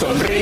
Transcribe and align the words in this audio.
Sonríe, 0.00 0.39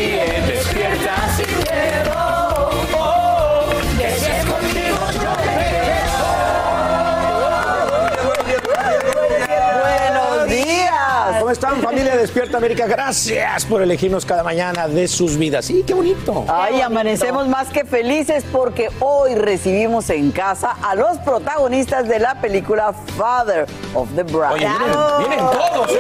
¿Cómo 11.49 11.55
están 11.55 11.81
familia 11.81 12.13
de 12.13 12.19
Despierta 12.19 12.59
América? 12.59 12.87
Gracias 12.87 13.65
por 13.65 13.81
elegirnos 13.81 14.27
cada 14.27 14.43
mañana 14.43 14.87
de 14.87 15.09
sus 15.09 15.39
vidas. 15.39 15.65
Sí, 15.65 15.83
qué 15.87 15.95
bonito. 15.95 16.45
Ay, 16.47 16.83
amanecemos 16.83 17.49
más 17.49 17.69
que 17.69 17.87
felices 17.87 18.45
porque 18.53 18.91
hoy 19.01 19.35
recibimos 19.35 20.11
en 20.11 20.31
casa 20.31 20.77
a 20.83 20.95
los 20.95 21.17
protagonistas 21.21 22.07
de 22.07 22.19
la 22.19 22.39
película 22.43 22.93
Father 23.17 23.65
of 23.95 24.11
the 24.15 24.25
Bride. 24.25 24.47
Oye, 24.53 24.69
vienen, 24.69 25.19
vienen 25.21 25.39
todos, 25.39 25.91
¿eh? 25.91 25.99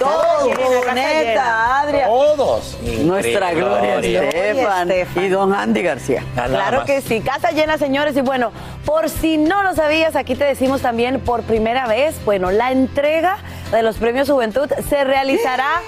Todos, 0.00 0.94
neta, 0.94 1.80
Adria. 1.82 2.06
Todos. 2.06 2.76
Nuestra 3.04 3.54
Gloria 3.54 4.24
Estefan 4.24 4.90
Estefan. 4.90 5.24
y 5.24 5.28
don 5.28 5.54
Andy 5.54 5.82
García. 5.82 6.24
Nada 6.34 6.48
Claro 6.48 6.76
más. 6.78 6.86
que 6.86 7.00
sí, 7.02 7.20
casa 7.20 7.52
llena, 7.52 7.78
señores. 7.78 8.16
Y 8.16 8.20
bueno, 8.20 8.50
por 8.84 9.08
si 9.10 9.38
no 9.38 9.62
lo 9.62 9.76
sabías, 9.76 10.16
aquí 10.16 10.34
te 10.34 10.44
decimos 10.44 10.82
también 10.82 11.20
por 11.20 11.42
primera 11.44 11.86
vez, 11.86 12.16
bueno, 12.24 12.50
la 12.50 12.72
entrega 12.72 13.38
de 13.72 13.82
los 13.82 13.96
premios 13.96 14.30
Juventud 14.30 14.68
se 14.88 15.04
realizará 15.04 15.80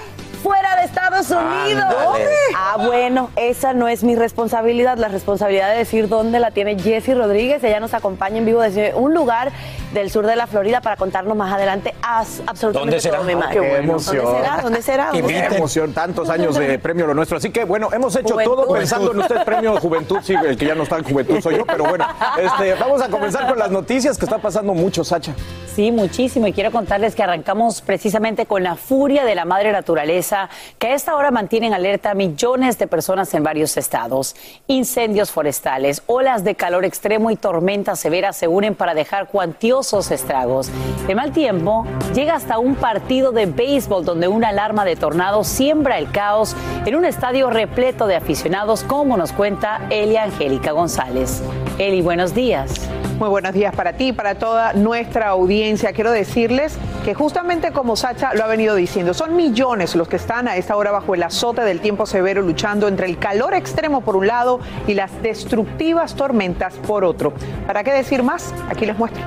fuera 0.43 0.77
de 0.77 0.83
Estados 0.85 1.29
Unidos. 1.31 1.83
Ándale. 1.83 2.29
Ah, 2.55 2.77
bueno, 2.85 3.29
esa 3.35 3.73
no 3.73 3.89
es 3.89 4.03
mi 4.05 4.15
responsabilidad. 4.15 4.97
La 4.97 5.09
responsabilidad 5.09 5.69
de 5.71 5.79
decir 5.79 6.07
dónde 6.07 6.39
la 6.39 6.51
tiene 6.51 6.79
Jessie 6.79 7.13
Rodríguez. 7.13 7.61
Ella 7.61 7.81
nos 7.81 7.93
acompaña 7.93 8.37
en 8.37 8.45
vivo 8.45 8.61
desde 8.61 8.93
un 8.95 9.13
lugar 9.13 9.51
del 9.93 10.09
sur 10.09 10.25
de 10.25 10.37
la 10.37 10.47
Florida 10.47 10.79
para 10.79 10.95
contarnos 10.95 11.35
más 11.35 11.51
adelante 11.53 11.93
absolutamente 12.01 12.71
¿Dónde 12.79 13.01
será? 13.01 13.17
todo, 13.17 13.25
mi 13.27 13.33
Ah, 13.33 13.49
qué 13.51 13.57
¿Dónde 13.59 13.75
emoción. 13.79 14.25
será? 14.37 14.61
¿Dónde 14.61 14.81
será? 14.81 15.05
¿Dónde 15.07 15.19
será? 15.21 15.33
inviten. 15.33 15.53
emoción, 15.57 15.93
tantos 15.93 16.29
años 16.29 16.55
de 16.55 16.79
premio 16.79 17.05
lo 17.05 17.13
nuestro. 17.13 17.37
Así 17.37 17.49
que 17.49 17.65
bueno, 17.65 17.89
hemos 17.91 18.15
hecho 18.15 18.35
Juventud. 18.35 18.55
todo 18.55 18.73
pensando 18.73 19.11
en 19.11 19.19
usted, 19.19 19.43
premio 19.43 19.75
Juventud. 19.81 20.19
Sí, 20.23 20.35
el 20.35 20.55
que 20.57 20.67
ya 20.67 20.75
no 20.75 20.83
está 20.83 20.99
en 20.99 21.03
Juventud 21.03 21.41
soy 21.41 21.57
yo, 21.57 21.65
pero 21.65 21.83
bueno, 21.83 22.07
este, 22.41 22.75
vamos 22.75 23.01
a 23.01 23.09
comenzar 23.09 23.45
con 23.45 23.59
las 23.59 23.71
noticias 23.71 24.17
que 24.17 24.23
está 24.23 24.37
pasando 24.37 24.73
mucho, 24.73 25.03
Sacha. 25.03 25.33
Sí, 25.79 25.93
muchísimo. 25.93 26.45
Y 26.45 26.51
quiero 26.51 26.73
contarles 26.73 27.15
que 27.15 27.23
arrancamos 27.23 27.79
precisamente 27.81 28.45
con 28.45 28.63
la 28.63 28.75
furia 28.75 29.23
de 29.23 29.33
la 29.33 29.45
madre 29.45 29.71
naturaleza, 29.71 30.49
que 30.77 30.87
a 30.87 30.93
esta 30.93 31.15
hora 31.15 31.31
mantiene 31.31 31.67
en 31.67 31.73
alerta 31.73 32.11
a 32.11 32.15
millones 32.15 32.77
de 32.77 32.85
personas 32.85 33.33
en 33.33 33.43
varios 33.43 33.77
estados. 33.77 34.35
Incendios 34.67 35.31
forestales, 35.31 36.03
olas 36.05 36.43
de 36.43 36.55
calor 36.55 36.83
extremo 36.83 37.31
y 37.31 37.37
tormentas 37.37 37.97
severas 37.97 38.35
se 38.35 38.49
unen 38.49 38.75
para 38.75 38.93
dejar 38.93 39.29
cuantiosos 39.29 40.11
estragos. 40.11 40.69
El 41.07 41.15
mal 41.15 41.31
tiempo 41.31 41.85
llega 42.13 42.35
hasta 42.35 42.59
un 42.59 42.75
partido 42.75 43.31
de 43.31 43.45
béisbol 43.45 44.03
donde 44.03 44.27
una 44.27 44.49
alarma 44.49 44.83
de 44.83 44.97
tornado 44.97 45.45
siembra 45.45 45.97
el 45.97 46.11
caos 46.11 46.57
en 46.85 46.93
un 46.93 47.05
estadio 47.05 47.49
repleto 47.51 48.05
de 48.05 48.17
aficionados, 48.17 48.83
como 48.83 49.15
nos 49.15 49.31
cuenta 49.31 49.87
Elia 49.89 50.23
Angélica 50.23 50.73
González. 50.73 51.41
Eli, 51.77 52.01
buenos 52.01 52.33
días. 52.33 52.69
Muy 53.17 53.27
buenos 53.27 53.53
días 53.53 53.75
para 53.75 53.93
ti 53.93 54.07
y 54.07 54.13
para 54.13 54.35
toda 54.35 54.71
nuestra 54.73 55.27
audiencia. 55.27 55.68
Quiero 55.77 56.11
decirles 56.11 56.77
que 57.05 57.13
justamente 57.13 57.71
como 57.71 57.95
Sacha 57.95 58.33
lo 58.33 58.43
ha 58.43 58.47
venido 58.47 58.73
diciendo, 58.73 59.13
son 59.13 59.35
millones 59.35 59.95
los 59.95 60.07
que 60.07 60.15
están 60.15 60.47
a 60.47 60.57
esta 60.57 60.75
hora 60.75 60.89
bajo 60.89 61.13
el 61.13 61.21
azote 61.21 61.61
del 61.61 61.79
tiempo 61.79 62.07
severo 62.07 62.41
luchando 62.41 62.87
entre 62.87 63.05
el 63.05 63.19
calor 63.19 63.53
extremo 63.53 64.01
por 64.01 64.15
un 64.15 64.25
lado 64.25 64.59
y 64.87 64.95
las 64.95 65.21
destructivas 65.21 66.15
tormentas 66.15 66.73
por 66.87 67.03
otro. 67.03 67.33
¿Para 67.67 67.83
qué 67.83 67.91
decir 67.91 68.23
más? 68.23 68.51
Aquí 68.67 68.87
les 68.87 68.97
muestro. 68.97 69.21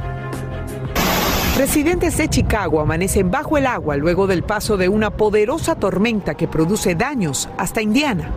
Residentes 1.56 2.16
de 2.16 2.28
Chicago 2.28 2.80
amanecen 2.80 3.30
bajo 3.30 3.56
el 3.56 3.66
agua 3.66 3.96
luego 3.96 4.26
del 4.26 4.42
paso 4.42 4.76
de 4.76 4.88
una 4.88 5.10
poderosa 5.10 5.76
tormenta 5.76 6.34
que 6.34 6.48
produce 6.48 6.96
daños 6.96 7.48
hasta 7.56 7.82
Indiana. 7.82 8.32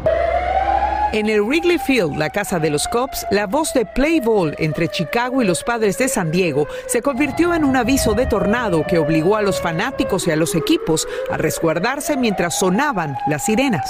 En 1.15 1.29
el 1.29 1.41
Wrigley 1.41 1.77
Field, 1.77 2.17
la 2.17 2.29
casa 2.29 2.59
de 2.59 2.69
los 2.69 2.89
Cubs, 2.89 3.25
la 3.31 3.47
voz 3.47 3.73
de 3.73 3.85
play 3.85 4.19
ball 4.19 4.53
entre 4.59 4.89
Chicago 4.89 5.41
y 5.41 5.45
los 5.45 5.63
padres 5.63 5.97
de 5.97 6.09
San 6.09 6.29
Diego 6.29 6.67
se 6.87 7.01
convirtió 7.01 7.53
en 7.53 7.63
un 7.63 7.77
aviso 7.77 8.15
de 8.15 8.25
tornado 8.25 8.85
que 8.85 8.97
obligó 8.97 9.37
a 9.37 9.41
los 9.41 9.61
fanáticos 9.61 10.27
y 10.27 10.31
a 10.31 10.35
los 10.35 10.55
equipos 10.55 11.07
a 11.31 11.37
resguardarse 11.37 12.17
mientras 12.17 12.59
sonaban 12.59 13.15
las 13.29 13.45
sirenas. 13.45 13.89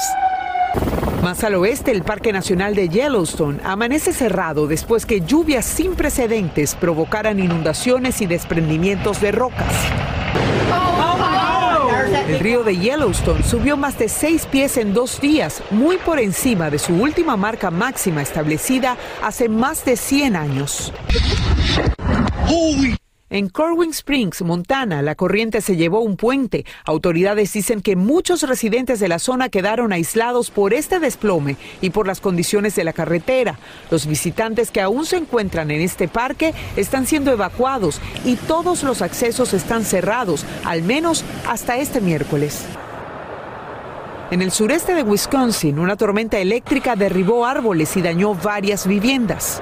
Más 1.24 1.44
al 1.44 1.56
oeste, 1.56 1.90
el 1.90 2.04
Parque 2.04 2.32
Nacional 2.32 2.76
de 2.76 2.90
Yellowstone 2.90 3.60
amanece 3.64 4.14
cerrado 4.14 4.68
después 4.68 5.08
que 5.08 5.22
lluvias 5.22 5.66
sin 5.66 5.96
precedentes 5.96 6.76
provocaran 6.76 7.40
inundaciones 7.40 8.22
y 8.22 8.28
desprendimientos 8.28 9.20
de 9.20 9.32
rocas. 9.32 9.74
El 12.28 12.40
río 12.40 12.64
de 12.64 12.76
Yellowstone 12.78 13.44
subió 13.44 13.78
más 13.78 14.00
de 14.00 14.10
seis 14.10 14.48
pies 14.48 14.78
en 14.78 14.94
dos 14.94 15.22
días, 15.22 15.62
muy 15.70 15.98
por 15.98 16.20
encima 16.20 16.72
de 16.72 16.80
su 16.80 16.94
última 16.94 17.38
marca 17.38 17.70
máxima 17.70 18.24
establecida 18.24 18.98
hace 19.22 19.48
más 19.48 19.86
de 19.86 19.96
100 19.96 20.36
años. 20.36 20.92
En 23.36 23.50
Corwin 23.50 23.90
Springs, 23.90 24.44
Montana, 24.44 25.02
la 25.02 25.16
corriente 25.16 25.60
se 25.60 25.76
llevó 25.76 26.00
un 26.00 26.16
puente. 26.16 26.66
Autoridades 26.86 27.52
dicen 27.52 27.82
que 27.82 27.98
muchos 27.98 28.44
residentes 28.44 29.02
de 29.02 29.10
la 29.10 29.20
zona 29.20 29.50
quedaron 29.50 29.92
aislados 29.92 30.52
por 30.52 30.74
este 30.74 31.02
desplome 31.02 31.58
y 31.82 31.90
por 31.90 32.08
las 32.08 32.22
condiciones 32.22 32.76
de 32.76 32.86
la 32.86 32.94
carretera. 32.94 33.60
Los 33.92 34.06
visitantes 34.06 34.72
que 34.72 34.80
aún 34.80 35.06
se 35.06 35.18
encuentran 35.18 35.70
en 35.70 35.82
este 35.82 36.08
parque 36.08 36.54
están 36.78 37.08
siendo 37.08 37.30
evacuados 37.30 38.00
y 38.24 38.38
todos 38.38 38.84
los 38.84 39.02
accesos 39.02 39.54
están 39.54 39.84
cerrados, 39.84 40.46
al 40.64 40.84
menos 40.84 41.26
hasta 41.46 41.78
este 41.78 42.00
miércoles. 42.00 42.64
En 44.32 44.42
el 44.42 44.52
sureste 44.52 44.96
de 44.96 45.04
Wisconsin, 45.04 45.78
una 45.78 45.98
tormenta 45.98 46.38
eléctrica 46.38 46.96
derribó 46.96 47.46
árboles 47.46 47.98
y 47.98 48.02
dañó 48.02 48.34
varias 48.34 48.88
viviendas. 48.88 49.62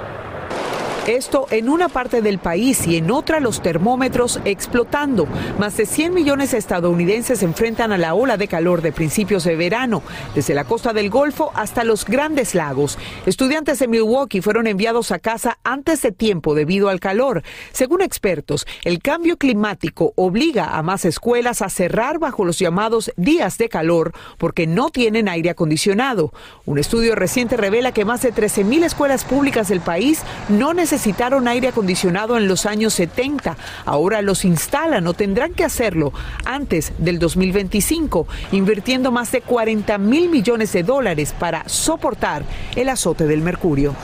Esto 1.07 1.47
en 1.51 1.67
una 1.67 1.89
parte 1.89 2.21
del 2.21 2.39
país 2.39 2.87
y 2.87 2.95
en 2.95 3.11
otra 3.11 3.41
los 3.41 3.61
termómetros 3.61 4.39
explotando. 4.45 5.27
Más 5.59 5.75
de 5.75 5.85
100 5.85 6.13
millones 6.13 6.51
de 6.51 6.57
estadounidenses 6.59 7.39
se 7.39 7.45
enfrentan 7.45 7.91
a 7.91 7.97
la 7.97 8.13
ola 8.13 8.37
de 8.37 8.47
calor 8.47 8.81
de 8.81 8.93
principios 8.93 9.43
de 9.43 9.57
verano, 9.57 10.01
desde 10.33 10.53
la 10.53 10.63
costa 10.63 10.93
del 10.93 11.09
Golfo 11.09 11.51
hasta 11.55 11.83
los 11.83 12.05
grandes 12.05 12.55
lagos. 12.55 12.97
Estudiantes 13.25 13.79
de 13.79 13.89
Milwaukee 13.89 14.39
fueron 14.39 14.65
enviados 14.65 15.11
a 15.11 15.19
casa 15.19 15.59
antes 15.65 16.01
de 16.01 16.13
tiempo 16.13 16.55
debido 16.55 16.87
al 16.87 17.01
calor. 17.01 17.43
Según 17.73 18.01
expertos, 18.01 18.65
el 18.85 19.01
cambio 19.01 19.35
climático 19.35 20.13
obliga 20.15 20.77
a 20.77 20.83
más 20.83 21.03
escuelas 21.03 21.61
a 21.61 21.67
cerrar 21.67 22.17
bajo 22.17 22.45
los 22.45 22.59
llamados 22.59 23.11
días 23.17 23.57
de 23.57 23.67
calor 23.67 24.13
porque 24.37 24.67
no 24.67 24.89
tienen 24.89 25.27
aire 25.27 25.49
acondicionado. 25.49 26.31
Un 26.65 26.79
estudio 26.79 27.13
reciente 27.15 27.57
revela 27.57 27.91
que 27.91 28.05
más 28.05 28.21
de 28.21 28.31
13 28.31 28.63
mil 28.63 28.85
escuelas 28.85 29.25
públicas 29.25 29.67
del 29.67 29.81
país 29.81 30.21
no 30.47 30.73
necesitaron 30.93 31.47
aire 31.47 31.69
acondicionado 31.69 32.37
en 32.37 32.47
los 32.47 32.67
años 32.67 32.93
70. 32.93 33.57
Ahora 33.83 34.21
los 34.21 34.45
instalan 34.45 35.07
o 35.07 35.15
tendrán 35.15 35.55
que 35.55 35.63
hacerlo 35.63 36.13
antes 36.45 36.93
del 36.99 37.17
2025, 37.17 38.27
invirtiendo 38.51 39.11
más 39.11 39.31
de 39.31 39.41
40 39.41 39.97
mil 39.97 40.29
millones 40.29 40.71
de 40.71 40.83
dólares 40.83 41.33
para 41.39 41.67
soportar 41.67 42.43
el 42.75 42.89
azote 42.89 43.25
del 43.25 43.41
mercurio. 43.41 43.95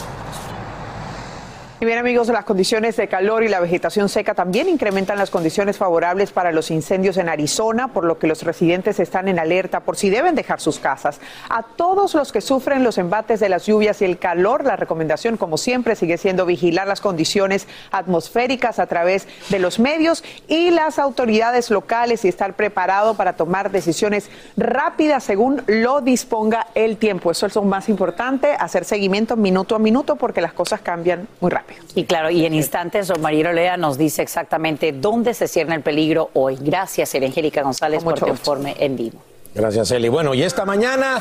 Y 1.82 1.86
bien 1.86 1.98
amigos, 1.98 2.28
las 2.28 2.44
condiciones 2.44 2.98
de 2.98 3.08
calor 3.08 3.42
y 3.42 3.48
la 3.48 3.62
vegetación 3.62 4.10
seca 4.10 4.34
también 4.34 4.68
incrementan 4.68 5.18
las 5.18 5.30
condiciones 5.30 5.78
favorables 5.78 6.34
para 6.34 6.52
los 6.52 6.72
incendios 6.72 7.16
en 7.16 7.30
Arizona, 7.30 7.94
por 7.94 8.04
lo 8.04 8.20
que 8.20 8.28
los 8.28 8.44
residentes 8.44 9.00
están 9.00 9.30
en 9.30 9.40
alerta 9.40 9.80
por 9.80 9.96
si 9.96 10.10
deben 10.10 10.36
dejar 10.36 10.60
sus 10.60 10.78
casas. 10.78 11.22
A 11.50 11.64
todos 11.64 12.16
los 12.16 12.34
que 12.34 12.42
sufren 12.42 12.84
los 12.84 12.98
embates 12.98 13.40
de 13.40 13.48
las 13.48 13.66
lluvias 13.66 14.02
y 14.02 14.06
el 14.06 14.20
calor, 14.20 14.66
la 14.66 14.76
recomendación 14.76 15.38
como 15.38 15.58
siempre 15.58 15.96
sigue 15.96 16.18
siendo 16.18 16.46
vigilar 16.46 16.86
las 16.86 17.00
condiciones 17.00 17.66
atmosféricas 17.92 18.78
a 18.80 18.88
través 18.88 19.26
de 19.48 19.60
los 19.60 19.80
medios 19.80 20.26
y 20.50 20.72
las 20.72 21.00
autoridades 21.00 21.70
locales 21.70 22.26
y 22.26 22.28
estar 22.28 22.56
preparado 22.56 23.14
para 23.14 23.38
tomar 23.38 23.72
decisiones 23.72 24.30
rápidas 24.58 25.24
según 25.24 25.64
lo 25.66 26.02
disponga 26.02 26.68
el 26.76 26.98
tiempo. 26.98 27.32
Eso 27.32 27.46
es 27.46 27.56
lo 27.56 27.62
más 27.62 27.88
importante, 27.88 28.52
hacer 28.52 28.84
seguimiento 28.84 29.38
minuto 29.38 29.76
a 29.76 29.80
minuto 29.80 30.18
porque 30.18 30.42
las 30.42 30.52
cosas 30.52 30.82
cambian 30.82 31.26
muy 31.40 31.50
rápido. 31.50 31.69
Y 31.96 32.06
claro, 32.06 32.30
y 32.30 32.46
en 32.46 32.54
instantes, 32.54 33.08
don 33.08 33.22
María 33.22 33.52
Lea 33.52 33.78
nos 33.78 33.98
dice 33.98 34.22
exactamente 34.22 34.92
dónde 34.92 35.34
se 35.34 35.48
cierne 35.48 35.76
el 35.76 35.82
peligro 35.82 36.30
hoy. 36.34 36.58
Gracias, 36.60 37.14
Angélica 37.16 37.62
González, 37.62 38.04
por 38.04 38.20
tu 38.20 38.28
informe 38.28 38.76
en 38.80 38.96
vivo. 38.96 39.20
Gracias, 39.56 39.90
Eli. 39.90 40.10
Bueno, 40.10 40.36
y 40.36 40.44
esta 40.44 40.64
mañana, 40.64 41.20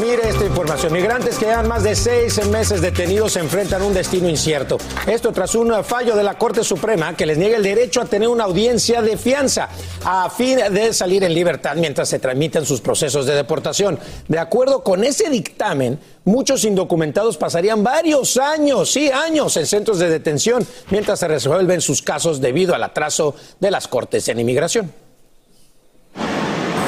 mire 0.00 0.26
esta 0.26 0.44
información. 0.46 0.90
Migrantes 0.90 1.36
que 1.36 1.44
llevan 1.44 1.68
más 1.68 1.82
de 1.82 1.94
seis 1.94 2.44
meses 2.48 2.80
detenidos 2.80 3.32
se 3.32 3.40
enfrentan 3.40 3.82
a 3.82 3.84
un 3.84 3.92
destino 3.92 4.26
incierto. 4.28 4.78
Esto 5.06 5.32
tras 5.32 5.54
un 5.54 5.84
fallo 5.84 6.16
de 6.16 6.22
la 6.22 6.38
Corte 6.38 6.64
Suprema 6.64 7.14
que 7.14 7.26
les 7.26 7.36
niega 7.36 7.58
el 7.58 7.62
derecho 7.62 8.00
a 8.00 8.06
tener 8.06 8.28
una 8.28 8.44
audiencia 8.44 9.02
de 9.02 9.18
fianza 9.18 9.68
a 10.02 10.30
fin 10.30 10.58
de 10.70 10.94
salir 10.94 11.24
en 11.24 11.34
libertad 11.34 11.76
mientras 11.76 12.08
se 12.08 12.18
tramitan 12.18 12.64
sus 12.64 12.80
procesos 12.80 13.26
de 13.26 13.34
deportación. 13.34 13.98
De 14.28 14.38
acuerdo 14.38 14.82
con 14.82 15.04
ese 15.04 15.28
dictamen, 15.28 15.98
muchos 16.24 16.64
indocumentados 16.64 17.36
pasarían 17.36 17.84
varios 17.84 18.38
años, 18.38 18.90
sí, 18.90 19.10
años 19.10 19.58
en 19.58 19.66
centros 19.66 19.98
de 19.98 20.08
detención 20.08 20.66
mientras 20.90 21.20
se 21.20 21.28
resuelven 21.28 21.82
sus 21.82 22.00
casos 22.00 22.40
debido 22.40 22.74
al 22.74 22.82
atraso 22.82 23.34
de 23.60 23.70
las 23.70 23.88
Cortes 23.88 24.26
en 24.28 24.40
inmigración 24.40 25.11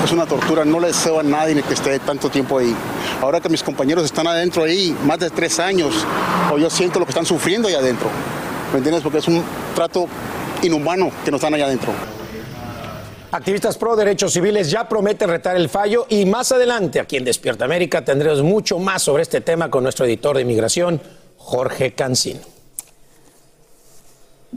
es 0.04 0.12
una 0.12 0.26
tortura, 0.26 0.64
no 0.64 0.80
le 0.80 0.88
deseo 0.88 1.18
a 1.18 1.22
nadie 1.22 1.62
que 1.62 1.74
esté 1.74 1.98
tanto 1.98 2.28
tiempo 2.28 2.58
ahí. 2.58 2.74
Ahora 3.22 3.40
que 3.40 3.48
mis 3.48 3.62
compañeros 3.62 4.04
están 4.04 4.26
adentro 4.26 4.64
ahí, 4.64 4.94
más 5.04 5.18
de 5.18 5.30
tres 5.30 5.58
años, 5.58 5.94
o 6.52 6.58
yo 6.58 6.68
siento 6.68 6.98
lo 6.98 7.06
que 7.06 7.10
están 7.10 7.24
sufriendo 7.24 7.68
ahí 7.68 7.74
adentro. 7.74 8.08
¿Me 8.72 8.78
entiendes? 8.78 9.02
Porque 9.02 9.18
es 9.18 9.28
un 9.28 9.42
trato 9.74 10.06
inhumano 10.62 11.10
que 11.24 11.30
nos 11.30 11.38
están 11.38 11.54
allá 11.54 11.66
adentro. 11.66 11.92
Activistas 13.32 13.76
pro 13.76 13.96
derechos 13.96 14.32
civiles 14.32 14.70
ya 14.70 14.88
prometen 14.88 15.28
retar 15.28 15.56
el 15.56 15.68
fallo 15.68 16.06
y 16.08 16.24
más 16.24 16.52
adelante 16.52 17.00
aquí 17.00 17.16
en 17.16 17.24
Despierta 17.24 17.64
América 17.64 18.04
tendremos 18.04 18.42
mucho 18.42 18.78
más 18.78 19.02
sobre 19.02 19.22
este 19.22 19.40
tema 19.40 19.70
con 19.70 19.82
nuestro 19.82 20.06
editor 20.06 20.36
de 20.36 20.42
inmigración, 20.42 21.00
Jorge 21.36 21.92
Cancino. 21.94 22.53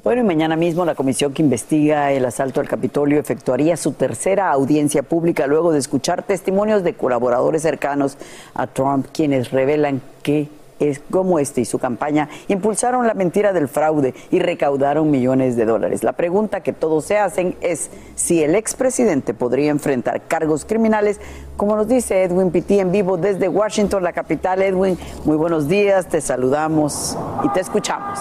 Bueno, 0.03 0.21
y 0.21 0.25
mañana 0.25 0.55
mismo 0.55 0.85
la 0.85 0.93
comisión 0.93 1.33
que 1.33 1.41
investiga 1.41 2.11
el 2.11 2.23
asalto 2.23 2.59
al 2.59 2.67
Capitolio 2.67 3.19
efectuaría 3.19 3.75
su 3.77 3.93
tercera 3.93 4.51
audiencia 4.51 5.01
pública 5.01 5.47
luego 5.47 5.71
de 5.71 5.79
escuchar 5.79 6.21
testimonios 6.21 6.83
de 6.83 6.93
colaboradores 6.93 7.63
cercanos 7.63 8.15
a 8.53 8.67
Trump, 8.67 9.07
quienes 9.11 9.49
revelan 9.49 10.03
que 10.21 10.49
es 10.79 11.01
como 11.09 11.39
este 11.39 11.61
y 11.61 11.65
su 11.65 11.79
campaña 11.79 12.29
impulsaron 12.47 13.07
la 13.07 13.13
mentira 13.13 13.53
del 13.53 13.67
fraude 13.67 14.13
y 14.31 14.39
recaudaron 14.39 15.09
millones 15.11 15.55
de 15.55 15.65
dólares. 15.65 16.03
La 16.03 16.13
pregunta 16.13 16.61
que 16.61 16.73
todos 16.73 17.05
se 17.05 17.17
hacen 17.17 17.55
es 17.61 17.89
si 18.15 18.43
el 18.43 18.55
expresidente 18.55 19.33
podría 19.33 19.71
enfrentar 19.71 20.21
cargos 20.27 20.65
criminales, 20.65 21.19
como 21.55 21.75
nos 21.75 21.87
dice 21.87 22.23
Edwin 22.23 22.51
Pitti 22.51 22.79
en 22.79 22.91
vivo 22.91 23.17
desde 23.17 23.47
Washington, 23.47 24.03
la 24.03 24.13
capital. 24.13 24.61
Edwin, 24.61 24.97
muy 25.25 25.37
buenos 25.37 25.67
días, 25.67 26.07
te 26.07 26.21
saludamos 26.21 27.17
y 27.43 27.49
te 27.49 27.59
escuchamos. 27.59 28.19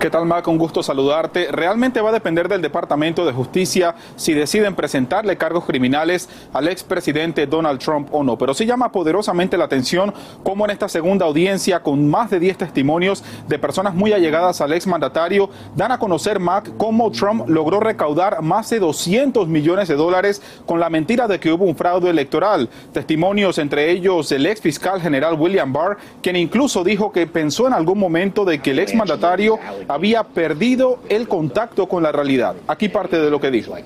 ¿Qué 0.00 0.10
tal, 0.10 0.26
Mac? 0.26 0.46
Un 0.46 0.58
gusto 0.58 0.82
saludarte. 0.82 1.48
Realmente 1.50 2.00
va 2.00 2.10
a 2.10 2.12
depender 2.12 2.48
del 2.48 2.62
Departamento 2.62 3.26
de 3.26 3.32
Justicia 3.32 3.96
si 4.14 4.32
deciden 4.32 4.76
presentarle 4.76 5.36
cargos 5.36 5.64
criminales 5.64 6.28
al 6.52 6.68
expresidente 6.68 7.46
Donald 7.48 7.80
Trump 7.80 8.08
o 8.12 8.22
no. 8.22 8.38
Pero 8.38 8.54
sí 8.54 8.64
llama 8.64 8.92
poderosamente 8.92 9.58
la 9.58 9.64
atención 9.64 10.14
cómo 10.44 10.64
en 10.64 10.70
esta 10.70 10.88
segunda 10.88 11.26
audiencia, 11.26 11.82
con 11.82 11.97
más 12.06 12.30
de 12.30 12.38
10 12.38 12.58
testimonios 12.58 13.24
de 13.48 13.58
personas 13.58 13.94
muy 13.94 14.12
allegadas 14.12 14.60
al 14.60 14.72
exmandatario, 14.72 15.50
dan 15.74 15.92
a 15.92 15.98
conocer, 15.98 16.38
Mac, 16.38 16.70
cómo 16.76 17.10
Trump 17.10 17.48
logró 17.48 17.80
recaudar 17.80 18.42
más 18.42 18.70
de 18.70 18.78
200 18.78 19.48
millones 19.48 19.88
de 19.88 19.94
dólares 19.96 20.42
con 20.66 20.80
la 20.80 20.90
mentira 20.90 21.26
de 21.26 21.40
que 21.40 21.52
hubo 21.52 21.64
un 21.64 21.76
fraude 21.76 22.10
electoral. 22.10 22.68
Testimonios 22.92 23.58
entre 23.58 23.90
ellos 23.90 24.30
el 24.32 24.46
ex 24.46 24.60
fiscal 24.60 25.00
general 25.00 25.34
William 25.34 25.72
Barr, 25.72 25.96
quien 26.22 26.36
incluso 26.36 26.84
dijo 26.84 27.12
que 27.12 27.26
pensó 27.26 27.66
en 27.66 27.72
algún 27.72 27.98
momento 27.98 28.44
de 28.44 28.60
que 28.60 28.72
el 28.72 28.78
exmandatario 28.78 29.58
había 29.88 30.22
perdido 30.24 31.00
el 31.08 31.26
contacto 31.28 31.88
con 31.88 32.02
la 32.02 32.12
realidad. 32.12 32.54
Aquí 32.66 32.88
parte 32.88 33.18
de 33.18 33.30
lo 33.30 33.40
que 33.40 33.50
dijo. 33.50 33.76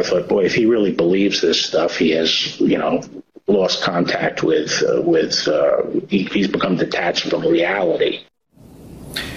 I 0.00 0.02
thought, 0.02 0.28
boy, 0.28 0.46
if 0.46 0.54
he 0.56 0.66
really 0.66 0.92
believes 0.92 1.40
lost 3.50 3.82
contact 3.82 4.42
with, 4.42 4.82
uh, 4.82 5.02
with, 5.02 5.46
uh, 5.48 5.82
he, 6.08 6.24
he's 6.24 6.48
become 6.48 6.76
detached 6.76 7.28
from 7.28 7.46
reality. 7.46 8.24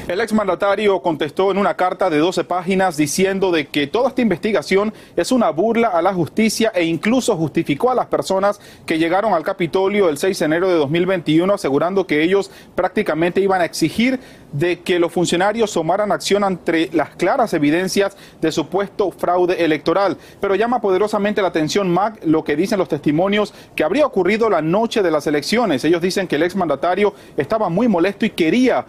El 0.05 0.19
exmandatario 0.19 1.01
contestó 1.01 1.49
en 1.49 1.57
una 1.57 1.75
carta 1.75 2.09
de 2.09 2.17
12 2.17 2.43
páginas 2.43 2.97
diciendo 2.97 3.51
de 3.51 3.67
que 3.67 3.87
toda 3.87 4.09
esta 4.09 4.21
investigación 4.21 4.93
es 5.15 5.31
una 5.31 5.49
burla 5.49 5.87
a 5.87 6.01
la 6.01 6.13
justicia 6.13 6.73
e 6.75 6.83
incluso 6.83 7.37
justificó 7.37 7.89
a 7.89 7.95
las 7.95 8.07
personas 8.07 8.59
que 8.85 8.99
llegaron 8.99 9.33
al 9.33 9.43
Capitolio 9.43 10.09
el 10.09 10.17
6 10.17 10.37
de 10.37 10.45
enero 10.45 10.67
de 10.67 10.75
2021 10.75 11.53
asegurando 11.53 12.05
que 12.05 12.21
ellos 12.21 12.51
prácticamente 12.75 13.39
iban 13.39 13.61
a 13.61 13.65
exigir 13.65 14.19
de 14.51 14.81
que 14.81 14.99
los 14.99 15.09
funcionarios 15.09 15.71
tomaran 15.71 16.11
acción 16.11 16.43
ante 16.43 16.89
las 16.91 17.11
claras 17.11 17.53
evidencias 17.53 18.17
de 18.41 18.51
supuesto 18.51 19.09
fraude 19.09 19.63
electoral. 19.63 20.17
Pero 20.41 20.55
llama 20.55 20.81
poderosamente 20.81 21.41
la 21.41 21.47
atención, 21.47 21.89
Mac, 21.89 22.19
lo 22.25 22.43
que 22.43 22.57
dicen 22.57 22.77
los 22.77 22.89
testimonios 22.89 23.53
que 23.73 23.85
habría 23.85 24.05
ocurrido 24.05 24.49
la 24.49 24.61
noche 24.61 25.01
de 25.01 25.11
las 25.11 25.27
elecciones. 25.27 25.85
Ellos 25.85 26.01
dicen 26.01 26.27
que 26.27 26.35
el 26.35 26.43
exmandatario 26.43 27.13
estaba 27.37 27.69
muy 27.69 27.87
molesto 27.87 28.25
y 28.25 28.31
quería 28.31 28.85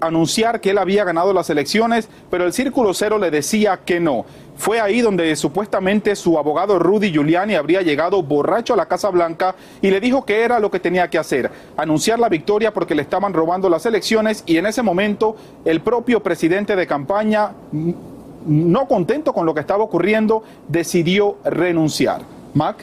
anunciar 0.00 0.60
que 0.60 0.70
él 0.70 0.78
había 0.78 1.04
ganado 1.04 1.32
las 1.32 1.50
elecciones, 1.50 2.08
pero 2.30 2.44
el 2.44 2.52
Círculo 2.52 2.94
Cero 2.94 3.18
le 3.18 3.30
decía 3.30 3.80
que 3.84 4.00
no. 4.00 4.24
Fue 4.56 4.80
ahí 4.80 5.00
donde 5.00 5.36
supuestamente 5.36 6.16
su 6.16 6.36
abogado 6.36 6.78
Rudy 6.78 7.12
Giuliani 7.12 7.54
habría 7.54 7.82
llegado 7.82 8.22
borracho 8.22 8.74
a 8.74 8.76
la 8.76 8.86
Casa 8.86 9.08
Blanca 9.10 9.54
y 9.80 9.90
le 9.90 10.00
dijo 10.00 10.24
que 10.24 10.42
era 10.42 10.58
lo 10.58 10.70
que 10.70 10.80
tenía 10.80 11.08
que 11.08 11.18
hacer, 11.18 11.50
anunciar 11.76 12.18
la 12.18 12.28
victoria 12.28 12.74
porque 12.74 12.96
le 12.96 13.02
estaban 13.02 13.32
robando 13.32 13.68
las 13.68 13.86
elecciones 13.86 14.42
y 14.46 14.56
en 14.56 14.66
ese 14.66 14.82
momento 14.82 15.36
el 15.64 15.80
propio 15.80 16.22
presidente 16.22 16.74
de 16.74 16.86
campaña, 16.88 17.52
no 18.46 18.88
contento 18.88 19.32
con 19.32 19.46
lo 19.46 19.54
que 19.54 19.60
estaba 19.60 19.84
ocurriendo, 19.84 20.42
decidió 20.66 21.36
renunciar. 21.44 22.22
Mac. 22.54 22.76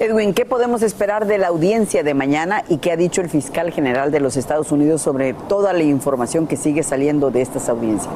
Edwin, 0.00 0.32
¿qué 0.32 0.46
podemos 0.46 0.80
esperar 0.80 1.26
de 1.26 1.36
la 1.36 1.48
audiencia 1.48 2.02
de 2.02 2.14
mañana 2.14 2.64
y 2.70 2.78
qué 2.78 2.90
ha 2.90 2.96
dicho 2.96 3.20
el 3.20 3.28
fiscal 3.28 3.70
general 3.70 4.10
de 4.10 4.18
los 4.18 4.38
Estados 4.38 4.72
Unidos 4.72 5.02
sobre 5.02 5.34
toda 5.34 5.74
la 5.74 5.82
información 5.82 6.46
que 6.46 6.56
sigue 6.56 6.82
saliendo 6.82 7.30
de 7.30 7.42
estas 7.42 7.68
audiencias? 7.68 8.14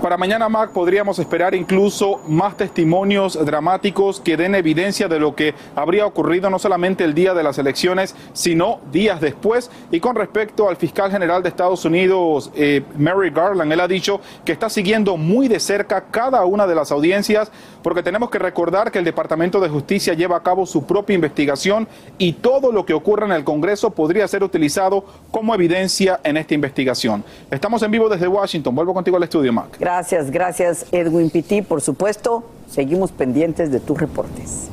Para 0.00 0.16
mañana, 0.16 0.48
Mac, 0.48 0.70
podríamos 0.70 1.18
esperar 1.18 1.54
incluso 1.54 2.22
más 2.26 2.56
testimonios 2.56 3.34
dramáticos 3.44 4.18
que 4.18 4.38
den 4.38 4.54
evidencia 4.54 5.08
de 5.08 5.18
lo 5.18 5.34
que 5.34 5.54
habría 5.76 6.06
ocurrido 6.06 6.48
no 6.48 6.58
solamente 6.58 7.04
el 7.04 7.12
día 7.12 7.34
de 7.34 7.42
las 7.42 7.58
elecciones, 7.58 8.16
sino 8.32 8.80
días 8.90 9.20
después. 9.20 9.70
Y 9.90 10.00
con 10.00 10.16
respecto 10.16 10.70
al 10.70 10.78
fiscal 10.78 11.10
general 11.10 11.42
de 11.42 11.50
Estados 11.50 11.84
Unidos, 11.84 12.50
eh, 12.54 12.82
Mary 12.96 13.28
Garland, 13.28 13.70
él 13.70 13.80
ha 13.80 13.86
dicho 13.86 14.22
que 14.42 14.52
está 14.52 14.70
siguiendo 14.70 15.18
muy 15.18 15.48
de 15.48 15.60
cerca 15.60 16.06
cada 16.10 16.46
una 16.46 16.66
de 16.66 16.74
las 16.74 16.90
audiencias, 16.92 17.52
porque 17.82 18.02
tenemos 18.02 18.30
que 18.30 18.38
recordar 18.38 18.90
que 18.90 19.00
el 19.00 19.04
Departamento 19.04 19.60
de 19.60 19.68
Justicia 19.68 20.14
lleva 20.14 20.38
a 20.38 20.42
cabo 20.42 20.64
su 20.64 20.86
propia 20.86 21.14
investigación 21.14 21.86
y 22.16 22.32
todo 22.34 22.72
lo 22.72 22.86
que 22.86 22.94
ocurra 22.94 23.26
en 23.26 23.32
el 23.32 23.44
Congreso 23.44 23.90
podría 23.90 24.26
ser 24.28 24.42
utilizado 24.44 25.04
como 25.30 25.54
evidencia 25.54 26.20
en 26.24 26.38
esta 26.38 26.54
investigación. 26.54 27.22
Estamos 27.50 27.82
en 27.82 27.90
vivo 27.90 28.08
desde 28.08 28.26
Washington. 28.26 28.74
Vuelvo 28.74 28.94
contigo 28.94 29.18
al 29.18 29.24
estudio, 29.24 29.52
Mac. 29.52 29.89
Gracias 30.30 30.86
Edwin 30.92 31.30
Pitti. 31.30 31.62
Por 31.62 31.80
supuesto, 31.80 32.44
seguimos 32.70 33.10
pendientes 33.10 33.70
de 33.70 33.80
tus 33.80 33.98
reportes. 33.98 34.70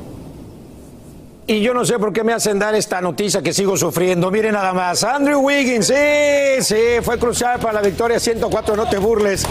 Y 1.50 1.62
yo 1.62 1.72
no 1.72 1.82
sé 1.82 1.98
por 1.98 2.12
qué 2.12 2.22
me 2.24 2.34
hacen 2.34 2.58
dar 2.58 2.74
esta 2.74 3.00
noticia 3.00 3.40
que 3.40 3.54
sigo 3.54 3.74
sufriendo. 3.74 4.30
Miren 4.30 4.52
nada 4.52 4.74
más. 4.74 5.02
Andrew 5.02 5.40
Wiggins, 5.40 5.86
sí, 5.86 5.94
sí, 6.60 6.76
fue 7.02 7.18
crucial 7.18 7.58
para 7.58 7.72
la 7.72 7.80
victoria 7.80 8.20
104, 8.20 8.76
no 8.76 8.86
te 8.86 8.98
burles. 8.98 9.46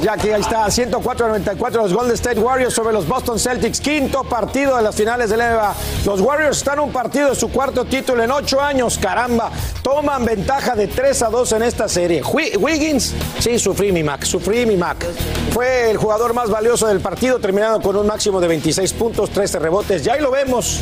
Ya 0.00 0.16
que 0.16 0.32
ahí 0.32 0.40
está, 0.40 0.64
104-94 0.66 1.72
los 1.72 1.92
Golden 1.92 2.14
State 2.14 2.38
Warriors 2.38 2.72
sobre 2.72 2.92
los 2.92 3.06
Boston 3.06 3.38
Celtics. 3.38 3.80
Quinto 3.80 4.22
partido 4.22 4.76
de 4.76 4.82
las 4.82 4.94
finales 4.94 5.28
de 5.28 5.36
la 5.36 5.50
NBA. 5.50 5.74
Los 6.06 6.20
Warriors 6.20 6.58
están 6.58 6.78
un 6.78 6.92
partido 6.92 7.30
de 7.30 7.34
su 7.34 7.50
cuarto 7.50 7.84
título 7.84 8.22
en 8.22 8.30
ocho 8.30 8.60
años. 8.60 8.96
Caramba, 8.96 9.50
toman 9.82 10.24
ventaja 10.24 10.76
de 10.76 10.86
3 10.86 11.22
a 11.22 11.30
2 11.30 11.52
en 11.52 11.62
esta 11.64 11.88
serie. 11.88 12.22
Wiggins, 12.22 13.12
sí, 13.40 13.58
sufrí 13.58 13.90
mi 13.90 14.04
Mac, 14.04 14.22
sufrí 14.22 14.64
mi 14.64 14.76
Mac. 14.76 15.04
Fue 15.52 15.90
el 15.90 15.96
jugador 15.96 16.32
más 16.32 16.48
valioso 16.48 16.86
del 16.86 17.00
partido, 17.00 17.40
terminado 17.40 17.82
con 17.82 17.96
un 17.96 18.06
máximo 18.06 18.40
de 18.40 18.46
26 18.46 18.92
puntos, 18.92 19.30
13 19.30 19.58
rebotes. 19.58 20.04
Ya 20.04 20.14
ahí 20.14 20.20
lo 20.22 20.30
vemos, 20.30 20.80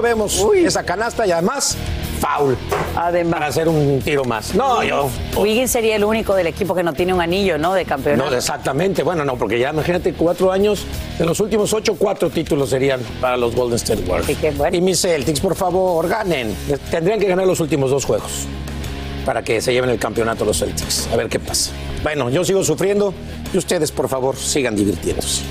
vemos, 0.00 0.44
esa 0.54 0.82
canasta 0.84 1.26
y 1.26 1.32
además 1.32 1.76
foul. 2.20 2.56
Además. 2.94 3.34
Para 3.34 3.46
hacer 3.46 3.68
un 3.68 4.00
tiro 4.04 4.24
más. 4.24 4.54
No, 4.54 4.82
yo. 4.82 5.10
Wiggins 5.36 5.70
sería 5.70 5.96
el 5.96 6.04
único 6.04 6.34
del 6.34 6.46
equipo 6.46 6.74
que 6.74 6.82
no 6.82 6.92
tiene 6.92 7.14
un 7.14 7.20
anillo, 7.20 7.58
¿no? 7.58 7.72
De 7.72 7.84
campeonato. 7.84 8.30
No, 8.30 8.36
exactamente. 8.36 9.02
Bueno, 9.02 9.24
no, 9.24 9.36
porque 9.36 9.58
ya 9.58 9.70
imagínate, 9.70 10.12
cuatro 10.12 10.52
años, 10.52 10.84
en 11.18 11.26
los 11.26 11.40
últimos 11.40 11.72
ocho, 11.72 11.94
cuatro 11.98 12.30
títulos 12.30 12.70
serían 12.70 13.00
para 13.20 13.36
los 13.36 13.54
Golden 13.54 13.76
State 13.76 14.02
Warriors. 14.06 14.74
Y 14.74 14.80
mis 14.80 15.00
Celtics, 15.00 15.40
por 15.40 15.56
favor, 15.56 16.06
ganen. 16.08 16.54
Tendrían 16.90 17.18
que 17.18 17.26
ganar 17.26 17.46
los 17.46 17.60
últimos 17.60 17.90
dos 17.90 18.04
juegos 18.04 18.46
para 19.24 19.42
que 19.42 19.60
se 19.60 19.72
lleven 19.72 19.90
el 19.90 19.98
campeonato 19.98 20.44
los 20.44 20.58
Celtics. 20.58 21.08
A 21.12 21.16
ver 21.16 21.28
qué 21.28 21.38
pasa. 21.38 21.70
Bueno, 22.02 22.30
yo 22.30 22.44
sigo 22.44 22.64
sufriendo 22.64 23.14
y 23.52 23.58
ustedes, 23.58 23.92
por 23.92 24.08
favor, 24.08 24.36
sigan 24.36 24.76
divirtiéndose. 24.76 25.42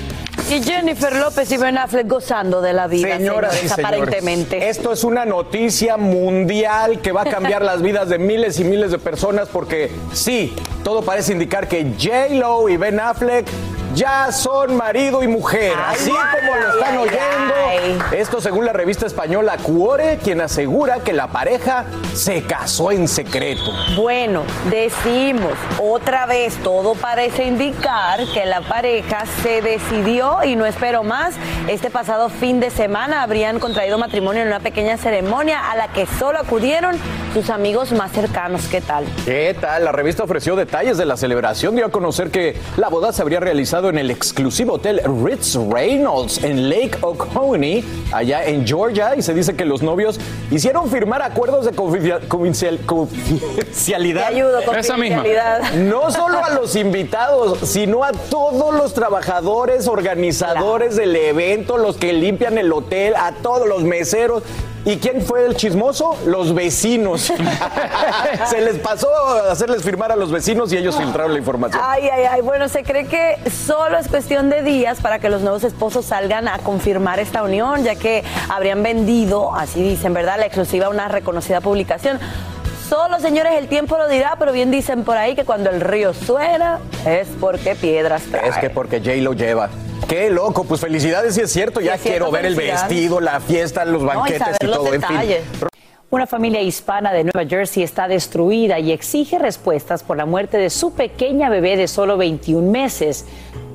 Y 0.50 0.64
Jennifer 0.64 1.14
López 1.14 1.52
y 1.52 1.56
Ben 1.58 1.78
Affleck 1.78 2.08
gozando 2.08 2.60
de 2.60 2.72
la 2.72 2.88
vida, 2.88 3.16
Señoras 3.16 3.54
y 3.54 3.68
señores, 3.68 3.84
aparentemente. 3.84 4.68
Esto 4.68 4.92
es 4.92 5.04
una 5.04 5.24
noticia 5.24 5.96
mundial 5.96 7.00
que 7.00 7.12
va 7.12 7.22
a 7.22 7.26
cambiar 7.26 7.62
las 7.62 7.80
vidas 7.82 8.08
de 8.08 8.18
miles 8.18 8.58
y 8.58 8.64
miles 8.64 8.90
de 8.90 8.98
personas 8.98 9.48
porque 9.48 9.92
sí, 10.12 10.52
todo 10.82 11.02
parece 11.02 11.34
indicar 11.34 11.68
que 11.68 11.94
J-Lo 11.96 12.68
y 12.68 12.76
Ben 12.76 12.98
Affleck 12.98 13.46
ya 13.94 14.30
son 14.32 14.76
marido 14.76 15.22
y 15.22 15.28
mujer, 15.28 15.72
así 15.86 16.10
como 16.10 16.56
lo 16.56 16.72
están 16.72 16.98
oyendo. 16.98 18.04
Esto 18.12 18.40
según 18.40 18.64
la 18.64 18.72
revista 18.72 19.06
española 19.06 19.56
Cuore, 19.62 20.18
quien 20.22 20.40
asegura 20.40 21.00
que 21.00 21.12
la 21.12 21.28
pareja 21.28 21.86
se 22.14 22.42
casó 22.42 22.92
en 22.92 23.08
secreto. 23.08 23.72
Bueno, 23.96 24.42
decimos 24.70 25.52
otra 25.78 26.26
vez, 26.26 26.56
todo 26.62 26.94
parece 26.94 27.44
indicar 27.44 28.20
que 28.32 28.46
la 28.46 28.60
pareja 28.60 29.24
se 29.42 29.62
decidió 29.62 30.42
y 30.44 30.56
no 30.56 30.66
espero 30.66 31.02
más. 31.02 31.34
Este 31.68 31.90
pasado 31.90 32.28
fin 32.28 32.60
de 32.60 32.70
semana 32.70 33.22
habrían 33.22 33.58
contraído 33.58 33.98
matrimonio 33.98 34.42
en 34.42 34.48
una 34.48 34.60
pequeña 34.60 34.96
ceremonia 34.96 35.70
a 35.70 35.76
la 35.76 35.88
que 35.88 36.06
solo 36.06 36.38
acudieron 36.38 36.96
sus 37.34 37.50
amigos 37.50 37.92
más 37.92 38.12
cercanos. 38.12 38.66
¿Qué 38.68 38.80
tal? 38.80 39.04
¿Qué 39.24 39.56
tal? 39.60 39.84
La 39.84 39.92
revista 39.92 40.24
ofreció 40.24 40.56
detalles 40.56 40.98
de 40.98 41.04
la 41.04 41.16
celebración. 41.16 41.76
Dio 41.76 41.86
a 41.86 41.90
conocer 41.90 42.30
que 42.30 42.60
la 42.76 42.88
boda 42.88 43.12
se 43.12 43.22
habría 43.22 43.40
realizado 43.40 43.79
en 43.88 43.98
el 43.98 44.10
exclusivo 44.10 44.74
hotel 44.74 45.00
Ritz 45.24 45.56
Reynolds 45.56 46.44
en 46.44 46.68
Lake 46.68 46.98
Oconee, 47.00 47.82
allá 48.12 48.44
en 48.44 48.66
Georgia, 48.66 49.14
y 49.16 49.22
se 49.22 49.32
dice 49.34 49.56
que 49.56 49.64
los 49.64 49.82
novios 49.82 50.20
hicieron 50.50 50.88
firmar 50.90 51.22
acuerdos 51.22 51.64
de 51.64 51.72
confidencial- 51.72 52.20
confidencial- 52.28 52.78
confidencialidad. 52.86 54.28
Te 54.28 54.34
ayudo, 54.36 54.58
Esa 54.60 54.96
misma. 54.96 55.22
confidencialidad. 55.22 55.72
No 55.74 56.10
solo 56.10 56.44
a 56.44 56.50
los 56.50 56.76
invitados, 56.76 57.58
sino 57.68 58.04
a 58.04 58.12
todos 58.12 58.74
los 58.74 58.94
trabajadores, 58.94 59.88
organizadores 59.88 60.96
del 60.96 61.16
evento, 61.16 61.78
los 61.78 61.96
que 61.96 62.12
limpian 62.12 62.58
el 62.58 62.72
hotel, 62.72 63.14
a 63.16 63.32
todos 63.42 63.66
los 63.68 63.82
meseros. 63.82 64.42
¿Y 64.84 64.96
quién 64.96 65.20
fue 65.20 65.44
el 65.44 65.56
chismoso? 65.56 66.16
Los 66.26 66.54
vecinos. 66.54 67.20
Se 68.50 68.60
les 68.60 68.78
pasó 68.78 69.14
a 69.14 69.52
hacerles 69.52 69.82
firmar 69.82 70.10
a 70.10 70.16
los 70.16 70.32
vecinos 70.32 70.72
y 70.72 70.78
ellos 70.78 70.96
filtraron 70.96 71.32
la 71.32 71.38
información. 71.38 71.82
Ay, 71.84 72.08
ay, 72.08 72.24
ay. 72.24 72.40
Bueno, 72.40 72.68
se 72.68 72.82
cree 72.82 73.06
que 73.06 73.36
solo 73.50 73.98
es 73.98 74.08
cuestión 74.08 74.48
de 74.48 74.62
días 74.62 75.00
para 75.00 75.18
que 75.18 75.28
los 75.28 75.42
nuevos 75.42 75.64
esposos 75.64 76.06
salgan 76.06 76.48
a 76.48 76.58
confirmar 76.58 77.20
esta 77.20 77.42
unión, 77.42 77.84
ya 77.84 77.94
que 77.94 78.24
habrían 78.48 78.82
vendido, 78.82 79.54
así 79.54 79.82
dicen, 79.82 80.14
¿verdad?, 80.14 80.38
la 80.38 80.46
exclusiva 80.46 80.86
a 80.86 80.88
una 80.88 81.08
reconocida 81.08 81.60
publicación. 81.60 82.18
Solo, 82.88 83.20
señores, 83.20 83.52
el 83.56 83.68
tiempo 83.68 83.96
lo 83.98 84.08
dirá, 84.08 84.36
pero 84.38 84.52
bien 84.52 84.70
dicen 84.70 85.04
por 85.04 85.16
ahí 85.16 85.36
que 85.36 85.44
cuando 85.44 85.70
el 85.70 85.80
río 85.80 86.12
suena 86.12 86.80
es 87.06 87.28
porque 87.38 87.76
piedras 87.76 88.22
trae. 88.30 88.48
Es 88.48 88.58
que 88.58 88.70
porque 88.70 89.00
Jay 89.00 89.20
lo 89.20 89.32
lleva. 89.34 89.68
Qué 90.08 90.30
loco, 90.30 90.64
pues 90.64 90.80
felicidades 90.80 91.34
si 91.34 91.42
es 91.42 91.52
cierto, 91.52 91.80
ya 91.80 91.92
Sí, 91.92 91.96
es 91.96 92.02
cierto, 92.02 92.26
quiero 92.26 92.30
ver 92.32 92.46
el 92.46 92.54
vestido, 92.54 93.20
la 93.20 93.40
fiesta, 93.40 93.84
los 93.84 94.02
No, 94.02 94.12
y 94.12 94.16
banquetes 94.16 94.56
y 94.60 94.66
los 94.66 94.76
todo, 94.76 94.94
en 94.94 95.02
fin. 95.02 95.16
Una 96.12 96.26
familia 96.26 96.60
hispana 96.60 97.12
de 97.12 97.22
Nueva 97.22 97.48
Jersey 97.48 97.84
está 97.84 98.08
destruida 98.08 98.80
y 98.80 98.90
exige 98.90 99.38
respuestas 99.38 100.02
por 100.02 100.16
la 100.16 100.26
muerte 100.26 100.58
de 100.58 100.68
su 100.68 100.92
pequeña 100.92 101.48
bebé 101.48 101.76
de 101.76 101.86
solo 101.86 102.16
21 102.16 102.68
meses. 102.68 103.26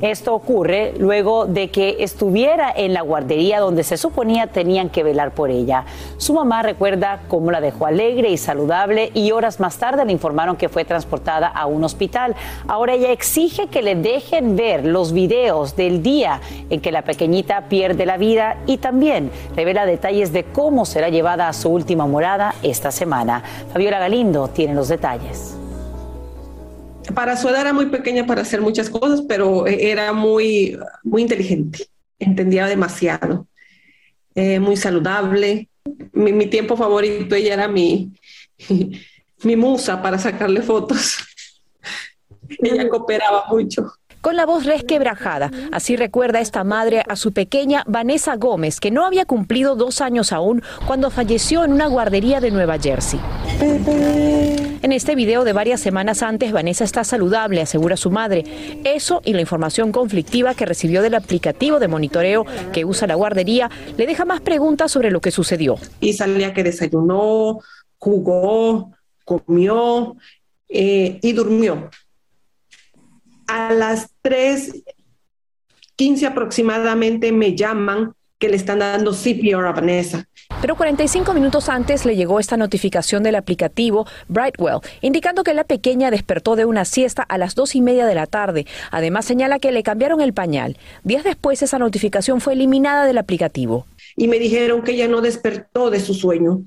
Esto 0.02 0.34
ocurre 0.34 0.94
luego 0.98 1.46
de 1.46 1.70
que 1.72 1.98
estuviera 2.00 2.72
en 2.76 2.94
la 2.94 3.02
guardería 3.02 3.60
donde 3.60 3.84
se 3.84 3.98
suponía 3.98 4.48
tenían 4.48 4.90
que 4.90 5.04
velar 5.04 5.32
por 5.32 5.50
ella. 5.50 5.86
Su 6.18 6.34
mamá 6.34 6.64
recuerda 6.64 7.22
cómo 7.28 7.52
la 7.52 7.62
dejó 7.62 7.86
alegre 7.86 8.30
y 8.30 8.38
saludable 8.38 9.12
y 9.14 9.32
horas 9.32 9.60
más 9.60 9.78
tarde 9.78 10.06
le 10.06 10.12
informaron 10.12 10.58
que 10.58 10.70
fue 10.70 10.84
transportada 10.84 11.48
a 11.48 11.66
un 11.66 11.84
hospital. 11.84 12.36
Ahora 12.68 12.94
ella 12.94 13.12
exige 13.12 13.68
que 13.68 13.82
le 13.82 13.96
dejen 13.96 14.56
ver 14.56 14.86
los 14.86 15.14
videos 15.14 15.76
del 15.76 16.04
día 16.04 16.42
en 16.70 16.82
que 16.82 16.92
la 16.92 17.04
pequeñita 17.04 17.70
pierde 17.70 18.06
la 18.06 18.18
vida 18.18 18.58
y 18.66 18.78
también 18.78 19.32
revela 19.56 19.86
detalles 19.86 20.34
de 20.34 20.44
cómo 20.44 20.86
será 20.86 21.10
llevada 21.10 21.48
a 21.48 21.54
su 21.54 21.70
última 21.70 22.06
morada 22.06 22.56
esta 22.64 22.92
semana. 22.92 23.44
Fabiola 23.72 24.00
Galindo 24.00 24.50
tiene 24.50 24.74
los 24.74 24.90
detalles. 24.90 25.55
Para 27.14 27.38
su 27.38 27.50
edad 27.50 27.62
era 27.62 27.74
muy 27.74 27.88
pequeña 27.88 28.26
para 28.26 28.42
hacer 28.42 28.62
muchas 28.62 28.90
cosas, 28.90 29.22
pero 29.28 29.68
eh, 29.68 29.92
era 29.92 30.14
muy, 30.14 30.78
muy 31.04 31.22
inteligente, 31.22 31.88
entendía 32.20 32.66
demasiado, 32.68 33.48
eh, 34.36 34.60
muy 34.60 34.78
saludable. 34.78 35.70
Mi, 36.14 36.34
mi 36.34 36.48
tiempo 36.48 36.76
favorito, 36.76 37.36
ella 37.36 37.54
era 37.54 37.68
mi, 37.68 38.14
mi 39.44 39.56
musa 39.56 40.02
para 40.02 40.18
sacarle 40.18 40.62
fotos. 40.62 41.18
ella 42.60 42.90
cooperaba 42.90 43.46
mucho. 43.50 43.92
Con 44.26 44.38
la 44.38 44.48
voz 44.48 44.66
resquebrajada, 44.66 45.52
así 45.72 45.96
recuerda 45.96 46.42
esta 46.42 46.64
madre 46.64 47.04
a 47.08 47.16
su 47.16 47.32
pequeña 47.32 47.84
Vanessa 47.86 48.38
Gómez, 48.38 48.80
que 48.80 48.90
no 48.90 49.06
había 49.06 49.26
cumplido 49.26 49.76
dos 49.76 50.02
años 50.02 50.32
aún 50.32 50.64
cuando 50.88 51.12
falleció 51.12 51.64
en 51.64 51.74
una 51.74 51.86
guardería 51.86 52.42
de 52.42 52.50
Nueva 52.50 52.80
Jersey. 52.80 53.20
En 54.82 54.92
este 54.92 55.14
video 55.14 55.44
de 55.44 55.54
varias 55.54 55.80
semanas 55.80 56.24
antes, 56.24 56.52
Vanessa 56.52 56.84
está 56.84 57.04
saludable, 57.04 57.62
asegura 57.62 57.98
su 57.98 58.10
madre. 58.10 58.44
Eso 58.84 59.22
y 59.24 59.34
la 59.34 59.42
información 59.42 59.92
conflictiva 59.92 60.56
que 60.56 60.66
recibió 60.66 61.04
del 61.04 61.14
aplicativo 61.14 61.78
de 61.78 61.88
monitoreo 61.88 62.48
que 62.74 62.84
usa 62.84 63.06
la 63.06 63.14
guardería 63.14 63.70
le 63.96 64.08
deja 64.08 64.26
más 64.26 64.42
preguntas 64.42 64.92
sobre 64.92 65.12
lo 65.12 65.22
que 65.22 65.30
sucedió. 65.30 65.76
Y 66.02 66.14
salía 66.14 66.52
que 66.52 66.64
desayunó, 66.64 67.60
jugó, 68.00 68.90
comió 69.24 70.16
eh, 70.68 71.20
y 71.22 71.32
durmió. 71.34 71.92
A 73.48 73.74
las 73.74 74.10
3.15 74.24 76.26
aproximadamente 76.26 77.32
me 77.32 77.56
llaman 77.56 78.14
que 78.38 78.50
le 78.50 78.58
están 78.58 78.80
dando 78.80 79.14
CPR 79.14 79.66
a 79.66 79.72
Vanessa. 79.72 80.28
Pero 80.62 80.76
45 80.76 81.34
minutos 81.34 81.70
antes 81.70 82.06
le 82.06 82.16
llegó 82.16 82.40
esta 82.40 82.58
notificación 82.58 83.24
del 83.24 83.36
aplicativo 83.36 84.06
Brightwell, 84.28 84.80
indicando 85.02 85.44
que 85.44 85.54
la 85.54 85.64
pequeña 85.64 86.12
despertó 86.12 86.56
de 86.56 86.66
una 86.66 86.86
siesta 86.86 87.24
a 87.24 87.38
las 87.38 87.56
dos 87.56 87.76
y 87.76 87.82
media 87.82 88.06
de 88.06 88.16
la 88.16 88.26
tarde. 88.26 88.66
Además 88.92 89.26
señala 89.26 89.60
que 89.60 89.72
le 89.72 89.84
cambiaron 89.84 90.22
el 90.22 90.34
pañal. 90.34 90.78
Días 91.04 91.24
después 91.24 91.62
esa 91.62 91.80
notificación 91.80 92.42
fue 92.42 92.54
eliminada 92.54 93.06
del 93.06 93.18
aplicativo. 93.18 93.86
Y 94.18 94.28
me 94.28 94.40
dijeron 94.40 94.84
que 94.84 94.92
ella 94.92 95.08
no 95.08 95.22
despertó 95.22 95.90
de 95.90 96.00
su 96.00 96.14
sueño. 96.14 96.64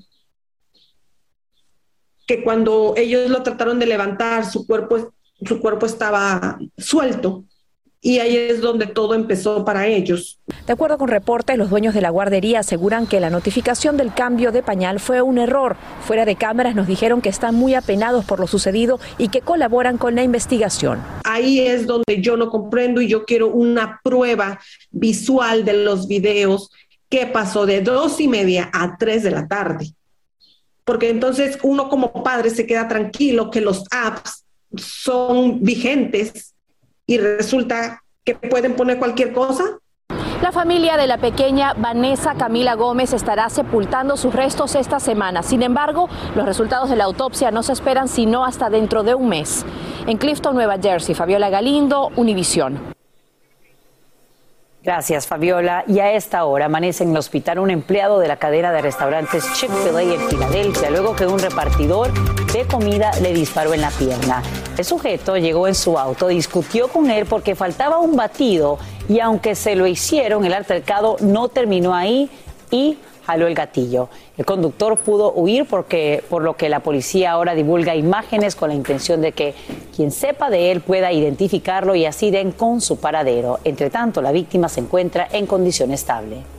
Que 2.27 2.43
cuando 2.43 2.93
ellos 2.95 3.29
lo 3.29 3.43
trataron 3.43 3.79
de 3.79 3.85
levantar, 3.85 4.45
su 4.45 4.67
cuerpo, 4.67 5.13
su 5.45 5.59
cuerpo 5.59 5.85
estaba 5.85 6.59
suelto. 6.77 7.43
Y 8.01 8.19
ahí 8.19 8.37
es 8.37 8.61
donde 8.61 8.87
todo 8.87 9.13
empezó 9.13 9.65
para 9.65 9.85
ellos. 9.87 10.39
De 10.65 10.71
acuerdo 10.71 10.97
con 10.97 11.09
reportes, 11.09 11.57
los 11.57 11.69
dueños 11.69 11.93
de 11.93 11.99
la 11.99 12.09
guardería 12.09 12.59
aseguran 12.59 13.07
que 13.07 13.19
la 13.19 13.29
notificación 13.29 13.97
del 13.97 14.13
cambio 14.13 14.53
de 14.53 14.63
pañal 14.63 15.01
fue 15.01 15.21
un 15.21 15.37
error. 15.37 15.75
Fuera 16.05 16.23
de 16.23 16.37
cámaras 16.37 16.75
nos 16.75 16.87
dijeron 16.87 17.21
que 17.21 17.27
están 17.27 17.55
muy 17.55 17.73
apenados 17.73 18.23
por 18.23 18.39
lo 18.39 18.47
sucedido 18.47 19.01
y 19.17 19.27
que 19.27 19.41
colaboran 19.41 19.97
con 19.97 20.15
la 20.15 20.23
investigación. 20.23 21.01
Ahí 21.25 21.59
es 21.59 21.87
donde 21.87 22.21
yo 22.21 22.37
no 22.37 22.49
comprendo 22.49 23.01
y 23.01 23.09
yo 23.09 23.25
quiero 23.25 23.49
una 23.49 23.99
prueba 24.01 24.61
visual 24.91 25.65
de 25.65 25.73
los 25.73 26.07
videos 26.07 26.71
que 27.09 27.25
pasó 27.25 27.65
de 27.65 27.81
dos 27.81 28.21
y 28.21 28.29
media 28.29 28.69
a 28.71 28.95
tres 28.97 29.23
de 29.23 29.31
la 29.31 29.45
tarde. 29.49 29.93
Porque 30.85 31.09
entonces 31.09 31.59
uno 31.63 31.89
como 31.89 32.23
padre 32.23 32.49
se 32.49 32.65
queda 32.65 32.87
tranquilo 32.87 33.51
que 33.51 33.59
los 33.59 33.83
apps 33.91 34.45
son 34.75 35.63
vigentes 35.63 36.55
y 37.05 37.17
resulta 37.17 38.03
que 38.23 38.35
pueden 38.35 38.75
poner 38.75 38.99
cualquier 38.99 39.33
cosa. 39.33 39.63
La 40.41 40.53
familia 40.53 40.95
de 40.95 41.07
la 41.07 41.17
pequeña 41.17 41.73
Vanessa 41.73 42.35
Camila 42.35 42.75
Gómez 42.75 43.11
estará 43.11 43.49
sepultando 43.49 44.15
sus 44.15 44.33
restos 44.33 44.75
esta 44.75 44.99
semana. 44.99 45.43
Sin 45.43 45.63
embargo, 45.63 46.07
los 46.35 46.45
resultados 46.45 46.89
de 46.89 46.95
la 46.95 47.03
autopsia 47.03 47.51
no 47.51 47.61
se 47.61 47.73
esperan 47.73 48.07
sino 48.07 48.45
hasta 48.45 48.69
dentro 48.69 49.03
de 49.03 49.15
un 49.15 49.27
mes. 49.27 49.65
En 50.07 50.17
Clifton, 50.17 50.55
Nueva 50.55 50.77
Jersey, 50.81 51.13
Fabiola 51.13 51.49
Galindo, 51.49 52.09
Univisión. 52.15 52.98
Gracias, 54.89 55.27
Fabiola. 55.27 55.83
Y 55.87 55.99
a 55.99 56.13
esta 56.13 56.45
hora 56.45 56.65
amanece 56.65 57.03
en 57.03 57.11
el 57.11 57.17
hospital 57.17 57.59
un 57.59 57.69
empleado 57.69 58.17
de 58.17 58.27
la 58.27 58.37
cadena 58.37 58.71
de 58.71 58.81
restaurantes 58.81 59.45
Chick-fil-A 59.53 60.01
en 60.01 60.19
Filadelfia, 60.27 60.89
luego 60.89 61.15
que 61.15 61.27
un 61.27 61.37
repartidor 61.37 62.11
de 62.51 62.65
comida 62.65 63.11
le 63.21 63.31
disparó 63.31 63.75
en 63.75 63.81
la 63.81 63.91
pierna. 63.91 64.41
El 64.75 64.83
sujeto 64.83 65.37
llegó 65.37 65.67
en 65.67 65.75
su 65.75 65.99
auto, 65.99 66.27
discutió 66.29 66.87
con 66.87 67.11
él 67.11 67.27
porque 67.27 67.53
faltaba 67.53 67.99
un 67.99 68.15
batido 68.15 68.79
y 69.07 69.19
aunque 69.19 69.53
se 69.53 69.75
lo 69.75 69.85
hicieron, 69.85 70.43
el 70.43 70.55
altercado 70.55 71.17
no 71.19 71.49
terminó 71.49 71.93
ahí 71.93 72.27
y 72.71 72.97
jaló 73.29 73.45
el 73.45 73.53
gatillo. 73.53 74.09
El 74.39 74.45
conductor 74.45 74.97
pudo 74.97 75.31
huir 75.33 75.65
porque, 75.65 76.23
por 76.29 76.41
lo 76.41 76.57
que 76.57 76.67
la 76.67 76.79
policía 76.79 77.31
ahora 77.31 77.53
divulga 77.53 77.95
imágenes 77.95 78.55
con 78.55 78.69
la 78.69 78.75
intención 78.75 79.21
de 79.21 79.33
que 79.33 79.53
quien 79.95 80.09
sepa 80.11 80.49
de 80.49 80.71
él 80.71 80.81
pueda 80.81 81.11
identificarlo 81.11 81.93
y 81.93 82.05
así 82.05 82.31
den 82.31 82.51
con 82.51 82.81
su 82.81 82.97
paradero. 82.97 83.59
Entre 83.63 83.91
tanto, 83.91 84.23
la 84.23 84.31
víctima 84.31 84.67
se 84.67 84.79
encuentra 84.79 85.27
en 85.31 85.45
condición 85.45 85.91
estable. 85.91 86.58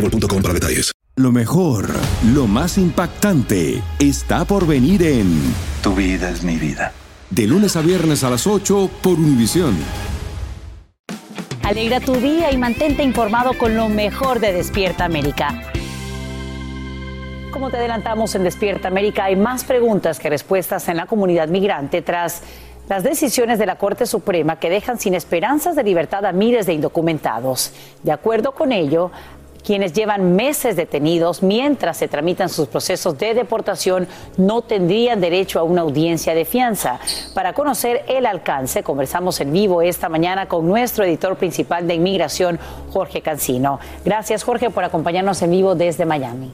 boostmobile.com 0.00 0.42
para 0.42 0.54
detalles. 0.54 0.92
Lo 1.18 1.32
mejor, 1.32 1.88
lo 2.34 2.46
más 2.46 2.76
impactante, 2.76 3.82
está 3.98 4.44
por 4.44 4.66
venir 4.66 5.02
en 5.02 5.54
Tu 5.82 5.94
vida 5.94 6.28
es 6.28 6.42
mi 6.42 6.56
vida. 6.56 6.92
De 7.30 7.46
lunes 7.46 7.74
a 7.76 7.80
viernes 7.80 8.22
a 8.22 8.28
las 8.28 8.46
8 8.46 8.90
por 9.02 9.14
Univisión. 9.14 9.74
Alegra 11.62 12.00
tu 12.00 12.14
día 12.16 12.52
y 12.52 12.58
mantente 12.58 13.02
informado 13.02 13.56
con 13.56 13.74
lo 13.74 13.88
mejor 13.88 14.40
de 14.40 14.52
Despierta 14.52 15.06
América. 15.06 15.72
Como 17.50 17.70
te 17.70 17.78
adelantamos 17.78 18.34
en 18.34 18.44
Despierta 18.44 18.88
América, 18.88 19.24
hay 19.24 19.36
más 19.36 19.64
preguntas 19.64 20.20
que 20.20 20.28
respuestas 20.28 20.86
en 20.88 20.98
la 20.98 21.06
comunidad 21.06 21.48
migrante 21.48 22.02
tras 22.02 22.42
las 22.88 23.02
decisiones 23.02 23.58
de 23.58 23.66
la 23.66 23.78
Corte 23.78 24.06
Suprema 24.06 24.60
que 24.60 24.70
dejan 24.70 25.00
sin 25.00 25.14
esperanzas 25.14 25.74
de 25.74 25.82
libertad 25.82 26.24
a 26.24 26.32
miles 26.32 26.66
de 26.66 26.74
indocumentados. 26.74 27.72
De 28.02 28.12
acuerdo 28.12 28.52
con 28.52 28.70
ello, 28.70 29.10
quienes 29.66 29.92
llevan 29.92 30.36
meses 30.36 30.76
detenidos 30.76 31.42
mientras 31.42 31.96
se 31.96 32.06
tramitan 32.06 32.48
sus 32.48 32.68
procesos 32.68 33.18
de 33.18 33.34
deportación 33.34 34.06
no 34.36 34.62
tendrían 34.62 35.20
derecho 35.20 35.58
a 35.58 35.64
una 35.64 35.82
audiencia 35.82 36.34
de 36.34 36.44
fianza. 36.44 37.00
Para 37.34 37.52
conocer 37.52 38.04
el 38.06 38.26
alcance, 38.26 38.84
conversamos 38.84 39.40
en 39.40 39.52
vivo 39.52 39.82
esta 39.82 40.08
mañana 40.08 40.46
con 40.46 40.68
nuestro 40.68 41.04
editor 41.04 41.36
principal 41.36 41.88
de 41.88 41.94
inmigración, 41.94 42.60
Jorge 42.92 43.22
Cancino. 43.22 43.80
Gracias, 44.04 44.44
Jorge, 44.44 44.70
por 44.70 44.84
acompañarnos 44.84 45.42
en 45.42 45.50
vivo 45.50 45.74
desde 45.74 46.06
Miami. 46.06 46.52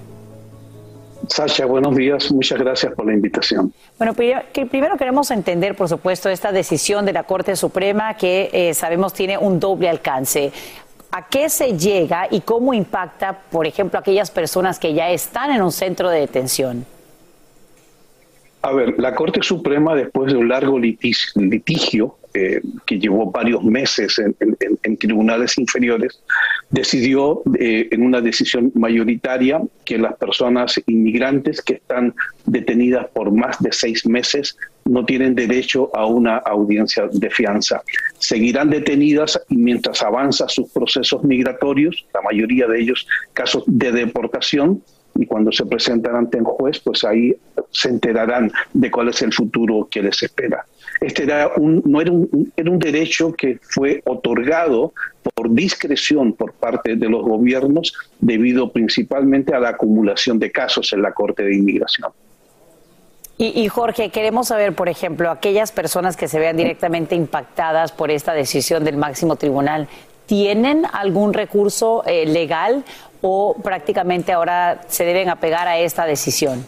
Sasha, 1.28 1.66
buenos 1.66 1.95
días. 1.95 2.33
Muchas 2.33 2.59
gracias 2.59 2.92
por 2.95 3.07
la 3.07 3.12
invitación. 3.12 3.73
Bueno, 3.97 4.12
primero 4.14 4.97
queremos 4.97 5.31
entender, 5.31 5.76
por 5.76 5.88
supuesto, 5.88 6.28
esta 6.28 6.50
decisión 6.50 7.07
de 7.07 7.12
la 7.12 7.23
Corte 7.23 7.54
Suprema 7.57 8.14
que 8.14 8.50
eh, 8.52 8.75
sabemos 8.75 9.12
tiene 9.12 9.38
un 9.38 9.61
doble 9.61 9.88
alcance. 9.88 10.52
¿A 11.14 11.28
qué 11.28 11.50
se 11.50 11.76
llega 11.76 12.26
y 12.31 12.40
cómo 12.40 12.73
impacta, 12.73 13.38
por 13.50 13.66
ejemplo, 13.66 13.99
a 13.99 14.00
aquellas 14.00 14.31
personas 14.31 14.78
que 14.78 14.95
ya 14.95 15.11
están 15.11 15.50
en 15.50 15.61
un 15.61 15.71
centro 15.71 16.09
de 16.09 16.21
detención? 16.21 16.87
A 18.62 18.73
ver, 18.73 18.99
la 18.99 19.14
Corte 19.14 19.42
Suprema, 19.42 19.95
después 19.95 20.33
de 20.33 20.38
un 20.38 20.49
largo 20.49 20.78
litigio, 20.78 22.16
eh, 22.33 22.62
que 22.87 22.99
llevó 22.99 23.31
varios 23.31 23.62
meses 23.62 24.19
en, 24.19 24.97
tribunales 24.97 25.59
inferiores, 25.59 26.23
decidió 26.71 27.42
eh, 27.59 27.88
en 27.90 28.07
una 28.07 28.23
decisión 28.23 28.73
mayoritaria 28.75 29.61
que 29.85 29.99
las 29.99 30.16
personas 30.16 30.81
inmigrantes 30.87 31.61
que 31.61 31.75
están 31.75 32.14
detenidas 32.47 33.09
por 33.12 33.33
más 33.33 33.61
de 33.61 33.71
seis 33.73 34.07
meses 34.07 34.57
no 34.85 35.05
tienen 35.05 35.35
derecho 35.35 35.91
a 35.95 36.07
una 36.07 36.39
audiencia 36.39 37.09
de 37.11 37.31
fianza. 37.31 37.83
Seguirán 38.19 38.71
detenidas 38.71 39.41
mientras 39.49 40.03
avanza 40.03 40.49
sus 40.49 40.71
procesos 40.71 41.23
migratorios, 41.25 42.06
la 42.15 42.23
mayoría 42.23 42.67
de 42.67 42.80
ellos 42.80 43.06
casos 43.33 43.65
de 43.67 43.93
deportación, 43.93 44.83
y 45.15 45.26
cuando 45.26 45.52
se 45.52 45.67
presentan 45.67 46.17
ante 46.17 46.39
un 46.39 46.45
juez, 46.45 46.80
pues 46.80 47.04
ahí 47.04 47.37
se 47.71 47.89
enterarán 47.91 48.50
de 48.73 48.91
cuál 48.91 49.09
es 49.09 49.21
el 49.23 49.33
futuro 49.33 49.89
que 49.91 50.02
les 50.02 50.23
espera. 50.23 50.65
Este 51.00 51.25
era 51.25 51.52
un, 51.56 51.83
no 51.85 52.00
era 52.00 52.13
un, 52.13 52.52
era 52.56 52.71
un 52.71 52.78
derecho 52.78 53.33
que 53.33 53.59
fue 53.61 54.02
otorgado 54.06 54.95
por 55.35 55.52
discreción 55.52 56.33
por 56.33 56.52
parte 56.54 56.97
de 56.97 57.09
los 57.09 57.23
gobiernos 57.23 57.93
debido 58.21 58.73
principalmente 58.73 59.54
a 59.54 59.61
la 59.61 59.71
acumulación 59.71 60.39
de 60.39 60.50
casos 60.50 60.93
en 60.93 61.02
la 61.02 61.13
Corte 61.13 61.43
de 61.43 61.56
Inmigración. 61.56 62.11
Y, 63.38 63.66
Jorge, 63.66 64.10
queremos 64.10 64.49
saber, 64.49 64.73
por 64.73 64.88
ejemplo, 64.88 65.28
aquellas 65.28 65.73
personas 65.73 66.16
que 66.16 66.28
se 66.28 66.38
vean 66.38 66.56
directamente 66.56 67.16
impactadas 67.16 67.90
por 67.90 68.12
esta 68.12 68.34
decisión 68.34 68.84
del 68.84 68.97
máximo 68.97 69.34
tribunal, 69.34 69.88
¿tienen 70.26 70.84
algún 70.92 71.32
recurso 71.32 72.04
eh, 72.06 72.25
legal 72.25 72.84
o 73.21 73.56
prácticamente 73.60 74.30
ahora 74.32 74.82
se 74.86 75.04
deben 75.04 75.28
apegar 75.28 75.66
a 75.66 75.78
esta 75.78 76.06
decisión? 76.06 76.64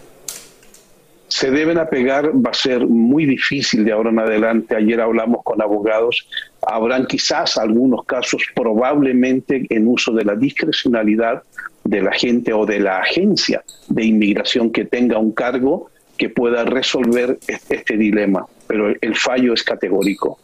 se 1.34 1.50
deben 1.50 1.78
apegar, 1.78 2.30
va 2.30 2.50
a 2.50 2.54
ser 2.54 2.86
muy 2.86 3.26
difícil 3.26 3.84
de 3.84 3.90
ahora 3.90 4.10
en 4.10 4.20
adelante. 4.20 4.76
Ayer 4.76 5.00
hablamos 5.00 5.42
con 5.42 5.60
abogados, 5.60 6.28
habrán 6.62 7.06
quizás 7.06 7.58
algunos 7.58 8.04
casos 8.04 8.44
probablemente 8.54 9.66
en 9.68 9.88
uso 9.88 10.12
de 10.12 10.24
la 10.24 10.36
discrecionalidad 10.36 11.42
de 11.82 12.02
la 12.02 12.12
gente 12.12 12.52
o 12.52 12.64
de 12.64 12.78
la 12.78 12.98
agencia 12.98 13.64
de 13.88 14.04
inmigración 14.04 14.70
que 14.70 14.84
tenga 14.84 15.18
un 15.18 15.32
cargo 15.32 15.90
que 16.24 16.30
pueda 16.30 16.64
resolver 16.64 17.38
este, 17.68 17.98
dilema, 17.98 18.46
pero 18.66 18.88
el 18.98 19.14
fallo 19.14 19.52
es 19.52 19.62
categórico. 19.62 20.38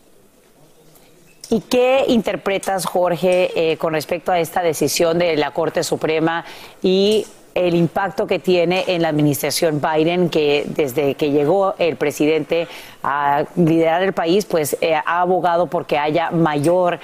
¿Y 1.48 1.62
qué 1.62 2.04
interpretas, 2.08 2.84
Jorge, 2.84 3.50
eh, 3.72 3.78
con 3.78 3.94
respecto 3.94 4.30
a 4.30 4.38
esta 4.38 4.62
decisión 4.62 5.18
de 5.18 5.36
la 5.36 5.52
Corte 5.52 5.82
Suprema 5.82 6.44
y 6.82 7.24
el 7.54 7.74
impacto 7.74 8.26
que 8.26 8.38
tiene 8.38 8.84
en 8.88 9.00
la 9.00 9.08
administración 9.08 9.80
Biden, 9.80 10.28
que 10.28 10.64
desde 10.66 11.14
que 11.14 11.30
llegó 11.30 11.74
el 11.78 11.96
presidente 11.96 12.68
a 13.02 13.46
liderar 13.56 14.02
el 14.02 14.12
país, 14.12 14.44
pues 14.44 14.76
eh, 14.82 14.94
ha 14.94 15.22
abogado 15.22 15.66
porque 15.68 15.96
haya 15.96 16.30
mayor 16.30 17.00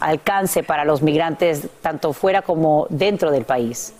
alcance 0.00 0.64
para 0.64 0.84
los 0.84 1.00
migrantes, 1.00 1.68
tanto 1.80 2.12
fuera 2.12 2.42
como 2.42 2.88
dentro 2.90 3.30
del 3.30 3.44
país? 3.44 3.94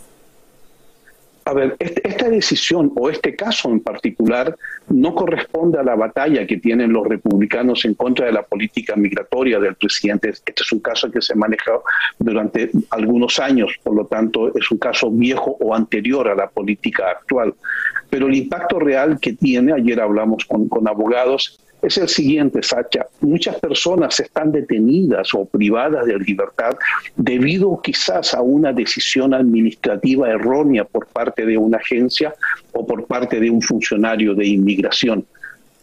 A 1.47 1.53
ver, 1.53 1.77
este, 1.79 2.07
esta 2.09 2.29
decisión 2.29 2.93
o 2.97 3.09
este 3.09 3.37
caso 3.37 3.71
en 3.71 3.79
particular 3.79 4.57
no 4.89 5.15
corresponde 5.15 5.79
a 5.79 5.85
la 5.85 5.95
batalla 5.95 6.45
que 6.45 6.57
tienen 6.57 6.93
los 6.93 7.07
republicanos 7.07 7.85
en 7.85 7.95
contra 7.95 8.27
de 8.27 8.33
la 8.33 8.43
política 8.43 8.97
migratoria 8.97 9.61
del 9.61 9.77
presidente. 9.77 10.31
Este 10.31 10.53
es 10.57 10.73
un 10.73 10.81
caso 10.81 11.09
que 11.09 11.23
se 11.23 11.35
ha 11.35 11.37
manejado 11.37 11.85
durante 12.19 12.73
algunos 12.91 13.39
años, 13.39 13.79
por 13.85 13.95
lo 13.95 14.07
tanto 14.07 14.57
es 14.57 14.69
un 14.73 14.79
caso 14.79 15.09
viejo 15.09 15.57
o 15.61 15.73
anterior 15.73 16.27
a 16.27 16.35
la 16.35 16.49
política 16.49 17.11
actual. 17.11 17.55
Pero 18.11 18.27
el 18.27 18.35
impacto 18.35 18.81
real 18.81 19.21
que 19.21 19.35
tiene, 19.35 19.73
ayer 19.73 20.01
hablamos 20.01 20.45
con, 20.47 20.69
con 20.69 20.89
abogados, 20.89 21.61
es 21.87 21.99
el 21.99 22.09
siguiente, 22.09 22.62
Sacha. 22.62 23.07
Muchas 23.20 23.61
personas 23.61 24.18
están 24.18 24.51
detenidas 24.51 25.33
o 25.35 25.44
privadas 25.44 26.07
de 26.07 26.18
libertad 26.18 26.77
debido 27.14 27.81
quizás 27.81 28.35
a 28.35 28.40
una 28.40 28.72
decisión 28.72 29.33
administrativa 29.33 30.29
errónea 30.29 30.85
por 30.85 31.07
parte 31.07 31.46
de 31.46 31.57
una 31.57 31.79
agencia 31.79 32.35
o 32.72 32.85
por 32.85 33.07
parte 33.07 33.38
de 33.38 33.51
un 33.51 33.62
funcionario 33.62 34.35
de 34.35 34.46
inmigración. 34.46 35.25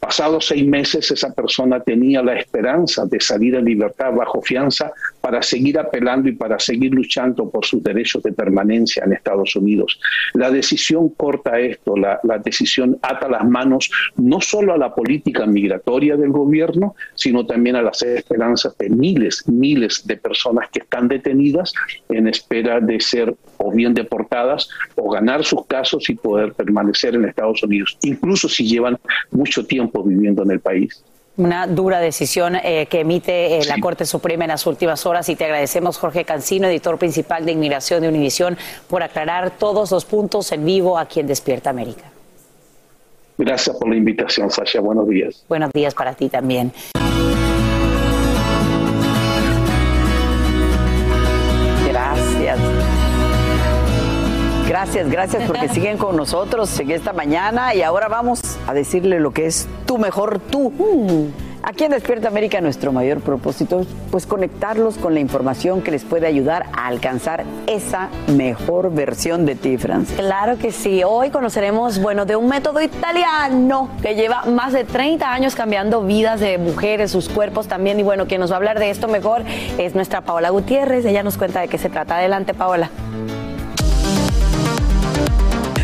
Pasados 0.01 0.47
seis 0.47 0.67
meses, 0.67 1.09
esa 1.09 1.31
persona 1.33 1.79
tenía 1.79 2.21
la 2.21 2.35
esperanza 2.35 3.05
de 3.05 3.21
salir 3.21 3.55
en 3.55 3.63
libertad 3.63 4.11
bajo 4.13 4.41
fianza 4.41 4.91
para 5.23 5.41
seguir 5.41 5.79
apelando 5.79 6.27
y 6.27 6.33
para 6.33 6.59
seguir 6.59 6.93
luchando 6.93 7.49
por 7.49 7.63
sus 7.63 7.81
derechos 7.81 8.21
de 8.23 8.33
permanencia 8.33 9.05
en 9.05 9.13
Estados 9.13 9.55
Unidos. 9.55 9.97
La 10.33 10.51
decisión 10.51 11.07
corta 11.11 11.61
esto, 11.61 11.95
la, 11.95 12.19
decisión 12.43 12.99
ata 13.01 13.29
las 13.29 13.45
manos 13.45 13.89
no 14.17 14.41
solo 14.41 14.73
a 14.73 14.77
la 14.77 14.93
política 14.93 15.45
migratoria 15.45 16.17
del 16.17 16.31
gobierno, 16.31 16.95
sino 17.15 17.45
también 17.45 17.77
a 17.77 17.81
las 17.81 18.03
esperanzas 18.03 18.77
de 18.77 18.89
miles, 18.89 19.47
miles 19.47 20.05
de 20.05 20.17
personas 20.17 20.69
que 20.69 20.79
están 20.79 21.07
detenidas 21.07 21.71
en 22.09 22.27
espera 22.27 22.81
de 22.81 22.99
ser 22.99 23.33
o 23.59 23.71
bien 23.71 23.93
deportadas 23.93 24.67
o 24.95 25.09
ganar 25.09 25.45
sus 25.45 25.65
casos 25.67 26.09
y 26.09 26.15
poder 26.15 26.51
permanecer 26.51 27.15
en 27.15 27.23
Estados 27.23 27.63
Unidos, 27.63 27.97
incluso 28.01 28.49
si 28.49 28.67
llevan 28.67 28.99
mucho 29.31 29.65
tiempo 29.65 30.03
viviendo 30.03 30.43
en 30.43 30.51
el 30.51 30.59
país. 30.59 31.01
Una 31.35 31.65
dura 31.65 31.99
decisión 31.99 32.55
eh, 32.57 32.85
que 32.87 32.99
emite 32.99 33.57
eh, 33.57 33.65
la 33.65 33.79
Corte 33.79 34.05
Suprema 34.05 34.43
en 34.43 34.49
las 34.49 34.67
últimas 34.67 35.03
horas 35.07 35.27
y 35.29 35.35
te 35.35 35.45
agradecemos, 35.45 35.97
Jorge 35.97 36.25
Cancino, 36.25 36.67
editor 36.67 36.99
principal 36.99 37.43
de 37.43 37.53
Inmigración 37.53 38.01
de 38.01 38.09
Univisión, 38.09 38.55
por 38.87 39.01
aclarar 39.01 39.57
todos 39.57 39.91
los 39.91 40.05
puntos 40.05 40.51
en 40.51 40.63
vivo 40.63 40.95
aquí 40.95 41.21
en 41.21 41.27
Despierta 41.27 41.71
América. 41.71 42.03
Gracias 43.35 43.75
por 43.77 43.89
la 43.89 43.95
invitación, 43.95 44.51
Sasha. 44.51 44.79
Buenos 44.79 45.07
días. 45.07 45.43
Buenos 45.49 45.71
días 45.73 45.95
para 45.95 46.13
ti 46.13 46.29
también. 46.29 46.71
Gracias, 54.83 55.09
gracias 55.09 55.43
porque 55.47 55.69
siguen 55.73 55.97
con 55.97 56.17
nosotros 56.17 56.77
en 56.77 56.91
esta 56.91 57.13
mañana 57.13 57.73
y 57.73 57.81
ahora 57.83 58.09
vamos 58.09 58.41
a 58.67 58.73
decirle 58.73 59.21
lo 59.21 59.31
que 59.31 59.45
es 59.45 59.65
tu 59.85 59.97
mejor 59.97 60.39
tú. 60.39 60.73
Aquí 61.63 61.85
en 61.85 61.91
Despierta 61.91 62.27
América 62.27 62.59
nuestro 62.59 62.91
mayor 62.91 63.21
propósito 63.21 63.79
es 63.79 63.87
pues 64.11 64.25
conectarlos 64.25 64.97
con 64.97 65.13
la 65.13 65.21
información 65.21 65.81
que 65.81 65.91
les 65.91 66.03
puede 66.03 66.27
ayudar 66.27 66.65
a 66.73 66.87
alcanzar 66.87 67.45
esa 67.65 68.09
mejor 68.27 68.93
versión 68.93 69.45
de 69.45 69.55
ti, 69.55 69.77
Francis. 69.77 70.17
Claro 70.17 70.57
que 70.57 70.73
sí. 70.73 71.01
Hoy 71.05 71.29
conoceremos, 71.29 72.01
bueno, 72.01 72.25
de 72.25 72.35
un 72.35 72.49
método 72.49 72.81
italiano 72.81 73.87
que 74.01 74.15
lleva 74.15 74.43
más 74.47 74.73
de 74.73 74.83
30 74.83 75.31
años 75.31 75.55
cambiando 75.55 76.01
vidas 76.01 76.41
de 76.41 76.57
mujeres, 76.57 77.09
sus 77.09 77.29
cuerpos 77.29 77.67
también. 77.67 78.01
Y 78.01 78.03
bueno, 78.03 78.27
quien 78.27 78.41
nos 78.41 78.51
va 78.51 78.55
a 78.55 78.57
hablar 78.57 78.79
de 78.79 78.89
esto 78.89 79.07
mejor 79.07 79.43
es 79.77 79.95
nuestra 79.95 80.19
Paola 80.19 80.49
Gutiérrez. 80.49 81.05
Ella 81.05 81.23
nos 81.23 81.37
cuenta 81.37 81.61
de 81.61 81.69
qué 81.69 81.77
se 81.77 81.89
trata. 81.89 82.17
Adelante, 82.17 82.53
Paola. 82.53 82.89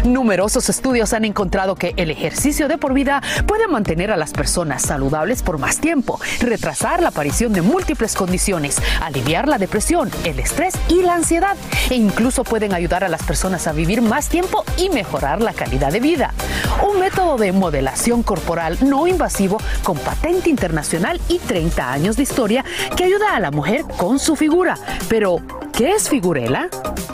Numerosos 0.04 0.70
estudios 0.70 1.14
han 1.14 1.26
encontrado 1.26 1.76
que 1.76 1.94
el 1.98 2.12
ejercicio 2.12 2.68
de 2.68 2.78
por 2.78 2.94
vida 2.94 3.22
puede 3.46 3.68
mantener 3.68 4.12
a 4.12 4.18
las 4.18 4.32
personas 4.32 4.82
saludables 4.82 5.44
por 5.44 5.58
más 5.58 5.80
tiempo, 5.80 6.20
retrasar 6.40 7.02
la 7.02 7.10
aparición 7.10 7.54
de 7.54 7.62
múltiples 7.62 8.16
condiciones, 8.16 8.78
aliviar 9.02 9.48
la 9.48 9.58
depresión, 9.58 10.10
el 10.24 10.40
estrés 10.40 10.74
y 10.88 11.02
la 11.02 11.16
ansiedad, 11.16 11.56
e 11.90 11.96
incluso 11.96 12.44
pueden 12.44 12.74
ayudar 12.74 13.04
a 13.04 13.10
las 13.10 13.24
personas 13.24 13.68
a 13.68 13.74
vivir 13.74 14.02
más 14.02 14.30
tiempo 14.30 14.64
y 14.78 14.90
mejorar 14.90 15.42
la 15.42 15.54
calidad 15.54 15.92
de 15.92 16.00
vida. 16.00 16.34
Un 16.90 17.00
método 17.00 17.38
de 17.38 17.52
modelación 17.52 18.24
corporal 18.24 18.78
no 18.82 19.08
invasivo 19.08 19.58
con 19.84 19.98
patente 19.98 20.50
internacional 20.50 21.20
y 21.28 21.40
30 21.40 21.92
años 21.92 22.16
de 22.16 22.24
historia 22.24 22.64
que 22.96 23.04
ayuda 23.04 23.36
a 23.36 23.40
la 23.40 23.52
mujer 23.52 23.84
con 23.98 24.20
su 24.20 24.36
figura. 24.36 24.78
Pero, 25.10 25.38
¿qué 25.80 25.94
es 25.94 26.10
figurela? 26.10 26.68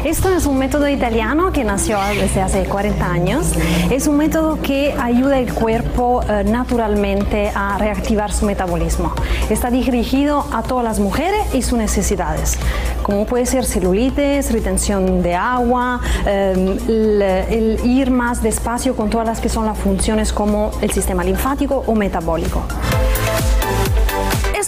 Esto 0.04 0.36
es 0.36 0.48
un 0.48 0.58
método 0.58 0.90
italiano 0.90 1.52
que 1.52 1.64
nació 1.64 2.00
desde 2.20 2.42
hace 2.42 2.64
40 2.64 3.06
años. 3.06 3.52
Es 3.92 4.08
un 4.08 4.18
método 4.18 4.60
que 4.60 4.92
ayuda 5.00 5.38
al 5.38 5.54
cuerpo 5.54 6.24
eh, 6.28 6.44
naturalmente 6.44 7.52
a 7.54 7.78
reactivar 7.78 8.34
su 8.34 8.48
metabolismo. 8.48 9.14
Está 9.52 9.70
dirigido 9.70 10.48
a 10.52 10.64
todas 10.64 10.84
las 10.84 11.00
mujeres 11.00 11.42
y 11.54 11.62
sus 11.62 11.78
necesidades, 11.78 12.58
como 13.04 13.28
puede 13.28 13.46
ser 13.46 13.66
celulitis, 13.66 14.52
retención 14.52 15.22
de 15.22 15.36
agua, 15.36 16.02
eh, 16.26 16.80
el, 16.88 17.22
el 17.22 17.86
ir 17.86 18.10
más 18.10 18.42
despacio 18.42 18.96
con 18.96 19.12
todas 19.12 19.28
las 19.28 19.42
que 19.42 19.50
son 19.50 19.68
las 19.68 19.78
funciones 19.78 20.34
como 20.34 20.72
el 20.82 20.90
sistema 20.90 21.24
linfático 21.24 21.84
o 21.86 21.94
metabólico. 21.94 22.64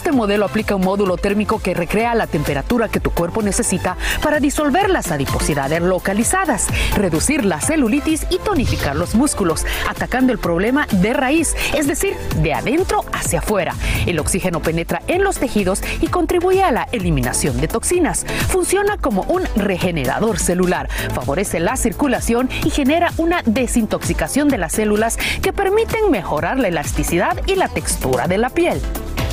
Este 0.08 0.16
modelo 0.16 0.46
aplica 0.46 0.74
un 0.74 0.86
módulo 0.86 1.18
térmico 1.18 1.58
que 1.58 1.74
recrea 1.74 2.14
la 2.14 2.26
temperatura 2.26 2.88
que 2.88 2.98
tu 2.98 3.10
cuerpo 3.10 3.42
necesita 3.42 3.98
para 4.22 4.40
disolver 4.40 4.88
las 4.88 5.12
adiposidades 5.12 5.82
localizadas, 5.82 6.66
reducir 6.96 7.44
la 7.44 7.60
celulitis 7.60 8.26
y 8.30 8.38
tonificar 8.38 8.96
los 8.96 9.14
músculos, 9.14 9.66
atacando 9.86 10.32
el 10.32 10.38
problema 10.38 10.86
de 10.90 11.12
raíz, 11.12 11.54
es 11.76 11.86
decir, 11.86 12.16
de 12.36 12.54
adentro 12.54 13.04
hacia 13.12 13.40
afuera. 13.40 13.74
El 14.06 14.18
oxígeno 14.18 14.62
penetra 14.62 15.02
en 15.08 15.24
los 15.24 15.36
tejidos 15.36 15.82
y 16.00 16.06
contribuye 16.06 16.62
a 16.62 16.72
la 16.72 16.88
eliminación 16.90 17.60
de 17.60 17.68
toxinas. 17.68 18.24
Funciona 18.48 18.96
como 18.96 19.24
un 19.24 19.42
regenerador 19.56 20.38
celular, 20.38 20.88
favorece 21.14 21.60
la 21.60 21.76
circulación 21.76 22.48
y 22.64 22.70
genera 22.70 23.12
una 23.18 23.42
desintoxicación 23.44 24.48
de 24.48 24.56
las 24.56 24.72
células 24.72 25.18
que 25.42 25.52
permiten 25.52 26.10
mejorar 26.10 26.58
la 26.58 26.68
elasticidad 26.68 27.36
y 27.46 27.56
la 27.56 27.68
textura 27.68 28.26
de 28.26 28.38
la 28.38 28.48
piel. 28.48 28.80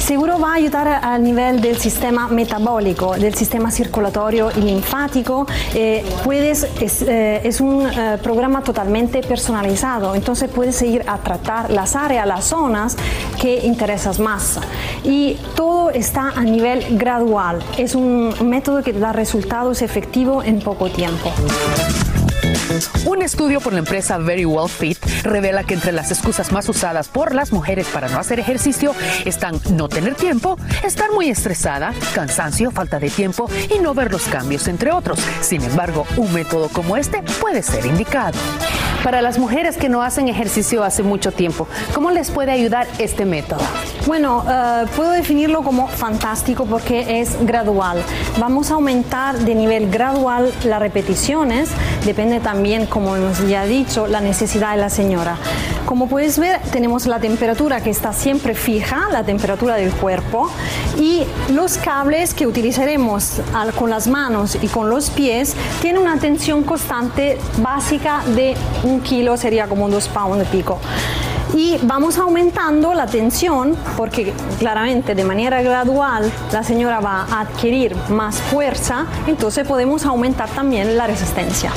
Seguro 0.05 0.37
va 0.39 0.51
a 0.51 0.53
ayudar 0.57 0.87
al 0.87 1.23
nivel 1.23 1.61
del 1.61 1.77
sistema 1.77 2.27
metabólico, 2.27 3.15
del 3.15 3.33
sistema 3.33 3.71
circulatorio 3.71 4.51
y 4.55 4.61
linfático. 4.61 5.47
Eh, 5.73 6.05
puedes, 6.23 6.67
es, 6.79 7.01
eh, 7.01 7.41
es 7.43 7.59
un 7.59 7.87
eh, 7.87 8.19
programa 8.21 8.61
totalmente 8.61 9.21
personalizado, 9.21 10.13
entonces 10.13 10.51
puedes 10.53 10.79
ir 10.83 11.03
a 11.07 11.17
tratar 11.17 11.71
las 11.71 11.95
áreas, 11.95 12.27
las 12.27 12.45
zonas 12.45 12.95
que 13.41 13.65
interesas 13.65 14.19
más. 14.19 14.59
Y 15.03 15.39
todo 15.55 15.89
está 15.89 16.29
a 16.35 16.43
nivel 16.43 16.99
gradual. 16.99 17.63
Es 17.75 17.95
un 17.95 18.31
método 18.47 18.83
que 18.83 18.93
da 18.93 19.11
resultados 19.11 19.81
efectivos 19.81 20.45
en 20.45 20.59
poco 20.59 20.87
tiempo. 20.87 21.31
Un 23.06 23.21
estudio 23.21 23.60
por 23.62 23.73
la 23.73 23.80
empresa 23.80 24.17
Very 24.17 24.45
Well 24.45 24.69
Fit 24.69 24.97
revela 25.23 25.63
que 25.63 25.73
entre 25.73 25.91
las 25.91 26.12
excusas 26.12 26.51
más 26.51 26.67
usadas 26.69 27.08
por 27.08 27.34
las 27.34 27.51
mujeres 27.51 27.88
para 27.88 28.10
no 28.10 28.19
hacer 28.19 28.39
ejercicio 28.39 28.93
están 29.25 29.60
no 29.71 29.89
tener 29.89 30.15
tiempo, 30.15 30.58
estar 30.84 31.12
muy 31.12 31.30
estresada, 31.30 31.93
cansancio, 32.13 32.71
falta 32.71 32.99
de 32.99 33.10
tiempo 33.10 33.49
y 33.75 33.80
no 33.80 33.93
ver 33.93 34.12
los 34.12 34.23
cambios, 34.23 34.67
entre 34.67 34.91
otros. 34.91 35.19
Sin 35.41 35.63
embargo, 35.63 36.06
un 36.17 36.34
método 36.34 36.69
como 36.69 36.97
este 36.97 37.23
puede 37.39 37.62
ser 37.62 37.86
indicado. 37.86 38.38
Para 39.05 39.21
las 39.21 39.37
mujeres 39.37 39.77
que 39.77 39.87
no 39.87 40.01
hacen 40.01 40.29
ejercicio 40.29 40.83
hace 40.83 41.03
mucho 41.03 41.31
tiempo, 41.31 41.67
¿cómo 41.93 42.09
les 42.09 42.31
puede 42.31 42.51
ayudar 42.51 42.87
este 42.97 43.23
método? 43.23 43.59
Bueno, 44.07 44.43
eh, 44.49 44.85
puedo 44.95 45.11
definirlo 45.11 45.61
como 45.61 45.87
fantástico 45.87 46.65
porque 46.65 47.21
es 47.21 47.37
gradual. 47.45 48.01
Vamos 48.39 48.71
a 48.71 48.73
aumentar 48.73 49.37
de 49.37 49.53
nivel 49.53 49.91
gradual 49.91 50.51
las 50.63 50.79
repeticiones, 50.79 51.69
depende 52.03 52.39
también, 52.39 52.87
como 52.87 53.15
hemos 53.15 53.47
ya 53.47 53.65
dicho, 53.65 54.07
la 54.07 54.21
necesidad 54.21 54.71
de 54.71 54.77
la 54.77 54.89
señora. 54.89 55.37
Como 55.85 56.07
puedes 56.07 56.39
ver, 56.39 56.59
tenemos 56.71 57.05
la 57.05 57.19
temperatura 57.19 57.81
que 57.81 57.91
está 57.91 58.11
siempre 58.11 58.55
fija, 58.55 59.07
la 59.11 59.23
temperatura 59.23 59.75
del 59.75 59.91
cuerpo, 59.91 60.49
y 60.97 61.21
los 61.53 61.77
cables 61.77 62.33
que 62.33 62.47
utilizaremos 62.47 63.39
al- 63.53 63.71
con 63.73 63.91
las 63.91 64.07
manos 64.07 64.57
y 64.59 64.67
con 64.67 64.89
los 64.89 65.11
pies 65.11 65.55
tienen 65.81 66.01
una 66.01 66.17
tensión 66.17 66.63
constante 66.63 67.37
básica 67.61 68.23
de 68.35 68.55
un 68.83 68.94
kilo, 69.01 69.38
sería 69.38 69.67
como 69.67 69.89
dos 69.89 70.08
pounds 70.08 70.39
de 70.39 70.45
pico. 70.45 70.79
Y 71.53 71.77
vamos 71.84 72.17
aumentando 72.17 72.93
la 72.93 73.05
tensión 73.05 73.77
porque 73.95 74.34
claramente 74.60 75.15
de 75.15 75.23
manera 75.23 75.62
gradual 75.62 76.31
la 76.51 76.63
señora 76.63 76.99
va 76.99 77.25
a 77.31 77.41
adquirir 77.41 77.95
más 78.10 78.41
fuerza, 78.41 79.05
entonces 79.25 79.65
podemos 79.65 80.05
aumentar 80.05 80.49
también 80.49 80.97
la 80.97 81.08
resistencia. 81.08 81.71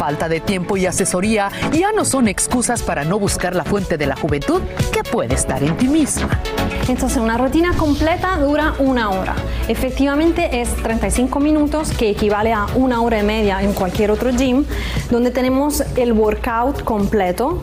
Falta 0.00 0.30
de 0.30 0.40
tiempo 0.40 0.78
y 0.78 0.86
asesoría 0.86 1.50
ya 1.72 1.92
no 1.92 2.06
son 2.06 2.26
excusas 2.26 2.82
para 2.82 3.04
no 3.04 3.18
buscar 3.18 3.54
la 3.54 3.64
fuente 3.64 3.98
de 3.98 4.06
la 4.06 4.16
juventud 4.16 4.62
que 4.94 5.04
puede 5.04 5.34
estar 5.34 5.62
en 5.62 5.76
ti 5.76 5.88
misma. 5.88 6.40
Entonces 6.88 7.18
una 7.18 7.36
rutina 7.36 7.74
completa 7.76 8.38
dura 8.38 8.72
una 8.78 9.10
hora. 9.10 9.34
Efectivamente 9.68 10.62
es 10.62 10.74
35 10.76 11.38
minutos 11.40 11.90
que 11.90 12.08
equivale 12.08 12.54
a 12.54 12.64
una 12.76 13.02
hora 13.02 13.18
y 13.18 13.24
media 13.24 13.60
en 13.60 13.74
cualquier 13.74 14.10
otro 14.10 14.30
gym 14.30 14.64
donde 15.10 15.30
tenemos 15.30 15.84
el 15.96 16.14
workout 16.14 16.82
completo 16.82 17.62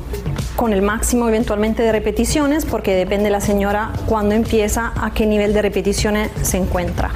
con 0.56 0.73
el 0.73 0.84
máximo 0.84 1.28
eventualmente 1.28 1.82
de 1.82 1.91
repeticiones 1.91 2.65
porque 2.65 2.93
depende 2.93 3.32
la 3.32 3.41
señora 3.41 3.93
cuando 4.06 4.36
empieza 4.36 4.93
a 4.95 5.10
qué 5.10 5.26
nivel 5.26 5.54
de 5.54 5.63
repeticiones 5.63 6.30
se 6.43 6.58
encuentra. 6.58 7.10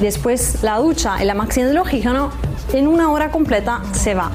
Después 0.00 0.62
la 0.62 0.76
ducha 0.76 1.16
y 1.22 1.24
la 1.24 1.32
máxima 1.32 1.64
del 1.64 1.78
oxígeno 1.78 2.30
en 2.74 2.88
una 2.88 3.10
hora 3.10 3.30
completa 3.30 3.80
se 3.92 4.14
va. 4.14 4.30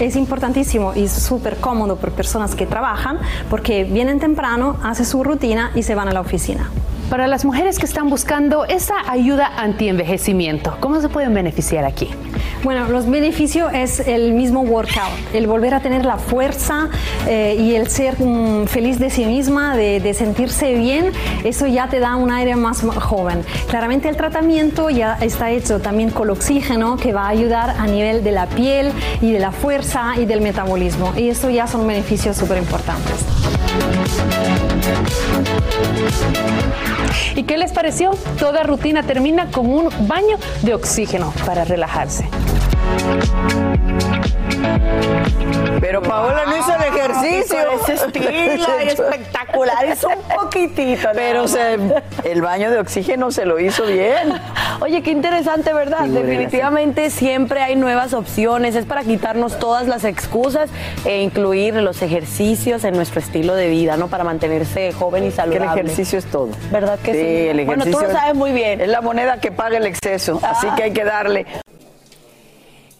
Es 0.00 0.16
importantísimo 0.16 0.92
y 0.94 1.08
súper 1.08 1.56
cómodo 1.56 1.96
por 1.96 2.12
personas 2.12 2.54
que 2.54 2.66
trabajan 2.66 3.18
porque 3.48 3.84
vienen 3.84 4.18
temprano, 4.18 4.76
hacen 4.82 5.06
su 5.06 5.22
rutina 5.22 5.70
y 5.74 5.84
se 5.84 5.94
van 5.94 6.08
a 6.08 6.12
la 6.12 6.20
oficina. 6.20 6.70
Para 7.10 7.26
las 7.26 7.44
mujeres 7.44 7.78
que 7.78 7.86
están 7.86 8.08
buscando 8.08 8.64
esa 8.64 8.94
ayuda 9.08 9.46
anti-envejecimiento, 9.56 10.76
¿cómo 10.80 11.00
se 11.00 11.08
pueden 11.08 11.34
beneficiar 11.34 11.84
aquí? 11.84 12.08
Bueno, 12.62 12.88
los 12.88 13.08
beneficios 13.08 13.70
es 13.74 14.00
el 14.00 14.32
mismo 14.32 14.62
workout, 14.62 15.12
el 15.34 15.46
volver 15.46 15.74
a 15.74 15.80
tener 15.80 16.06
la 16.06 16.16
fuerza 16.16 16.88
eh, 17.28 17.56
y 17.58 17.74
el 17.74 17.88
ser 17.88 18.16
mm, 18.18 18.66
feliz 18.66 18.98
de 18.98 19.10
sí 19.10 19.26
misma, 19.26 19.76
de, 19.76 20.00
de 20.00 20.14
sentirse 20.14 20.72
bien, 20.74 21.12
eso 21.44 21.66
ya 21.66 21.88
te 21.88 22.00
da 22.00 22.16
un 22.16 22.32
aire 22.32 22.56
más 22.56 22.80
joven. 22.80 23.42
Claramente 23.68 24.08
el 24.08 24.16
tratamiento 24.16 24.88
ya 24.88 25.18
está 25.20 25.50
hecho 25.50 25.80
también 25.80 26.10
con 26.10 26.30
oxígeno 26.30 26.96
que 26.96 27.12
va 27.12 27.26
a 27.26 27.28
ayudar 27.28 27.70
a 27.78 27.86
nivel 27.86 28.24
de 28.24 28.32
la 28.32 28.46
piel 28.46 28.92
y 29.20 29.30
de 29.30 29.40
la 29.40 29.52
fuerza 29.52 30.14
y 30.16 30.24
del 30.24 30.40
metabolismo 30.40 31.12
y 31.16 31.28
eso 31.28 31.50
ya 31.50 31.66
son 31.66 31.86
beneficios 31.86 32.36
súper 32.36 32.58
importantes. 32.58 33.24
¿Y 37.34 37.42
qué 37.44 37.56
les 37.56 37.72
pareció? 37.72 38.12
Toda 38.38 38.62
rutina 38.62 39.02
termina 39.02 39.50
con 39.50 39.66
un 39.66 39.88
baño 40.06 40.36
de 40.62 40.74
oxígeno 40.74 41.32
para 41.44 41.64
relajarse. 41.64 42.28
Pero 45.80 46.02
Paola 46.02 46.44
no 46.46 46.56
hizo 46.56 46.72
el 46.74 46.82
ejercicio. 46.94 47.56
Con 47.68 47.80
ese 47.92 48.04
estilo 48.06 48.30
y 48.84 48.88
espectacular, 48.88 49.84
es 49.84 50.02
un 50.04 50.14
poquitito. 50.34 51.08
Pero 51.14 51.46
se- 51.46 51.78
el 52.24 52.40
baño 52.42 52.70
de 52.70 52.78
oxígeno 52.78 53.30
se 53.30 53.44
lo 53.44 53.58
hizo 53.60 53.84
bien. 53.84 54.32
Oye, 54.80 55.02
qué 55.02 55.10
interesante, 55.10 55.72
¿verdad? 55.72 56.06
Definitivamente 56.06 57.10
siempre 57.10 57.62
hay 57.62 57.76
nuevas 57.76 58.14
opciones. 58.14 58.74
Es 58.76 58.86
para 58.86 59.02
quitarnos 59.02 59.58
todas 59.58 59.86
las 59.86 60.04
excusas 60.04 60.70
e 61.04 61.22
incluir 61.22 61.74
los 61.74 62.00
ejercicios 62.02 62.84
en 62.84 62.94
nuestro 62.94 63.20
estilo 63.20 63.54
de 63.54 63.68
vida, 63.68 63.96
¿no? 63.96 64.08
Para 64.08 64.24
mantenerse 64.24 64.92
joven 64.92 65.24
y 65.24 65.26
Que 65.28 65.32
saludable. 65.36 65.64
el 65.66 65.86
ejercicio 65.86 66.18
es 66.18 66.24
todo. 66.26 66.48
¿Verdad 66.72 66.98
que 66.98 67.12
sí? 67.12 67.18
el 67.18 67.60
ejercicio. 67.60 67.66
Bueno, 67.66 67.84
tú 67.84 68.00
lo 68.00 68.10
sabes 68.12 68.34
muy 68.34 68.52
bien. 68.52 68.80
Es 68.80 68.88
la 68.88 69.00
moneda 69.02 69.38
que 69.38 69.52
paga 69.52 69.76
el 69.76 69.86
exceso, 69.86 70.40
así 70.42 70.66
que 70.76 70.84
hay 70.84 70.92
que 70.92 71.04
darle. 71.04 71.46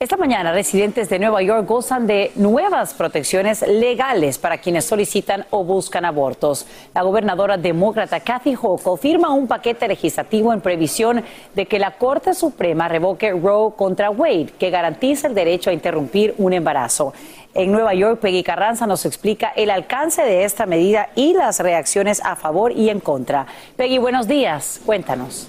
Esta 0.04 0.18
mañana, 0.18 0.52
residentes 0.52 1.08
de 1.08 1.18
Nueva 1.18 1.40
York 1.40 1.66
gozan 1.66 2.06
de 2.06 2.30
nuevas 2.34 2.92
protecciones 2.92 3.62
legales 3.66 4.36
para 4.36 4.58
quienes 4.58 4.84
solicitan 4.84 5.46
o 5.48 5.64
buscan 5.64 6.04
abortos. 6.04 6.66
La 6.92 7.00
gobernadora 7.00 7.56
demócrata 7.56 8.20
Kathy 8.20 8.54
Hochul 8.54 8.98
firma 8.98 9.32
un 9.32 9.46
paquete 9.46 9.88
legislativo 9.88 10.52
en 10.52 10.60
previsión 10.60 11.24
de 11.54 11.64
que 11.64 11.78
la 11.78 11.92
Corte 11.92 12.34
Suprema 12.34 12.86
revoque 12.86 13.30
Roe 13.30 13.72
contra 13.74 14.10
Wade, 14.10 14.52
que 14.58 14.68
garantiza 14.68 15.28
el 15.28 15.34
derecho 15.34 15.70
a 15.70 15.72
interrumpir 15.72 16.34
un 16.36 16.52
embarazo. 16.52 17.14
En 17.54 17.72
Nueva 17.72 17.94
York, 17.94 18.20
Peggy 18.20 18.42
Carranza 18.42 18.86
nos 18.86 19.06
explica 19.06 19.54
el 19.56 19.70
alcance 19.70 20.20
de 20.20 20.44
esta 20.44 20.66
medida 20.66 21.08
y 21.14 21.32
las 21.32 21.60
reacciones 21.60 22.20
a 22.22 22.36
favor 22.36 22.72
y 22.72 22.90
en 22.90 23.00
contra. 23.00 23.46
Peggy, 23.78 23.96
buenos 23.96 24.28
días. 24.28 24.82
Cuéntanos. 24.84 25.48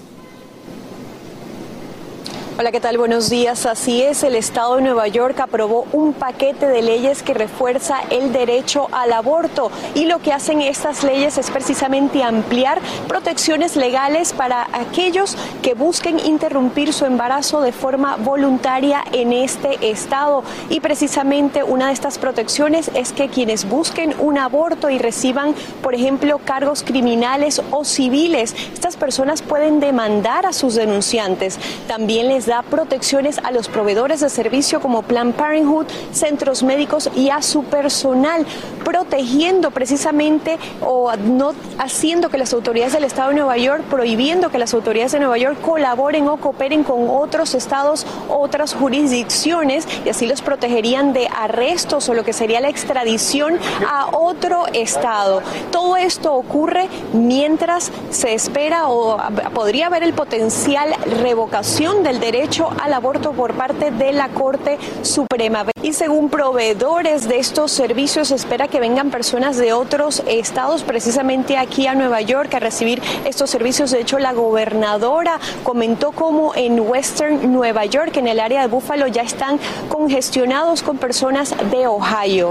Hola, 2.58 2.72
¿qué 2.72 2.80
tal? 2.80 2.96
Buenos 2.96 3.28
días. 3.28 3.66
Así 3.66 4.00
es, 4.00 4.22
el 4.22 4.34
Estado 4.34 4.76
de 4.76 4.82
Nueva 4.82 5.06
York 5.08 5.38
aprobó 5.40 5.86
un 5.92 6.14
paquete 6.14 6.66
de 6.66 6.80
leyes 6.80 7.22
que 7.22 7.34
refuerza 7.34 7.98
el 8.08 8.32
derecho 8.32 8.88
al 8.92 9.12
aborto 9.12 9.70
y 9.94 10.06
lo 10.06 10.20
que 10.20 10.32
hacen 10.32 10.62
estas 10.62 11.04
leyes 11.04 11.36
es 11.36 11.50
precisamente 11.50 12.22
ampliar 12.22 12.80
protecciones 13.08 13.76
legales 13.76 14.32
para 14.32 14.68
aquellos 14.72 15.36
que 15.60 15.74
busquen 15.74 16.18
interrumpir 16.18 16.94
su 16.94 17.04
embarazo 17.04 17.60
de 17.60 17.72
forma 17.72 18.16
voluntaria 18.16 19.04
en 19.12 19.34
este 19.34 19.90
estado. 19.90 20.42
Y 20.70 20.80
precisamente 20.80 21.62
una 21.62 21.88
de 21.88 21.92
estas 21.92 22.16
protecciones 22.16 22.90
es 22.94 23.12
que 23.12 23.28
quienes 23.28 23.68
busquen 23.68 24.14
un 24.18 24.38
aborto 24.38 24.88
y 24.88 24.96
reciban, 24.96 25.54
por 25.82 25.94
ejemplo, 25.94 26.40
cargos 26.42 26.82
criminales 26.82 27.60
o 27.70 27.84
civiles, 27.84 28.56
estas 28.72 28.96
personas 28.96 29.42
pueden 29.42 29.78
demandar 29.78 30.46
a 30.46 30.54
sus 30.54 30.74
denunciantes. 30.74 31.58
También 31.86 32.28
les 32.28 32.45
da 32.46 32.62
protecciones 32.62 33.38
a 33.38 33.50
los 33.50 33.68
proveedores 33.68 34.20
de 34.20 34.30
servicio 34.30 34.80
como 34.80 35.02
Planned 35.02 35.34
Parenthood, 35.34 35.86
centros 36.12 36.62
médicos 36.62 37.10
y 37.14 37.30
a 37.30 37.42
su 37.42 37.64
personal, 37.64 38.46
protegiendo 38.84 39.70
precisamente 39.72 40.58
o 40.80 41.14
no 41.16 41.52
haciendo 41.78 42.28
que 42.30 42.38
las 42.38 42.52
autoridades 42.52 42.92
del 42.92 43.04
Estado 43.04 43.30
de 43.30 43.36
Nueva 43.36 43.56
York, 43.58 43.82
prohibiendo 43.90 44.50
que 44.50 44.58
las 44.58 44.72
autoridades 44.74 45.12
de 45.12 45.18
Nueva 45.18 45.38
York 45.38 45.60
colaboren 45.60 46.28
o 46.28 46.36
cooperen 46.36 46.84
con 46.84 47.10
otros 47.10 47.54
estados, 47.54 48.06
otras 48.28 48.74
jurisdicciones 48.74 49.86
y 50.04 50.08
así 50.08 50.26
los 50.26 50.40
protegerían 50.40 51.12
de 51.12 51.28
arrestos 51.36 52.08
o 52.08 52.14
lo 52.14 52.24
que 52.24 52.32
sería 52.32 52.60
la 52.60 52.68
extradición 52.68 53.58
a 53.88 54.06
otro 54.12 54.66
estado. 54.72 55.42
Todo 55.72 55.96
esto 55.96 56.32
ocurre 56.34 56.88
mientras 57.12 57.90
se 58.10 58.34
espera 58.34 58.88
o 58.88 59.18
podría 59.52 59.86
haber 59.86 60.04
el 60.04 60.12
potencial 60.12 60.94
revocación 61.22 62.02
del 62.02 62.20
derecho 62.20 62.35
derecho 62.36 62.68
al 62.82 62.92
aborto 62.92 63.32
por 63.32 63.54
parte 63.54 63.90
de 63.90 64.12
la 64.12 64.28
Corte 64.28 64.78
Suprema. 65.00 65.64
Y 65.82 65.94
según 65.94 66.28
proveedores 66.28 67.28
de 67.28 67.38
estos 67.38 67.72
servicios, 67.72 68.28
se 68.28 68.34
espera 68.34 68.68
que 68.68 68.78
vengan 68.78 69.10
personas 69.10 69.56
de 69.56 69.72
otros 69.72 70.22
estados, 70.28 70.82
precisamente 70.82 71.56
aquí 71.56 71.86
a 71.86 71.94
Nueva 71.94 72.20
York, 72.20 72.52
a 72.52 72.60
recibir 72.60 73.00
estos 73.24 73.48
servicios. 73.48 73.90
De 73.90 74.00
hecho, 74.00 74.18
la 74.18 74.34
gobernadora 74.34 75.40
comentó 75.62 76.12
cómo 76.12 76.54
en 76.54 76.78
Western 76.78 77.52
Nueva 77.54 77.86
York, 77.86 78.14
en 78.18 78.28
el 78.28 78.38
área 78.38 78.60
de 78.60 78.66
Buffalo, 78.66 79.06
ya 79.06 79.22
están 79.22 79.58
congestionados 79.88 80.82
con 80.82 80.98
personas 80.98 81.54
de 81.70 81.86
Ohio. 81.86 82.50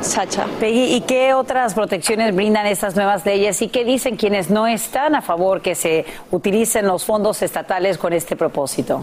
Sacha. 0.00 0.46
Peggy, 0.58 0.94
¿y 0.96 1.00
qué 1.02 1.32
otras 1.32 1.74
protecciones 1.74 2.34
brindan 2.34 2.66
estas 2.66 2.96
nuevas 2.96 3.24
leyes 3.24 3.62
y 3.62 3.68
qué 3.68 3.84
dicen 3.84 4.16
quienes 4.16 4.50
no 4.50 4.66
están 4.66 5.14
a 5.14 5.22
favor 5.22 5.62
que 5.62 5.74
se 5.74 6.04
utilicen 6.30 6.86
los 6.86 7.04
fondos 7.04 7.42
estatales 7.42 7.98
con 7.98 8.12
este 8.12 8.34
propósito? 8.34 9.01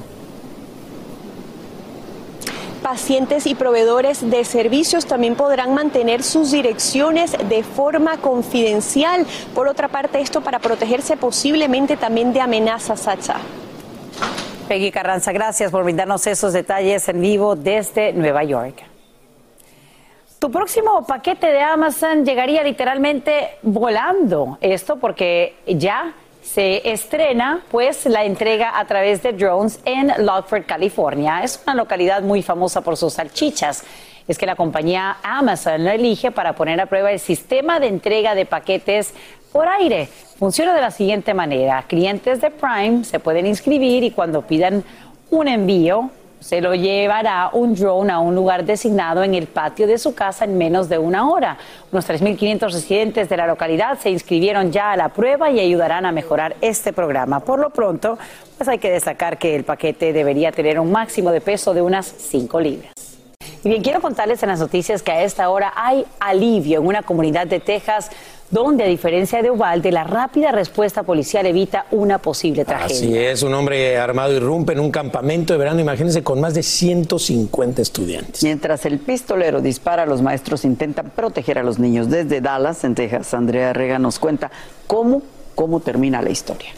Pacientes 2.79 3.45
y 3.45 3.55
proveedores 3.55 4.29
de 4.29 4.43
servicios 4.45 5.05
también 5.05 5.35
podrán 5.35 5.73
mantener 5.73 6.23
sus 6.23 6.51
direcciones 6.51 7.35
de 7.49 7.63
forma 7.63 8.17
confidencial. 8.17 9.25
Por 9.53 9.67
otra 9.67 9.87
parte, 9.87 10.19
esto 10.19 10.41
para 10.41 10.59
protegerse 10.59 11.17
posiblemente 11.17 11.97
también 11.97 12.33
de 12.33 12.41
amenazas, 12.41 13.01
Sacha. 13.01 13.37
Peggy 14.67 14.91
Carranza, 14.91 15.31
gracias 15.31 15.71
por 15.71 15.83
brindarnos 15.83 16.25
esos 16.27 16.53
detalles 16.53 17.09
en 17.09 17.21
vivo 17.21 17.55
desde 17.55 18.13
Nueva 18.13 18.43
York. 18.43 18.83
Tu 20.39 20.49
próximo 20.49 21.05
paquete 21.05 21.47
de 21.47 21.59
Amazon 21.59 22.23
llegaría 22.23 22.63
literalmente 22.63 23.57
volando. 23.61 24.57
Esto 24.61 24.95
porque 24.97 25.57
ya 25.67 26.13
se 26.53 26.91
estrena 26.91 27.61
pues 27.69 28.07
la 28.07 28.23
entrega 28.23 28.79
a 28.79 28.85
través 28.85 29.21
de 29.21 29.33
drones 29.33 29.79
en 29.85 30.11
Lockford, 30.25 30.65
California. 30.65 31.43
Es 31.43 31.61
una 31.63 31.75
localidad 31.75 32.23
muy 32.23 32.41
famosa 32.41 32.81
por 32.81 32.97
sus 32.97 33.13
salchichas. 33.13 33.83
Es 34.27 34.37
que 34.39 34.47
la 34.47 34.55
compañía 34.55 35.17
Amazon 35.21 35.83
lo 35.83 35.91
elige 35.91 36.31
para 36.31 36.53
poner 36.53 36.81
a 36.81 36.87
prueba 36.87 37.11
el 37.11 37.19
sistema 37.19 37.79
de 37.79 37.87
entrega 37.87 38.33
de 38.33 38.47
paquetes 38.47 39.13
por 39.51 39.67
aire. 39.67 40.09
Funciona 40.39 40.73
de 40.73 40.81
la 40.81 40.89
siguiente 40.89 41.35
manera. 41.35 41.83
Clientes 41.87 42.41
de 42.41 42.49
Prime 42.49 43.03
se 43.03 43.19
pueden 43.19 43.45
inscribir 43.45 44.03
y 44.03 44.09
cuando 44.09 44.41
pidan 44.41 44.83
un 45.29 45.47
envío, 45.47 46.09
se 46.39 46.61
lo 46.61 46.73
llevará 46.73 47.49
un 47.53 47.75
drone 47.75 48.11
a 48.11 48.19
un 48.19 48.33
lugar 48.33 48.65
designado 48.65 49.23
en 49.23 49.35
el 49.35 49.47
patio 49.47 49.87
de 49.87 49.97
su 49.97 50.15
casa 50.15 50.45
en 50.45 50.57
menos 50.57 50.89
de 50.89 50.97
una 50.97 51.29
hora. 51.29 51.57
Unos 51.91 52.09
3.500 52.09 52.71
residentes 52.71 53.29
de 53.29 53.37
la 53.37 53.47
localidad 53.47 53.99
se 53.99 54.09
inscribieron 54.09 54.71
ya 54.71 54.91
a 54.91 54.97
la 54.97 55.09
prueba 55.09 55.49
y 55.49 55.59
ayudarán 55.59 56.05
a 56.05 56.11
mejorar 56.11 56.55
este 56.61 56.93
programa. 56.93 57.41
Por 57.41 57.59
lo 57.59 57.69
pronto, 57.69 58.17
pues 58.57 58.69
hay 58.69 58.79
que 58.79 58.89
destacar 58.89 59.37
que 59.37 59.55
el 59.55 59.63
paquete 59.63 60.13
debería 60.13 60.51
tener 60.51 60.79
un 60.79 60.91
máximo 60.91 61.31
de 61.31 61.41
peso 61.41 61.73
de 61.73 61.81
unas 61.81 62.05
5 62.05 62.59
libras. 62.61 62.93
Y 63.63 63.67
bien, 63.67 63.83
quiero 63.83 63.99
contarles 63.99 64.41
en 64.41 64.49
las 64.49 64.59
noticias 64.59 65.03
que 65.03 65.11
a 65.11 65.23
esta 65.23 65.49
hora 65.49 65.73
hay 65.75 66.05
alivio 66.21 66.79
en 66.79 66.87
una 66.87 67.03
comunidad 67.03 67.45
de 67.45 67.59
Texas 67.59 68.09
donde, 68.51 68.83
a 68.83 68.87
diferencia 68.87 69.41
de 69.41 69.51
Uvalde, 69.51 69.91
la 69.91 70.03
rápida 70.03 70.51
respuesta 70.51 71.03
policial 71.03 71.45
evita 71.45 71.85
una 71.91 72.17
posible 72.19 72.65
tragedia. 72.65 72.95
Así 72.95 73.17
es, 73.17 73.43
un 73.43 73.53
hombre 73.53 73.97
armado 73.97 74.33
irrumpe 74.33 74.73
en 74.73 74.79
un 74.79 74.91
campamento 74.91 75.53
de 75.53 75.59
verano, 75.59 75.79
imagínense, 75.79 76.23
con 76.23 76.41
más 76.41 76.53
de 76.53 76.63
150 76.63 77.81
estudiantes. 77.81 78.43
Mientras 78.43 78.85
el 78.85 78.99
pistolero 78.99 79.61
dispara, 79.61 80.05
los 80.05 80.21
maestros 80.21 80.65
intentan 80.65 81.11
proteger 81.15 81.59
a 81.59 81.63
los 81.63 81.79
niños. 81.79 82.09
Desde 82.09 82.41
Dallas, 82.41 82.83
en 82.83 82.95
Texas, 82.95 83.33
Andrea 83.33 83.73
Rega 83.73 83.99
nos 83.99 84.19
cuenta 84.19 84.51
cómo, 84.87 85.21
cómo 85.55 85.79
termina 85.79 86.21
la 86.21 86.31
historia. 86.31 86.71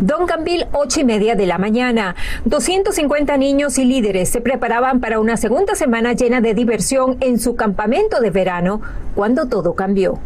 Duncanville, 0.00 0.66
ocho 0.72 1.00
y 1.00 1.04
media 1.04 1.34
de 1.34 1.46
la 1.46 1.58
mañana. 1.58 2.14
250 2.44 3.36
niños 3.36 3.78
y 3.78 3.84
líderes 3.84 4.28
se 4.28 4.40
preparaban 4.40 5.00
para 5.00 5.20
una 5.20 5.36
segunda 5.36 5.74
semana 5.74 6.12
llena 6.12 6.40
de 6.40 6.54
diversión 6.54 7.16
en 7.20 7.38
su 7.38 7.56
campamento 7.56 8.20
de 8.20 8.30
verano 8.30 8.80
cuando 9.14 9.46
todo 9.46 9.74
cambió. 9.74 10.18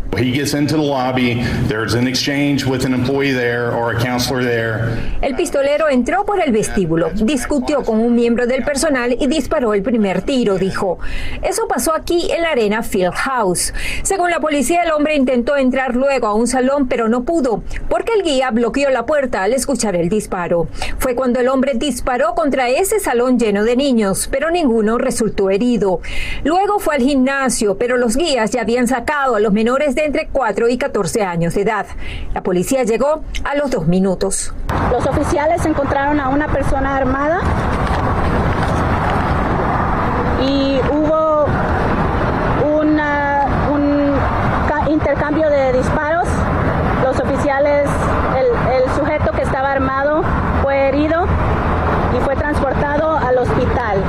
El 5.21 5.35
pistolero 5.35 5.89
entró 5.89 6.25
por 6.25 6.41
el 6.41 6.53
vestíbulo, 6.53 7.11
discutió 7.11 7.83
con 7.83 7.99
un 7.99 8.15
miembro 8.15 8.47
del 8.47 8.65
personal 8.65 9.17
y 9.19 9.27
disparó 9.27 9.75
el 9.75 9.83
primer 9.83 10.23
tiro, 10.23 10.57
dijo. 10.57 10.99
Eso 11.43 11.67
pasó 11.69 11.95
aquí 11.95 12.31
en 12.31 12.43
la 12.43 12.51
arena 12.51 12.83
Field 12.83 13.15
House. 13.15 13.75
Según 14.03 14.31
la 14.31 14.41
policía, 14.41 14.83
el 14.85 14.93
hombre 14.93 15.17
intentó 15.17 15.57
entrar 15.57 15.97
luego 15.97 16.29
a 16.29 16.35
un 16.35 16.47
salón, 16.47 16.89
pero 16.89 17.09
no 17.09 17.25
pudo, 17.25 17.63
porque 17.89 18.13
el 18.15 18.23
guía 18.23 18.51
bloqueó 18.51 18.91
la 18.91 19.05
puerta 19.05 19.46
al 19.47 19.53
escuchar 19.55 19.95
el 19.97 20.09
disparo. 20.09 20.67
Fue 20.99 21.15
cuando 21.15 21.39
el 21.41 21.49
hombre 21.49 21.73
disparó 21.75 22.35
contra 22.35 22.69
ese 22.69 22.99
salón 23.01 23.39
lleno 23.39 23.63
de 23.65 23.77
niños, 23.77 24.29
pero 24.31 24.51
ninguno 24.51 24.99
resultó 24.99 25.51
herido. 25.51 26.01
Luego 26.45 26.79
fue 26.81 26.97
al 26.97 27.03
gimnasio, 27.03 27.79
pero 27.79 27.97
los 27.97 28.17
guías 28.17 28.51
ya 28.51 28.63
habían 28.63 28.89
sacado 28.89 29.37
a 29.37 29.41
los 29.41 29.53
menores 29.53 29.95
de 29.95 30.05
entre 30.05 30.29
4 30.33 30.69
y 30.69 30.79
14 30.79 31.23
años 31.23 31.55
de 31.55 31.63
edad. 31.63 31.87
La 32.35 32.43
policía 32.43 32.83
llegó 32.83 33.23
a 33.45 33.55
los 33.55 33.71
dos 33.71 33.87
minutos. 33.87 34.53
Los 34.91 35.07
oficiales 35.07 35.65
encontraron 35.65 36.19
a 36.21 36.29
una 36.29 36.49
persona 36.49 36.97
armada 36.97 37.41
y 40.47 40.81
hubo 40.93 41.47
una- 42.81 43.47
un 43.73 44.13
ca- 44.69 44.91
intercambio 44.91 45.49
de 45.49 45.73
disparos. 45.73 46.27
Los 47.05 47.19
oficiales, 47.21 47.89
el, 48.39 48.73
el 48.83 48.91
sujeto 48.97 49.31
que 49.33 49.43
estaba 49.43 49.71
armado 49.73 50.23
fue 50.63 50.89
herido 50.89 51.27
y 52.17 52.21
fue 52.25 52.35
transportado 52.37 53.17
al 53.17 53.39
hospital. 53.39 54.03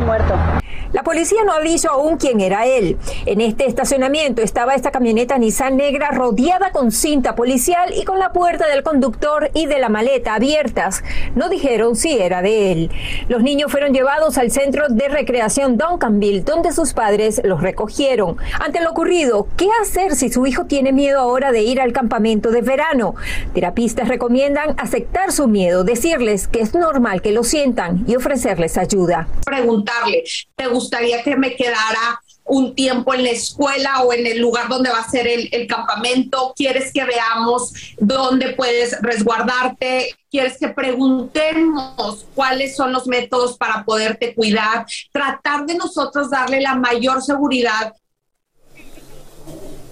Muerto. 0.00 0.53
Policía 1.04 1.44
no 1.44 1.52
dicho 1.64 1.90
aún 1.90 2.16
quién 2.16 2.40
era 2.40 2.66
él. 2.66 2.98
En 3.26 3.40
este 3.40 3.66
estacionamiento 3.66 4.42
estaba 4.42 4.74
esta 4.74 4.90
camioneta 4.90 5.38
Nissan 5.38 5.76
negra 5.76 6.10
rodeada 6.10 6.72
con 6.72 6.90
cinta 6.92 7.34
policial 7.34 7.92
y 7.94 8.04
con 8.04 8.18
la 8.18 8.32
puerta 8.32 8.66
del 8.68 8.82
conductor 8.82 9.50
y 9.54 9.66
de 9.66 9.78
la 9.78 9.88
maleta 9.88 10.34
abiertas. 10.34 11.02
No 11.34 11.48
dijeron 11.48 11.96
si 11.96 12.18
era 12.18 12.42
de 12.42 12.72
él. 12.72 12.90
Los 13.28 13.42
niños 13.42 13.70
fueron 13.70 13.92
llevados 13.92 14.38
al 14.38 14.50
centro 14.50 14.88
de 14.88 15.08
recreación 15.08 15.76
Duncanville, 15.76 16.42
donde 16.42 16.72
sus 16.72 16.92
padres 16.92 17.40
los 17.44 17.60
recogieron. 17.60 18.36
Ante 18.60 18.80
lo 18.80 18.90
ocurrido, 18.90 19.48
¿qué 19.56 19.68
hacer 19.82 20.16
si 20.16 20.30
su 20.30 20.46
hijo 20.46 20.66
tiene 20.66 20.92
miedo 20.92 21.20
ahora 21.20 21.52
de 21.52 21.62
ir 21.62 21.80
al 21.80 21.92
campamento 21.92 22.50
de 22.50 22.62
verano? 22.62 23.14
Terapistas 23.52 24.08
recomiendan 24.08 24.74
aceptar 24.78 25.32
su 25.32 25.48
miedo, 25.48 25.84
decirles 25.84 26.48
que 26.48 26.60
es 26.60 26.74
normal 26.74 27.22
que 27.22 27.32
lo 27.32 27.44
sientan 27.44 28.04
y 28.06 28.16
ofrecerles 28.16 28.78
ayuda. 28.78 29.28
Preguntarle, 29.44 30.24
¿te 30.56 30.64
gustaría 30.94 31.22
que 31.22 31.36
me 31.36 31.56
quedara 31.56 32.20
un 32.46 32.74
tiempo 32.74 33.14
en 33.14 33.24
la 33.24 33.30
escuela 33.30 34.02
o 34.02 34.12
en 34.12 34.26
el 34.26 34.38
lugar 34.38 34.68
donde 34.68 34.90
va 34.90 34.98
a 34.98 35.10
ser 35.10 35.26
el, 35.26 35.48
el, 35.50 35.66
campamento, 35.66 36.52
quieres 36.54 36.92
que 36.92 37.02
veamos 37.04 37.72
dónde 37.98 38.50
puedes 38.50 39.00
resguardarte, 39.00 40.14
quieres 40.30 40.58
que 40.58 40.68
preguntemos 40.68 42.26
cuáles 42.34 42.76
son 42.76 42.92
los 42.92 43.06
métodos 43.06 43.56
para 43.56 43.84
poderte 43.84 44.34
cuidar, 44.34 44.84
tratar 45.10 45.64
de 45.64 45.74
nosotros 45.74 46.30
darle 46.30 46.60
la 46.60 46.74
mayor 46.74 47.22
seguridad 47.22 47.94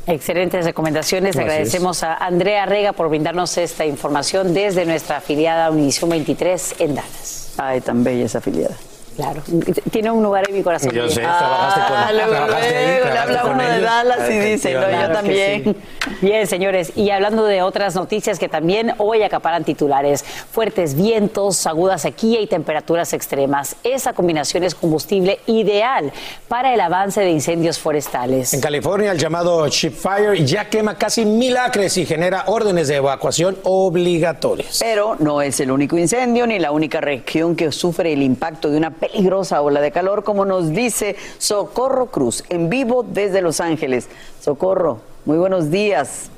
Excelentes 0.04 0.64
recomendaciones. 0.64 1.36
Gracias. 1.36 1.52
Agradecemos 1.52 2.02
a 2.02 2.14
Andrea 2.14 2.66
Rega 2.66 2.92
por 2.92 3.08
brindarnos 3.08 3.56
esta 3.56 3.86
información 3.86 4.52
desde 4.52 4.84
nuestra 4.84 5.18
afiliada 5.18 5.70
Univisión 5.70 6.10
23 6.10 6.74
en 6.80 6.96
Dallas. 6.96 7.54
Ay, 7.56 7.80
tan 7.80 8.02
bella 8.02 8.24
esa 8.24 8.38
afiliada. 8.38 8.76
Claro, 9.16 9.42
tiene 9.90 10.10
un 10.10 10.22
lugar 10.22 10.48
en 10.48 10.54
mi 10.54 10.62
corazón. 10.62 10.90
Yo 10.92 11.08
sé, 11.08 11.20
trabajaste 11.20 11.80
con- 11.80 11.96
Ah, 11.98 12.10
trabajaste 12.28 12.76
ahí, 12.76 13.00
trabajaste 13.00 13.18
habla 13.20 13.42
con 13.42 13.50
uno 13.54 13.62
de. 13.68 13.80
Dallas 13.80 14.30
y 14.30 14.38
dice, 14.38 14.74
no, 14.74 14.80
yo 14.82 14.88
Claro 14.88 15.12
también. 15.14 15.64
sí. 15.64 15.76
Bien, 16.22 16.46
señores, 16.46 16.92
y 16.96 17.10
hablando 17.10 17.44
de 17.44 17.62
otras 17.62 17.94
noticias 17.94 18.38
que 18.38 18.48
también 18.48 18.94
hoy 18.98 19.22
acaparan 19.22 19.64
titulares, 19.64 20.24
fuertes 20.50 20.94
vientos, 20.94 21.66
aguda 21.66 21.98
sequía 21.98 22.40
y 22.40 22.46
temperaturas 22.46 23.12
extremas. 23.12 23.76
Esa 23.82 24.12
combinación 24.12 24.62
es 24.64 24.74
combustible 24.74 25.40
ideal 25.46 26.12
para 26.48 26.72
el 26.74 26.80
avance 26.80 27.20
de 27.20 27.30
incendios 27.30 27.78
forestales. 27.78 28.54
En 28.54 28.60
California, 28.60 29.12
el 29.12 29.18
llamado 29.18 29.68
Chip 29.68 29.94
Fire 29.94 30.44
ya 30.44 30.68
quema 30.68 30.96
casi 30.96 31.24
mil 31.24 31.56
acres 31.56 31.96
y 31.98 32.06
genera 32.06 32.44
órdenes 32.46 32.88
de 32.88 32.96
evacuación 32.96 33.56
obligatorias. 33.64 34.78
Pero 34.80 35.16
no 35.18 35.42
es 35.42 35.60
el 35.60 35.70
único 35.70 35.96
incendio 35.98 36.46
ni 36.46 36.58
la 36.58 36.70
única 36.72 37.00
región 37.00 37.56
que 37.56 37.70
sufre 37.72 38.12
el 38.12 38.22
impacto 38.22 38.70
de 38.70 38.76
una 38.76 38.90
peligrosa 39.02 39.60
ola 39.60 39.80
de 39.80 39.90
calor, 39.90 40.22
como 40.22 40.44
nos 40.44 40.70
dice 40.70 41.16
Socorro 41.38 42.06
Cruz, 42.06 42.44
en 42.50 42.68
vivo 42.68 43.02
desde 43.02 43.42
Los 43.42 43.60
Ángeles. 43.60 44.08
Socorro, 44.40 45.00
muy 45.24 45.38
buenos 45.38 45.72
días. 45.72 46.31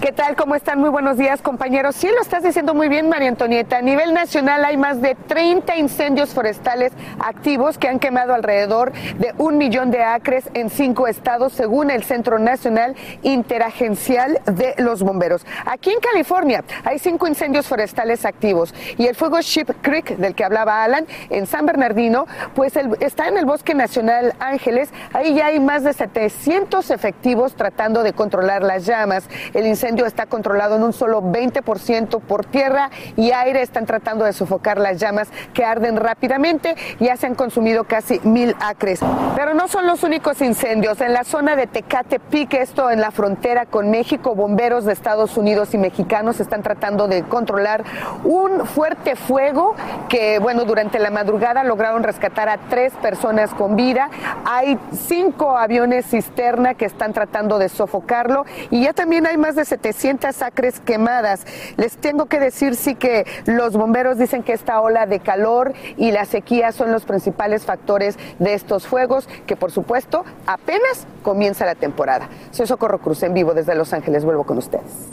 ¿Qué 0.00 0.12
tal? 0.12 0.34
¿Cómo 0.34 0.54
están? 0.54 0.80
Muy 0.80 0.88
buenos 0.88 1.18
días, 1.18 1.42
compañeros. 1.42 1.94
Sí, 1.94 2.08
lo 2.08 2.22
estás 2.22 2.42
diciendo 2.42 2.72
muy 2.72 2.88
bien, 2.88 3.10
María 3.10 3.28
Antonieta. 3.28 3.76
A 3.76 3.82
nivel 3.82 4.14
nacional 4.14 4.64
hay 4.64 4.78
más 4.78 5.02
de 5.02 5.14
30 5.14 5.76
incendios 5.76 6.30
forestales 6.30 6.92
activos 7.18 7.76
que 7.76 7.86
han 7.86 7.98
quemado 7.98 8.32
alrededor 8.32 8.92
de 9.18 9.34
un 9.36 9.58
millón 9.58 9.90
de 9.90 10.02
acres 10.02 10.48
en 10.54 10.70
cinco 10.70 11.06
estados, 11.06 11.52
según 11.52 11.90
el 11.90 12.02
Centro 12.02 12.38
Nacional 12.38 12.96
Interagencial 13.22 14.40
de 14.46 14.74
los 14.78 15.02
Bomberos. 15.02 15.44
Aquí 15.66 15.90
en 15.90 16.00
California 16.00 16.64
hay 16.82 16.98
cinco 16.98 17.28
incendios 17.28 17.66
forestales 17.66 18.24
activos 18.24 18.74
y 18.96 19.06
el 19.06 19.14
fuego 19.14 19.38
Ship 19.42 19.66
Creek, 19.82 20.16
del 20.16 20.34
que 20.34 20.44
hablaba 20.44 20.82
Alan, 20.82 21.06
en 21.28 21.46
San 21.46 21.66
Bernardino, 21.66 22.24
pues 22.54 22.72
está 23.00 23.28
en 23.28 23.36
el 23.36 23.44
Bosque 23.44 23.74
Nacional 23.74 24.32
Ángeles. 24.40 24.88
Ahí 25.12 25.34
ya 25.34 25.48
hay 25.48 25.60
más 25.60 25.84
de 25.84 25.92
700 25.92 26.90
efectivos 26.90 27.54
tratando 27.54 28.02
de 28.02 28.14
controlar 28.14 28.62
las 28.62 28.86
llamas. 28.86 29.28
El 29.52 29.66
incendio 29.66 29.89
está 30.06 30.26
controlado 30.26 30.76
en 30.76 30.82
un 30.82 30.92
solo 30.92 31.22
20% 31.22 32.20
por 32.20 32.44
tierra 32.44 32.90
y 33.16 33.32
aire. 33.32 33.62
Están 33.62 33.86
tratando 33.86 34.24
de 34.24 34.32
sofocar 34.32 34.78
las 34.78 34.98
llamas 34.98 35.28
que 35.54 35.64
arden 35.64 35.96
rápidamente. 35.96 36.74
Ya 36.98 37.16
se 37.16 37.26
han 37.26 37.34
consumido 37.34 37.84
casi 37.84 38.20
mil 38.24 38.54
acres. 38.60 39.00
Pero 39.36 39.54
no 39.54 39.68
son 39.68 39.86
los 39.86 40.02
únicos 40.02 40.40
incendios. 40.40 41.00
En 41.00 41.12
la 41.12 41.24
zona 41.24 41.56
de 41.56 41.66
Tecate-Pic, 41.66 42.54
esto 42.54 42.90
en 42.90 43.00
la 43.00 43.10
frontera 43.10 43.66
con 43.66 43.90
México, 43.90 44.34
bomberos 44.34 44.84
de 44.84 44.92
Estados 44.92 45.36
Unidos 45.36 45.74
y 45.74 45.78
mexicanos 45.78 46.40
están 46.40 46.62
tratando 46.62 47.08
de 47.08 47.22
controlar 47.22 47.84
un 48.24 48.66
fuerte 48.66 49.16
fuego 49.16 49.74
que, 50.08 50.38
bueno, 50.38 50.64
durante 50.64 50.98
la 50.98 51.10
madrugada 51.10 51.64
lograron 51.64 52.02
rescatar 52.02 52.48
a 52.48 52.58
tres 52.68 52.92
personas 52.94 53.52
con 53.54 53.76
vida. 53.76 54.10
Hay 54.44 54.78
cinco 54.92 55.56
aviones 55.56 56.06
cisterna 56.06 56.74
que 56.74 56.84
están 56.84 57.12
tratando 57.12 57.58
de 57.58 57.68
sofocarlo 57.68 58.44
y 58.70 58.82
ya 58.82 58.92
también 58.92 59.26
hay 59.26 59.36
más 59.36 59.54
de 59.54 59.64
700 59.82 60.42
acres 60.42 60.80
quemadas. 60.80 61.46
Les 61.76 61.96
tengo 61.96 62.26
que 62.26 62.38
decir 62.38 62.76
sí 62.76 62.94
que 62.94 63.26
los 63.46 63.76
bomberos 63.76 64.18
dicen 64.18 64.42
que 64.42 64.52
esta 64.52 64.80
ola 64.80 65.06
de 65.06 65.20
calor 65.20 65.72
y 65.96 66.12
la 66.12 66.24
sequía 66.24 66.72
son 66.72 66.92
los 66.92 67.04
principales 67.04 67.64
factores 67.64 68.18
de 68.38 68.54
estos 68.54 68.86
fuegos 68.86 69.28
que 69.46 69.56
por 69.56 69.70
supuesto 69.70 70.24
apenas 70.46 71.06
comienza 71.22 71.64
la 71.64 71.74
temporada. 71.74 72.28
Soy 72.50 72.66
Socorro 72.66 72.98
Cruz 72.98 73.22
en 73.22 73.34
vivo 73.34 73.54
desde 73.54 73.74
Los 73.74 73.92
Ángeles, 73.92 74.24
vuelvo 74.24 74.44
con 74.44 74.58
ustedes. 74.58 75.08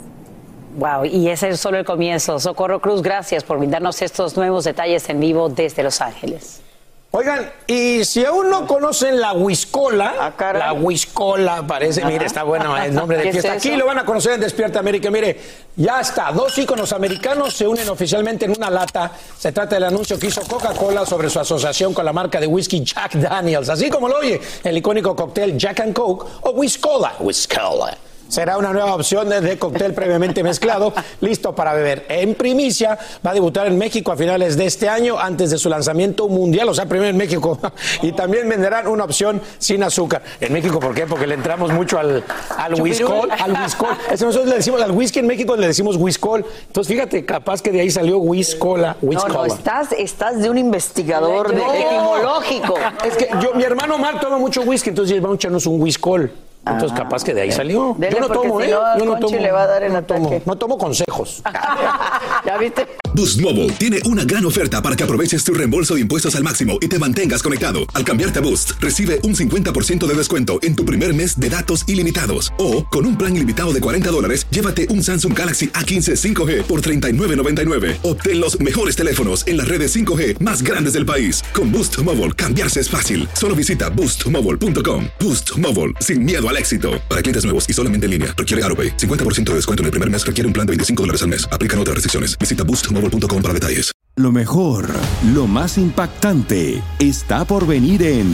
Wow, 0.76 1.06
y 1.06 1.28
ese 1.28 1.48
es 1.48 1.60
solo 1.60 1.78
el 1.78 1.84
comienzo. 1.84 2.38
Socorro 2.38 2.80
Cruz, 2.80 3.02
gracias 3.02 3.42
por 3.42 3.58
brindarnos 3.58 4.00
estos 4.02 4.36
nuevos 4.36 4.64
detalles 4.64 5.08
en 5.08 5.18
vivo 5.18 5.48
desde 5.48 5.82
Los 5.82 6.00
Ángeles. 6.00 6.62
Oigan, 7.10 7.50
y 7.66 8.04
si 8.04 8.22
aún 8.22 8.50
no 8.50 8.66
conocen 8.66 9.18
la 9.18 9.32
Huiscola, 9.32 10.34
la 10.38 10.74
Huiscola 10.74 11.66
parece, 11.66 12.02
Ajá. 12.02 12.10
mire, 12.10 12.26
está 12.26 12.42
bueno 12.42 12.76
el 12.76 12.94
nombre 12.94 13.16
de 13.16 13.22
¿Qué 13.24 13.28
es 13.30 13.34
fiesta. 13.36 13.52
Aquí 13.54 13.74
lo 13.76 13.86
van 13.86 13.98
a 13.98 14.04
conocer 14.04 14.34
en 14.34 14.40
Despierta 14.40 14.80
América. 14.80 15.10
Mire, 15.10 15.40
ya 15.74 16.02
está, 16.02 16.30
dos 16.32 16.56
íconos 16.58 16.92
americanos 16.92 17.54
se 17.54 17.66
unen 17.66 17.88
oficialmente 17.88 18.44
en 18.44 18.50
una 18.50 18.68
lata. 18.68 19.10
Se 19.38 19.52
trata 19.52 19.76
del 19.76 19.84
anuncio 19.84 20.18
que 20.18 20.26
hizo 20.26 20.42
Coca-Cola 20.42 21.06
sobre 21.06 21.30
su 21.30 21.40
asociación 21.40 21.94
con 21.94 22.04
la 22.04 22.12
marca 22.12 22.38
de 22.40 22.46
whisky 22.46 22.84
Jack 22.84 23.14
Daniels. 23.14 23.70
Así 23.70 23.88
como 23.88 24.06
lo 24.06 24.18
oye, 24.18 24.38
el 24.62 24.76
icónico 24.76 25.16
cóctel 25.16 25.56
Jack 25.56 25.80
and 25.80 25.94
Coke 25.94 26.26
o 26.42 26.50
Whiskola. 26.50 27.14
Whiskola. 27.20 27.96
Será 28.28 28.58
una 28.58 28.72
nueva 28.72 28.94
opción 28.94 29.28
de, 29.28 29.58
cóctel 29.58 29.94
previamente 29.94 30.42
mezclado, 30.42 30.92
listo 31.20 31.54
para 31.54 31.72
beber. 31.72 32.04
En 32.10 32.34
primicia, 32.34 32.98
va 33.26 33.30
a 33.30 33.34
debutar 33.34 33.66
en 33.66 33.78
México 33.78 34.12
a 34.12 34.16
finales 34.16 34.56
de 34.56 34.66
este 34.66 34.88
año, 34.88 35.18
antes 35.18 35.50
de 35.50 35.56
su 35.58 35.68
lanzamiento 35.70 36.28
mundial, 36.28 36.68
o 36.68 36.74
sea, 36.74 36.86
primero 36.86 37.08
en 37.10 37.16
México. 37.16 37.58
Y 38.02 38.12
también 38.12 38.48
venderán 38.48 38.86
una 38.86 39.04
opción 39.04 39.40
sin 39.58 39.82
azúcar. 39.82 40.22
En 40.40 40.52
México, 40.52 40.78
¿por 40.78 40.94
qué? 40.94 41.06
Porque 41.06 41.26
le 41.26 41.34
entramos 41.34 41.72
mucho 41.72 41.98
al, 41.98 42.22
al 42.56 42.74
whiskol, 42.80 43.30
al 43.30 43.52
whiskol. 43.62 43.88
Es 44.12 44.20
que 44.20 44.26
nosotros 44.26 44.48
le 44.48 44.56
decimos 44.56 44.82
al 44.82 44.90
whisky 44.92 45.18
en 45.20 45.26
México, 45.26 45.56
le 45.56 45.66
decimos 45.66 45.96
whiskol. 45.96 46.44
Entonces, 46.66 46.92
fíjate, 46.92 47.24
capaz 47.24 47.62
que 47.62 47.72
de 47.72 47.80
ahí 47.80 47.90
salió 47.90 48.18
whiskola, 48.18 48.96
No, 49.00 49.08
whiskola. 49.08 49.34
no, 49.34 49.44
estás, 49.46 49.92
estás 49.92 50.40
de 50.42 50.50
un 50.50 50.58
investigador 50.58 51.54
de- 51.54 51.62
etimológico. 51.62 52.74
Es 53.04 53.16
que 53.16 53.28
yo, 53.42 53.54
mi 53.54 53.64
hermano 53.64 53.98
Mar 53.98 54.20
toma 54.20 54.38
mucho 54.38 54.62
whisky, 54.62 54.90
entonces 54.90 55.20
vamos 55.20 55.36
a 55.36 55.38
echarnos 55.38 55.66
un 55.66 55.80
whiskol. 55.80 56.30
Entonces, 56.70 56.96
capaz 56.96 57.24
que 57.24 57.34
de 57.34 57.42
ahí 57.42 57.52
salió. 57.52 57.96
Dele, 57.98 58.14
yo 58.14 58.20
no 58.20 58.28
porque 58.28 58.48
tomo, 58.48 58.60
si 58.60 58.66
¿eh? 58.66 58.70
no, 58.70 58.98
yo 58.98 59.04
no 59.04 59.18
tomo. 59.18 59.38
le 59.38 59.52
va 59.52 59.62
a 59.62 59.66
dar 59.66 59.82
el 59.82 59.92
no 59.92 60.02
tomo, 60.04 60.42
no 60.44 60.56
tomo 60.56 60.78
consejos. 60.78 61.42
¿Ya 62.46 62.58
viste? 62.58 62.86
Boost 63.14 63.40
Mobile 63.40 63.72
tiene 63.72 63.98
una 64.04 64.24
gran 64.24 64.44
oferta 64.44 64.82
para 64.82 64.94
que 64.94 65.02
aproveches 65.02 65.42
tu 65.42 65.54
reembolso 65.54 65.94
de 65.94 66.02
impuestos 66.02 66.36
al 66.36 66.44
máximo 66.44 66.78
y 66.80 66.88
te 66.88 66.98
mantengas 66.98 67.42
conectado. 67.42 67.80
Al 67.94 68.04
cambiarte 68.04 68.38
a 68.38 68.42
Boost, 68.42 68.72
recibe 68.80 69.18
un 69.22 69.34
50% 69.34 70.06
de 70.06 70.14
descuento 70.14 70.58
en 70.62 70.76
tu 70.76 70.84
primer 70.84 71.14
mes 71.14 71.40
de 71.40 71.48
datos 71.48 71.84
ilimitados. 71.88 72.52
O, 72.58 72.86
con 72.86 73.06
un 73.06 73.16
plan 73.16 73.34
ilimitado 73.34 73.72
de 73.72 73.80
40 73.80 74.10
dólares, 74.10 74.46
llévate 74.50 74.88
un 74.90 75.02
Samsung 75.02 75.36
Galaxy 75.36 75.68
A15 75.68 76.16
5G 76.16 76.62
por 76.64 76.82
$39.99. 76.82 77.96
Obtén 78.02 78.40
los 78.40 78.60
mejores 78.60 78.94
teléfonos 78.94 79.46
en 79.46 79.56
las 79.56 79.68
redes 79.68 79.96
5G 79.96 80.40
más 80.40 80.62
grandes 80.62 80.92
del 80.92 81.06
país. 81.06 81.42
Con 81.54 81.72
Boost 81.72 81.98
Mobile, 82.02 82.32
cambiarse 82.32 82.80
es 82.80 82.90
fácil. 82.90 83.26
Solo 83.32 83.56
visita 83.56 83.88
boostmobile.com. 83.88 85.06
Boost 85.18 85.56
Mobile, 85.56 85.94
sin 86.00 86.24
miedo 86.24 86.46
al 86.48 86.57
éxito. 86.58 87.00
Para 87.08 87.22
clientes 87.22 87.44
nuevos 87.44 87.66
y 87.66 87.72
solamente 87.72 88.04
en 88.04 88.10
línea, 88.10 88.34
requiere 88.36 88.62
AroPay. 88.64 88.96
50% 88.98 89.44
de 89.44 89.54
descuento 89.54 89.82
en 89.82 89.86
el 89.86 89.90
primer 89.92 90.10
mes 90.10 90.26
requiere 90.26 90.46
un 90.46 90.52
plan 90.52 90.66
de 90.66 90.72
25 90.72 91.02
dólares 91.02 91.22
al 91.22 91.28
mes. 91.28 91.48
Aplican 91.50 91.78
otras 91.78 91.94
restricciones. 91.94 92.38
Visita 92.38 92.64
boostmobile.com 92.64 93.42
para 93.42 93.54
detalles. 93.54 93.92
Lo 94.18 94.32
mejor, 94.32 94.88
lo 95.32 95.46
más 95.46 95.78
impactante, 95.78 96.82
está 96.98 97.44
por 97.44 97.68
venir 97.68 98.02
en 98.02 98.26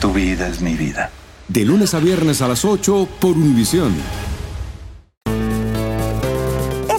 Tu 0.00 0.10
vida 0.10 0.48
es 0.48 0.62
mi 0.62 0.74
vida. 0.76 1.10
De 1.48 1.62
lunes 1.62 1.92
a 1.92 1.98
viernes 1.98 2.40
a 2.40 2.48
las 2.48 2.64
8 2.64 3.06
por 3.20 3.32
Univisión. 3.32 3.92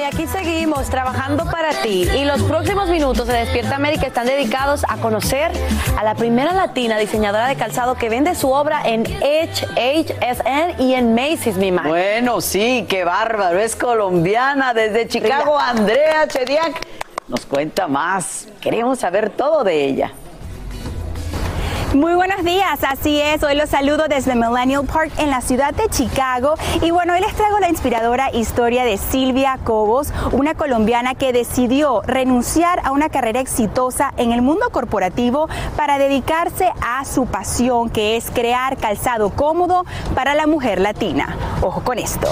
Y 0.00 0.02
aquí 0.02 0.26
seguimos 0.26 0.88
trabajando 0.88 1.44
para 1.44 1.70
ti 1.82 2.08
y 2.16 2.24
los 2.24 2.42
próximos 2.44 2.88
minutos 2.88 3.26
de 3.26 3.34
Despierta 3.34 3.76
América 3.76 4.06
están 4.06 4.26
dedicados 4.26 4.82
a 4.88 4.96
conocer 4.96 5.52
a 5.98 6.04
la 6.04 6.14
primera 6.14 6.54
latina 6.54 6.96
diseñadora 6.96 7.48
de 7.48 7.56
calzado 7.56 7.96
que 7.96 8.08
vende 8.08 8.34
su 8.34 8.50
obra 8.50 8.80
en 8.84 9.04
HHSN 9.04 10.80
y 10.80 10.94
en 10.94 11.14
Macy's, 11.14 11.56
mi 11.56 11.70
madre. 11.70 11.90
Bueno, 11.90 12.40
sí, 12.40 12.86
qué 12.88 13.04
bárbaro, 13.04 13.58
es 13.58 13.76
colombiana 13.76 14.72
desde 14.72 15.06
Chicago, 15.06 15.58
Andrea 15.58 16.26
Chediak 16.26 16.86
nos 17.28 17.46
cuenta 17.46 17.86
más. 17.86 18.48
Queremos 18.60 18.98
saber 18.98 19.30
todo 19.30 19.64
de 19.64 19.84
ella. 19.84 20.12
Muy 21.94 22.14
buenos 22.14 22.44
días, 22.44 22.84
así 22.84 23.20
es, 23.20 23.42
hoy 23.42 23.56
los 23.56 23.68
saludo 23.68 24.06
desde 24.08 24.36
Millennial 24.36 24.84
Park 24.84 25.10
en 25.18 25.28
la 25.28 25.40
ciudad 25.40 25.74
de 25.74 25.88
Chicago 25.88 26.54
y 26.82 26.92
bueno, 26.92 27.14
hoy 27.14 27.20
les 27.20 27.34
traigo 27.34 27.58
la 27.58 27.68
inspiradora 27.68 28.30
historia 28.32 28.84
de 28.84 28.96
Silvia 28.96 29.58
Cobos, 29.64 30.12
una 30.30 30.54
colombiana 30.54 31.16
que 31.16 31.32
decidió 31.32 32.02
renunciar 32.02 32.80
a 32.84 32.92
una 32.92 33.08
carrera 33.08 33.40
exitosa 33.40 34.14
en 34.18 34.30
el 34.30 34.40
mundo 34.40 34.70
corporativo 34.70 35.48
para 35.76 35.98
dedicarse 35.98 36.70
a 36.80 37.04
su 37.04 37.26
pasión 37.26 37.90
que 37.90 38.16
es 38.16 38.30
crear 38.30 38.76
calzado 38.76 39.30
cómodo 39.30 39.84
para 40.14 40.36
la 40.36 40.46
mujer 40.46 40.80
latina. 40.80 41.36
Ojo 41.60 41.82
con 41.82 41.98
esto. 41.98 42.28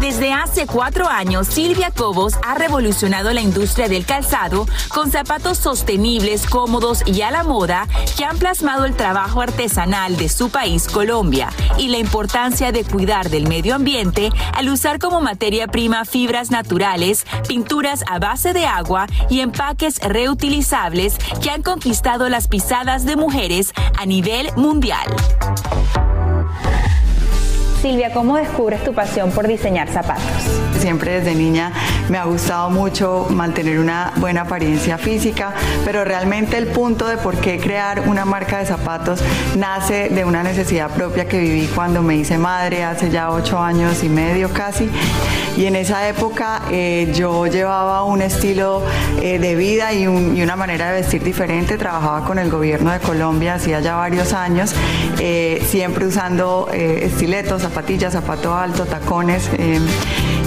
Desde 0.00 0.32
hace 0.32 0.66
cuatro 0.66 1.08
años, 1.08 1.46
Silvia 1.46 1.90
Cobos 1.90 2.34
ha 2.44 2.54
revolucionado 2.54 3.32
la 3.32 3.40
industria 3.40 3.88
del 3.88 4.04
calzado 4.04 4.66
con 4.88 5.10
zapatos 5.10 5.58
sostenibles, 5.58 6.46
cómodos 6.46 7.02
y 7.06 7.22
a 7.22 7.30
la 7.30 7.42
moda 7.42 7.86
que 8.16 8.24
han 8.24 8.38
plasmado 8.38 8.84
el 8.84 8.94
trabajo 8.94 9.40
artesanal 9.40 10.16
de 10.16 10.28
su 10.28 10.50
país, 10.50 10.88
Colombia, 10.88 11.48
y 11.78 11.88
la 11.88 11.98
importancia 11.98 12.72
de 12.72 12.84
cuidar 12.84 13.30
del 13.30 13.46
medio 13.46 13.74
ambiente 13.74 14.30
al 14.52 14.68
usar 14.68 14.98
como 14.98 15.20
materia 15.20 15.68
prima 15.68 16.04
fibras 16.04 16.50
naturales, 16.50 17.24
pinturas 17.48 18.04
a 18.08 18.18
base 18.18 18.52
de 18.52 18.66
agua 18.66 19.06
y 19.30 19.40
empaques 19.40 20.00
reutilizables 20.00 21.16
que 21.42 21.50
han 21.50 21.62
conquistado 21.62 22.28
las 22.28 22.48
pisadas 22.48 23.04
de 23.04 23.16
mujeres 23.16 23.72
a 23.98 24.06
nivel 24.06 24.50
mundial. 24.56 25.06
Silvia, 27.84 28.14
¿cómo 28.14 28.38
descubres 28.38 28.82
tu 28.82 28.94
pasión 28.94 29.30
por 29.30 29.46
diseñar 29.46 29.90
zapatos? 29.90 30.73
Siempre 30.84 31.12
desde 31.12 31.34
niña 31.34 31.72
me 32.10 32.18
ha 32.18 32.24
gustado 32.24 32.68
mucho 32.68 33.28
mantener 33.30 33.78
una 33.78 34.12
buena 34.16 34.42
apariencia 34.42 34.98
física, 34.98 35.54
pero 35.82 36.04
realmente 36.04 36.58
el 36.58 36.66
punto 36.66 37.06
de 37.06 37.16
por 37.16 37.36
qué 37.36 37.58
crear 37.58 38.06
una 38.06 38.26
marca 38.26 38.58
de 38.58 38.66
zapatos 38.66 39.24
nace 39.56 40.10
de 40.10 40.26
una 40.26 40.42
necesidad 40.42 40.90
propia 40.90 41.26
que 41.26 41.38
viví 41.38 41.70
cuando 41.74 42.02
me 42.02 42.16
hice 42.16 42.36
madre 42.36 42.84
hace 42.84 43.08
ya 43.10 43.30
ocho 43.30 43.58
años 43.58 44.04
y 44.04 44.10
medio 44.10 44.52
casi. 44.52 44.90
Y 45.56 45.64
en 45.64 45.76
esa 45.76 46.06
época 46.08 46.62
eh, 46.70 47.10
yo 47.14 47.46
llevaba 47.46 48.04
un 48.04 48.20
estilo 48.20 48.82
eh, 49.22 49.38
de 49.38 49.54
vida 49.54 49.92
y, 49.94 50.06
una 50.06 50.56
manera 50.56 50.90
de 50.90 51.00
vestir 51.00 51.22
diferente. 51.22 51.78
Trabajaba 51.78 52.26
con 52.26 52.38
el 52.38 52.50
gobierno 52.50 52.92
de 52.92 52.98
Colombia 52.98 53.54
hacía 53.54 53.80
ya 53.80 53.94
varios 53.94 54.34
años, 54.34 54.74
eh, 55.18 55.64
siempre 55.66 56.06
usando 56.06 56.68
estiletos, 56.72 57.62
zapatillas, 57.62 58.12
zapato 58.12 58.54
alto, 58.54 58.84
tacones. 58.84 59.48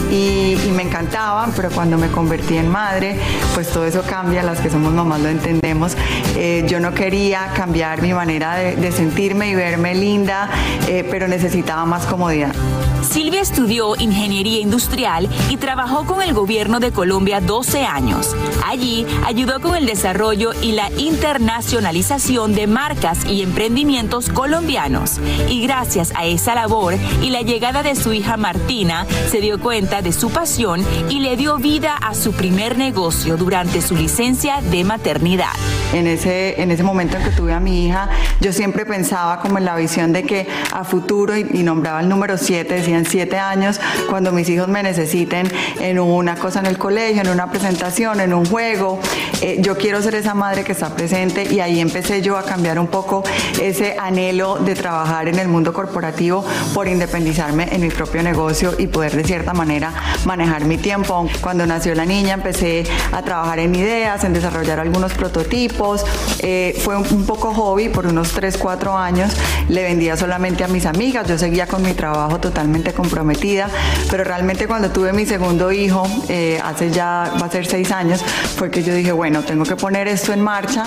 Eh, 0.10 0.58
y, 0.66 0.72
me 0.72 0.84
encantaban, 0.84 1.54
pero 1.56 1.70
cuando 1.72 1.98
me 1.98 2.10
convertí 2.10 2.58
en 2.58 2.70
madre, 2.70 3.20
pues 3.54 3.70
todo 3.70 3.86
eso 3.86 4.04
cambia, 4.04 4.44
las 4.44 4.60
que 4.60 4.70
somos 4.70 4.94
mamás 4.94 5.22
lo 5.22 5.30
entendemos. 5.30 5.96
Eh, 6.36 6.66
yo 6.68 6.80
no 6.80 6.94
quería 6.94 7.52
cambiar 7.56 8.02
mi 8.02 8.14
manera 8.14 8.56
de, 8.56 8.92
sentirme 8.92 9.50
y 9.50 9.56
verme 9.56 9.96
linda, 9.96 10.50
eh, 10.88 11.08
pero 11.10 11.28
necesitaba 11.28 11.86
más 11.86 12.06
comodidad. 12.06 12.54
Silvia 13.02 13.42
estudió 13.42 13.96
ingeniería 13.96 14.60
industrial 14.60 15.30
y 15.50 15.58
trabajó 15.58 16.06
con 16.06 16.22
el 16.22 16.34
gobierno 16.34 16.80
de 16.80 16.92
Colombia 16.92 17.40
12 17.40 17.86
años. 17.86 18.36
Allí 18.66 19.06
ayudó 19.26 19.60
con 19.60 19.76
el 19.76 19.86
desarrollo 19.86 20.52
y 20.62 20.74
la 20.74 20.90
internacionalización 20.98 22.54
de 22.54 22.68
marcas 22.68 23.26
y 23.26 23.42
emprendimientos 23.44 24.30
colombianos. 24.30 25.20
Y 25.50 25.62
gracias 25.62 26.12
a 26.16 26.26
esa 26.26 26.56
labor 26.56 26.96
y 27.22 27.30
la 27.30 27.42
llegada 27.42 27.82
de 27.82 27.96
su 27.96 28.14
hija 28.14 28.36
Martina, 28.38 29.06
se 29.32 29.40
dio 29.40 29.60
cuenta 29.60 29.97
de 30.02 30.12
su 30.12 30.30
pasión 30.30 30.86
y 31.10 31.20
le 31.20 31.36
dio 31.38 31.58
vida 31.58 31.96
a 31.96 32.14
su 32.14 32.34
primer 32.34 32.78
negocio 32.78 33.38
durante 33.38 33.82
su 33.82 33.96
licencia 33.96 34.62
de 34.62 34.84
maternidad. 34.84 35.52
En 35.94 36.06
ese, 36.06 36.62
en 36.62 36.72
ese 36.72 36.84
momento 36.84 37.18
en 37.18 37.24
que 37.24 37.30
tuve 37.32 37.54
a 37.54 37.60
mi 37.60 37.86
hija, 37.86 38.10
yo 38.42 38.52
siempre 38.54 38.86
pensaba 38.86 39.40
como 39.40 39.58
en 39.58 39.66
la 39.66 39.76
visión 39.76 40.14
de 40.14 40.24
que 40.24 40.48
a 40.74 40.84
futuro, 40.84 41.38
y, 41.38 41.44
nombraba 41.64 42.02
el 42.02 42.10
número 42.10 42.38
7, 42.38 42.74
decía 42.74 42.98
en 42.98 43.06
7 43.06 43.38
años, 43.38 43.80
cuando 44.10 44.32
mis 44.32 44.50
hijos 44.50 44.68
me 44.68 44.84
necesiten 44.84 45.52
en 45.80 46.00
una 46.00 46.36
cosa 46.36 46.60
en 46.60 46.66
el 46.66 46.78
colegio, 46.78 47.22
en 47.22 47.30
una 47.30 47.50
presentación, 47.50 48.20
en 48.20 48.34
un 48.34 48.46
juego, 48.46 49.00
eh, 49.42 49.58
yo 49.62 49.78
quiero 49.78 50.02
ser 50.02 50.16
esa 50.16 50.34
madre 50.34 50.64
que 50.64 50.74
está 50.74 50.90
presente 50.90 51.48
y 51.52 51.60
ahí 51.60 51.80
empecé 51.80 52.22
yo 52.22 52.38
a 52.38 52.44
cambiar 52.44 52.80
un 52.80 52.88
poco 52.88 53.24
ese 53.62 53.96
anhelo 54.00 54.58
de 54.58 54.76
trabajar 54.76 55.28
en 55.28 55.40
el 55.40 55.48
mundo 55.48 55.74
corporativo 55.74 56.46
por 56.74 56.88
independizarme 56.88 57.68
en 57.72 57.82
mi 57.82 57.90
propio 57.90 58.24
negocio 58.24 58.74
y 58.78 58.88
poder 58.88 59.16
de 59.16 59.24
cierta 59.24 59.54
manera 59.54 59.87
manejar 60.26 60.66
mi 60.66 60.78
tiempo. 60.78 61.30
Cuando 61.42 61.66
nació 61.66 61.96
la 61.96 62.06
niña 62.06 62.36
empecé 62.36 62.86
a 63.12 63.22
trabajar 63.22 63.60
en 63.60 63.76
ideas, 63.76 64.24
en 64.24 64.34
desarrollar 64.34 64.80
algunos 64.80 65.14
prototipos. 65.14 66.06
Eh, 66.40 66.80
fue 66.84 66.98
un, 66.98 67.26
poco 67.26 67.54
hobby 67.54 67.90
por 67.90 68.08
unos 68.08 68.32
3, 68.32 68.58
4 68.58 68.98
años. 68.98 69.34
Le 69.70 69.84
vendía 69.84 70.16
solamente 70.18 70.64
a 70.64 70.68
mis 70.68 70.86
amigas. 70.86 71.28
Yo 71.28 71.38
seguía 71.38 71.68
con 71.68 71.82
mi 71.82 71.94
trabajo 71.94 72.40
totalmente 72.40 72.94
comprometida. 72.94 73.70
Pero 74.10 74.24
realmente 74.24 74.68
cuando 74.68 74.90
tuve 74.90 75.14
mi 75.14 75.26
segundo 75.26 75.72
hijo, 75.72 76.08
eh, 76.30 76.60
hace 76.64 76.92
ya, 76.92 77.34
va 77.42 77.48
a 77.48 77.52
ser 77.52 77.66
6 77.66 77.92
años, 77.92 78.22
fue 78.22 78.70
que 78.72 78.84
yo 78.84 78.94
dije, 78.94 79.12
bueno, 79.12 79.44
tengo 79.44 79.66
que 79.66 79.76
poner 79.76 80.08
esto 80.08 80.34
en 80.34 80.42
marcha. 80.42 80.86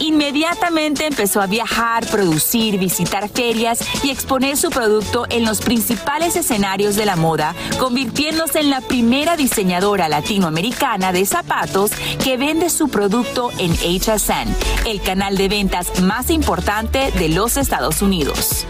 Inmediatamente 0.00 1.06
empezó 1.06 1.40
a 1.40 1.46
viajar, 1.46 2.06
producir, 2.06 2.78
visitar 2.78 3.28
ferias 3.28 3.80
y 4.02 4.10
exponer 4.10 4.56
su 4.56 4.70
producto 4.70 5.26
en 5.30 5.44
los 5.44 5.60
principales 5.60 6.36
escenarios 6.36 6.96
de 6.96 7.06
la 7.06 7.16
moda, 7.16 7.54
convirtiéndose 7.78 8.60
en 8.60 8.70
la 8.70 8.80
primera 8.80 9.36
diseñadora 9.36 10.08
latinoamericana 10.08 11.12
de 11.12 11.26
zapatos 11.26 11.92
que 12.22 12.36
vende 12.36 12.70
su 12.70 12.88
producto 12.88 13.50
en 13.58 13.72
HSN, 13.72 14.54
el 14.86 15.00
canal 15.00 15.36
de 15.36 15.48
ventas 15.48 16.00
más 16.00 16.30
importante 16.30 17.12
de 17.12 17.28
los 17.28 17.56
Estados 17.56 18.02
Unidos. 18.02 18.66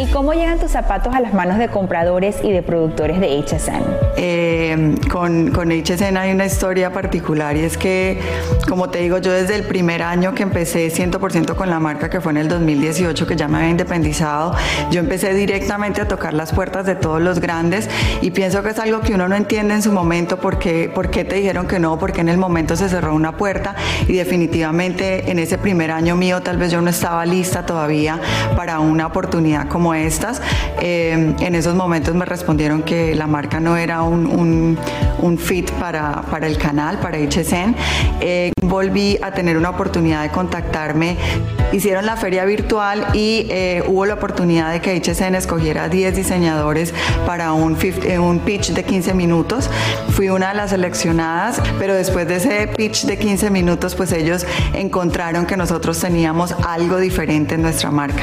¿Y 0.00 0.06
cómo 0.06 0.32
llegan 0.32 0.58
tus 0.58 0.70
zapatos 0.70 1.14
a 1.14 1.20
las 1.20 1.34
manos 1.34 1.58
de 1.58 1.68
compradores 1.68 2.38
y 2.42 2.50
de 2.50 2.62
productores 2.62 3.20
de 3.20 3.36
HSN? 3.36 3.84
Eh, 4.16 4.94
con, 5.12 5.52
HSN 5.52 6.16
hay 6.16 6.32
una 6.32 6.46
historia 6.46 6.90
particular 6.90 7.54
y 7.54 7.60
es 7.60 7.76
que, 7.76 8.18
como 8.66 8.88
te 8.88 9.00
digo, 9.00 9.18
yo 9.18 9.30
desde 9.30 9.56
el 9.56 9.64
primer 9.64 10.02
año 10.02 10.34
que 10.34 10.42
empecé 10.42 10.88
100% 10.88 11.54
con 11.54 11.68
la 11.68 11.80
marca, 11.80 12.08
que 12.08 12.22
fue 12.22 12.32
en 12.32 12.38
el 12.38 12.48
2018, 12.48 13.26
que 13.26 13.36
ya 13.36 13.46
me 13.46 13.58
había 13.58 13.68
independizado, 13.68 14.54
yo 14.90 15.00
empecé 15.00 15.34
directamente 15.34 16.00
a 16.00 16.08
tocar 16.08 16.32
las 16.32 16.54
puertas 16.54 16.86
de 16.86 16.94
todos 16.94 17.20
los 17.20 17.38
grandes 17.38 17.90
y 18.22 18.30
pienso 18.30 18.62
que 18.62 18.70
es 18.70 18.78
algo 18.78 19.00
que 19.00 19.12
uno 19.12 19.28
no 19.28 19.36
entiende 19.36 19.74
en 19.74 19.82
su 19.82 19.92
momento 19.92 20.38
porque, 20.38 20.90
por 20.94 21.10
qué 21.10 21.26
te 21.26 21.36
dijeron 21.36 21.66
que 21.66 21.78
no, 21.78 21.98
porque 21.98 22.22
en 22.22 22.30
el 22.30 22.38
momento 22.38 22.74
se 22.74 22.88
cerró 22.88 23.14
una 23.14 23.36
puerta 23.36 23.74
y 24.08 24.14
definitivamente 24.14 25.30
en 25.30 25.38
ese 25.38 25.58
primer 25.58 25.90
año 25.90 26.16
mío 26.16 26.40
tal 26.40 26.56
vez 26.56 26.72
yo 26.72 26.80
no 26.80 26.88
estaba 26.88 27.26
lista 27.26 27.66
todavía 27.66 28.18
para 28.56 28.80
una 28.80 29.06
oportunidad 29.06 29.68
como 29.68 29.89
estas. 29.94 30.40
Eh, 30.80 31.34
en 31.40 31.54
esos 31.54 31.74
momentos 31.74 32.14
me 32.14 32.24
respondieron 32.24 32.82
que 32.82 33.14
la 33.14 33.26
marca 33.26 33.60
no 33.60 33.76
era 33.76 34.02
un, 34.02 34.78
un, 35.20 35.38
fit 35.38 35.70
para, 35.72 36.22
para, 36.22 36.46
el 36.46 36.58
canal, 36.58 36.98
para 36.98 37.18
HSN. 37.18 37.74
Eh, 38.20 38.52
volví 38.62 39.18
a 39.22 39.32
tener 39.32 39.56
una 39.56 39.70
oportunidad 39.70 40.22
de 40.22 40.30
contactarme. 40.30 41.16
Hicieron 41.72 42.06
la 42.06 42.16
feria 42.16 42.44
virtual 42.44 43.06
y 43.14 43.46
eh, 43.50 43.82
hubo 43.86 44.06
la 44.06 44.14
oportunidad 44.14 44.72
de 44.72 44.80
que 44.80 45.00
HSN 45.00 45.34
escogiera 45.34 45.88
10 45.88 46.16
diseñadores 46.16 46.92
para 47.26 47.52
un, 47.52 47.76
un 48.20 48.38
pitch 48.40 48.72
de 48.72 48.84
15 48.84 49.14
minutos. 49.14 49.70
Fui 50.10 50.28
una 50.30 50.48
de 50.48 50.54
las 50.54 50.70
seleccionadas, 50.70 51.60
pero 51.78 51.94
después 51.94 52.26
de 52.26 52.36
ese 52.36 52.68
pitch 52.68 53.04
de 53.04 53.18
15 53.18 53.50
minutos, 53.50 53.94
pues 53.94 54.12
ellos 54.12 54.46
encontraron 54.74 55.46
que 55.46 55.56
nosotros 55.56 55.98
teníamos 55.98 56.52
algo 56.66 56.98
diferente 56.98 57.54
en 57.54 57.62
nuestra 57.62 57.90
marca. 57.90 58.22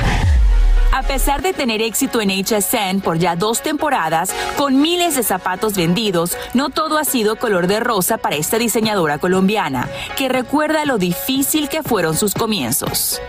A 0.91 1.03
pesar 1.03 1.41
de 1.41 1.53
tener 1.53 1.81
éxito 1.81 2.21
en 2.21 2.29
HSN 2.29 3.01
por 3.01 3.17
ya 3.17 3.35
dos 3.35 3.61
temporadas, 3.61 4.33
con 4.57 4.81
miles 4.81 5.15
de 5.15 5.23
zapatos 5.23 5.75
vendidos, 5.75 6.37
no 6.53 6.69
todo 6.69 6.97
ha 6.97 7.05
sido 7.05 7.35
color 7.35 7.67
de 7.67 7.79
rosa 7.79 8.17
para 8.17 8.35
esta 8.35 8.57
diseñadora 8.57 9.17
colombiana, 9.17 9.87
que 10.15 10.29
recuerda 10.29 10.85
lo 10.85 10.97
difícil 10.97 11.69
que 11.69 11.83
fueron 11.83 12.15
sus 12.15 12.33
comienzos. 12.33 13.21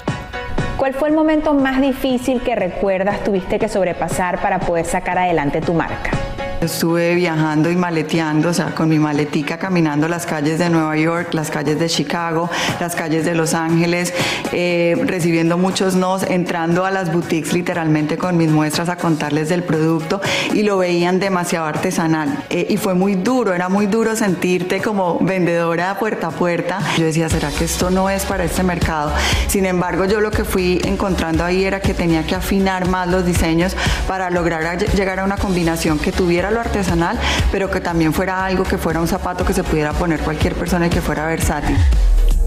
¿Cuál 0.77 0.95
fue 0.95 1.09
el 1.09 1.15
momento 1.15 1.53
más 1.55 1.81
difícil 1.81 2.41
que 2.41 2.55
recuerdas 2.55 3.25
tuviste 3.25 3.59
que 3.59 3.69
sobrepasar 3.69 4.41
para 4.41 4.61
poder 4.61 4.87
sacar 4.87 5.19
adelante 5.19 5.61
tu 5.61 5.75
marca? 5.75 6.28
Estuve 6.61 7.15
viajando 7.15 7.71
y 7.71 7.77
maleteando, 7.77 8.49
o 8.49 8.53
sea, 8.53 8.75
con 8.75 8.89
mi 8.89 8.99
maletica 8.99 9.59
caminando 9.59 10.09
las 10.09 10.27
calles 10.27 10.59
de 10.59 10.69
Nueva 10.69 10.97
York, 10.97 11.33
las 11.33 11.53
calles 11.53 11.79
de 11.79 11.89
Chicago, 11.89 12.51
las 12.81 12.97
calles 12.97 13.25
de 13.25 13.37
Los 13.37 13.55
Ángeles, 13.55 14.13
eh, 14.51 14.97
recibiendo 15.07 15.57
muchos 15.57 15.95
nos, 15.95 16.25
entrando 16.25 16.85
a 16.85 16.91
las 16.91 17.13
boutiques 17.13 17.53
literalmente 17.53 18.19
con 18.19 18.37
mis 18.37 18.51
muestras 18.51 18.89
a 18.89 18.97
contarles 18.97 19.49
del 19.49 19.63
producto 19.63 20.21
y 20.53 20.65
lo 20.65 20.79
veían 20.79 21.21
demasiado 21.21 21.67
artesanal. 21.67 22.45
Eh, 22.51 22.67
y 22.71 22.77
fue 22.77 22.95
muy 22.95 23.15
duro, 23.15 23.55
era 23.55 23.69
muy 23.69 23.87
duro 23.87 24.17
sentirte 24.17 24.81
como 24.81 25.21
vendedora 25.21 25.97
puerta 26.01 26.29
a 26.29 26.31
puerta. 26.33 26.81
Yo 26.97 27.05
decía, 27.05 27.29
¿será 27.29 27.51
que 27.51 27.67
esto 27.67 27.91
no 27.91 28.11
es 28.11 28.25
para 28.25 28.43
este 28.43 28.65
mercado? 28.65 29.13
Sin 29.47 29.65
embargo, 29.65 30.07
yo 30.07 30.21
lo 30.21 30.33
que 30.33 30.43
fui 30.43 30.81
encontrando 30.85 31.45
ahí 31.45 31.63
era 31.63 31.79
que 31.79 31.95
tenía 31.95 32.27
que 32.27 32.35
afinar 32.35 32.89
más 32.89 33.07
los 33.07 33.25
diseños 33.25 33.77
para 34.09 34.29
lograr 34.31 34.77
llegar 34.79 35.21
a 35.21 35.25
una 35.25 35.37
combinación 35.37 36.01
que 36.01 36.11
tuviera 36.11 36.48
lo 36.51 36.61
artesanal, 36.61 37.19
pero 37.53 37.71
que 37.71 37.81
también 37.81 38.13
fuera 38.13 38.45
algo 38.45 38.65
que 38.65 38.79
fuera 38.79 39.01
un 39.01 39.09
zapato 39.09 39.45
que 39.45 39.53
se 39.53 39.65
pudiera 39.65 39.93
poner 39.93 40.21
cualquier 40.21 40.55
persona 40.55 40.87
y 40.87 40.91
que 40.91 41.01
fuera 41.01 41.27
versátil. 41.27 41.77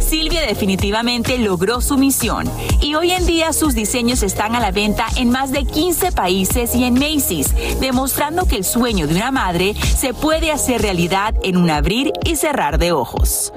Silvia 0.01 0.41
definitivamente 0.41 1.37
logró 1.37 1.79
su 1.79 1.97
misión 1.97 2.49
y 2.81 2.95
hoy 2.95 3.11
en 3.11 3.25
día 3.25 3.53
sus 3.53 3.75
diseños 3.75 4.23
están 4.23 4.55
a 4.55 4.59
la 4.59 4.71
venta 4.71 5.05
en 5.15 5.29
más 5.29 5.51
de 5.51 5.63
15 5.63 6.11
países 6.11 6.75
y 6.75 6.83
en 6.83 6.95
Macy's, 6.95 7.53
demostrando 7.79 8.45
que 8.45 8.57
el 8.57 8.65
sueño 8.65 9.07
de 9.07 9.15
una 9.15 9.31
madre 9.31 9.73
se 9.73 10.13
puede 10.13 10.51
hacer 10.51 10.81
realidad 10.81 11.35
en 11.43 11.55
un 11.55 11.69
abrir 11.69 12.11
y 12.25 12.35
cerrar 12.35 12.77
de 12.77 12.91
ojos. 12.91 13.53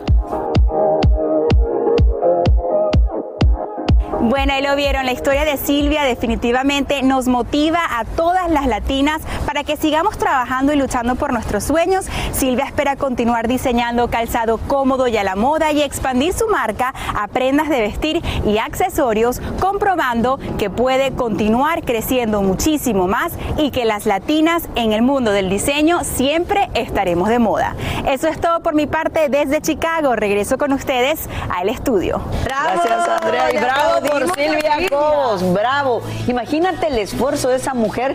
Bueno, 4.27 4.55
ahí 4.55 4.63
lo 4.63 4.75
vieron, 4.75 5.05
la 5.05 5.13
historia 5.13 5.45
de 5.45 5.59
Silvia 5.59 6.05
definitivamente 6.05 7.03
nos 7.03 7.29
motiva 7.29 7.81
a 7.91 8.07
todas 8.07 8.51
las 8.51 8.67
latinas 8.67 9.21
para 9.45 9.65
que 9.65 9.77
sigamos 9.77 10.17
trabajando 10.17 10.73
y 10.73 10.77
luchando 10.77 11.15
por 11.15 11.31
nuestros 11.31 11.65
sueños. 11.65 12.07
Silvia 12.33 12.65
espera 12.65 12.97
continuar 12.97 13.49
diseñando 13.49 14.09
calzado 14.09 14.57
cómodo 14.57 15.09
y 15.09 15.19
a 15.19 15.25
la 15.25 15.37
moda 15.37 15.73
y 15.73 15.83
expandir 15.83 16.33
su 16.33 16.49
marca 16.49 16.95
a 17.15 17.29
prendas 17.29 17.69
de 17.69 17.83
vestir 17.83 18.23
y 18.47 18.57
accesorios, 18.57 19.43
comprobando 19.61 20.39
que 20.57 20.71
puede 20.71 21.13
continuar 21.13 21.83
creciendo 21.83 22.41
muchísimo 22.41 23.07
más 23.07 23.35
y 23.59 23.73
que 23.73 23.85
las 23.85 24.07
latinas 24.07 24.71
en 24.75 24.95
el 24.95 25.03
mundo 25.03 25.33
del 25.33 25.51
diseño 25.51 26.03
siempre 26.03 26.71
estaremos 26.73 27.29
de 27.29 27.41
moda. 27.41 27.77
Eso 28.09 28.29
es 28.29 28.41
todo 28.41 28.61
por 28.61 28.75
mi 28.75 28.87
parte 28.87 29.29
desde 29.29 29.61
Chicago. 29.61 30.17
Regreso 30.17 30.57
con 30.57 30.73
ustedes 30.73 31.29
al 31.55 31.69
estudio. 31.69 32.23
Gracias, 32.43 33.07
Andrea, 33.21 33.53
y 33.53 33.59
bravo 33.59 34.14
por 34.15 34.33
Silvia 34.37 34.77
Cobos, 34.89 35.53
bravo. 35.53 36.03
Imagínate 36.29 36.87
el 36.87 36.99
esfuerzo 36.99 37.49
de 37.49 37.57
esa 37.57 37.75
mujer 37.75 38.15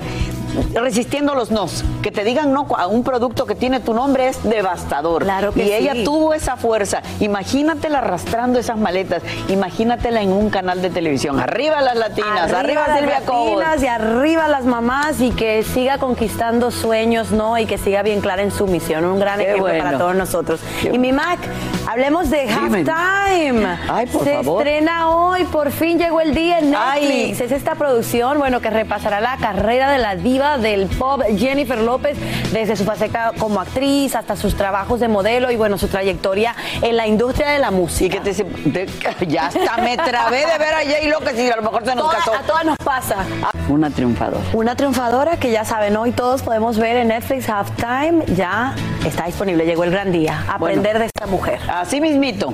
resistiendo 0.74 1.36
los 1.36 1.52
nos. 1.52 1.84
Que 2.02 2.12
te 2.12 2.24
digan 2.24 2.54
no 2.54 2.68
a 2.78 2.88
un 2.88 3.04
producto 3.04 3.46
que 3.46 3.56
tiene 3.56 3.80
tu 3.80 3.94
nombre 3.94 4.28
es 4.30 4.44
devastador. 4.44 5.24
Claro 5.24 5.52
que 5.52 5.66
y 5.66 5.72
ella 5.72 5.94
tuvo 6.04 6.34
esa 6.34 6.58
fuerza. 6.58 7.02
Imagínatela 7.20 8.00
arrastrando 8.00 8.60
esas 8.60 8.78
maletas. 8.78 9.24
Imagínatela 9.48 10.22
en 10.22 10.32
un 10.32 10.50
canal 10.50 10.82
de 10.82 10.90
televisión. 10.90 11.40
Arriba 11.40 11.82
las 11.82 11.96
latinas, 11.96 12.52
arriba, 12.54 12.88
las 12.88 13.00
Silvia 13.00 13.22
Cobos. 13.26 13.60
latinas 13.60 13.84
y 13.84 13.88
arriba 13.88 14.48
las 14.48 14.66
mamás 14.66 15.20
y 15.22 15.32
que 15.32 15.64
siga 15.64 15.98
conquistando 15.98 16.72
sueños, 16.72 17.32
¿no? 17.32 17.58
Y 17.58 17.66
que 17.66 17.78
siga 17.78 18.02
bien 18.04 18.22
clara 18.22 18.42
en 18.42 18.52
su 18.52 18.68
misión. 18.68 19.06
Un 19.06 19.20
gran 19.20 19.38
Qué 19.38 19.44
ejemplo 19.44 19.64
bueno. 19.66 19.84
para 19.84 19.98
todos 19.98 20.16
nosotros. 20.16 20.60
Y 20.92 20.98
mi 20.98 21.12
Mac, 21.12 21.40
hablemos 21.88 22.30
de. 22.30 22.48
Halftime. 22.50 23.66
Ay, 23.90 24.06
por 24.08 24.24
Se 24.24 24.36
favor. 24.36 24.62
estrena 24.68 25.10
hoy, 25.10 25.44
por 25.46 25.72
fin 25.72 25.98
llegó 25.98 26.22
el 26.22 26.34
día 26.34 26.60
en 26.60 26.74
Ay. 26.76 27.02
Netflix. 27.02 27.42
Es 27.42 27.52
esta 27.52 27.76
producción, 27.76 28.38
bueno, 28.40 28.62
que 28.62 28.70
repasará 28.70 29.20
la 29.22 29.38
carrera 29.38 29.90
de 29.92 29.98
la 29.98 30.16
diva 30.16 30.39
del 30.40 30.88
pop 30.88 31.22
Jennifer 31.38 31.78
López 31.78 32.18
desde 32.52 32.76
su 32.76 32.86
faceta 32.86 33.34
como 33.38 33.60
actriz 33.60 34.16
hasta 34.16 34.36
sus 34.36 34.56
trabajos 34.56 35.00
de 35.00 35.08
modelo 35.08 35.52
y 35.52 35.56
bueno, 35.56 35.78
su 35.78 35.88
trayectoria 35.88 36.56
en 36.82 36.96
la 36.98 37.08
industria 37.08 37.50
de 37.50 37.60
la 37.60 37.72
música. 37.72 38.18
Y 38.18 38.20
que 38.22 38.34
te, 38.34 38.86
te- 38.86 39.28
ya 39.28 39.48
hasta 39.48 39.78
me 39.78 39.98
trabé 39.98 40.40
de 40.46 40.58
ver 40.58 40.74
a 40.74 40.80
J-Lo 40.84 41.20
que 41.20 41.36
si 41.36 41.50
a 41.52 41.56
lo 41.58 41.62
mejor 41.64 41.86
se 41.86 41.96
nos 41.96 42.06
Toda- 42.06 42.18
casó. 42.18 42.34
a 42.34 42.42
todas 42.42 42.66
nos 42.66 42.78
pasa. 42.78 43.16
Una 43.68 43.90
triunfadora. 43.90 44.44
Una 44.54 44.76
triunfadora 44.76 45.38
que 45.38 45.52
ya 45.52 45.64
saben, 45.66 45.96
hoy 45.98 46.12
todos 46.12 46.42
podemos 46.42 46.78
ver 46.80 46.98
en 46.98 47.10
Netflix 47.10 47.48
Halftime, 47.50 48.24
ya 48.36 48.74
está 49.06 49.26
disponible, 49.26 49.66
llegó 49.66 49.84
el 49.84 49.92
gran 49.92 50.12
día. 50.12 50.44
Aprender 50.50 50.98
de 51.00 51.06
esta 51.06 51.26
mujer. 51.28 51.60
Así 51.70 52.02
mismito. 52.02 52.54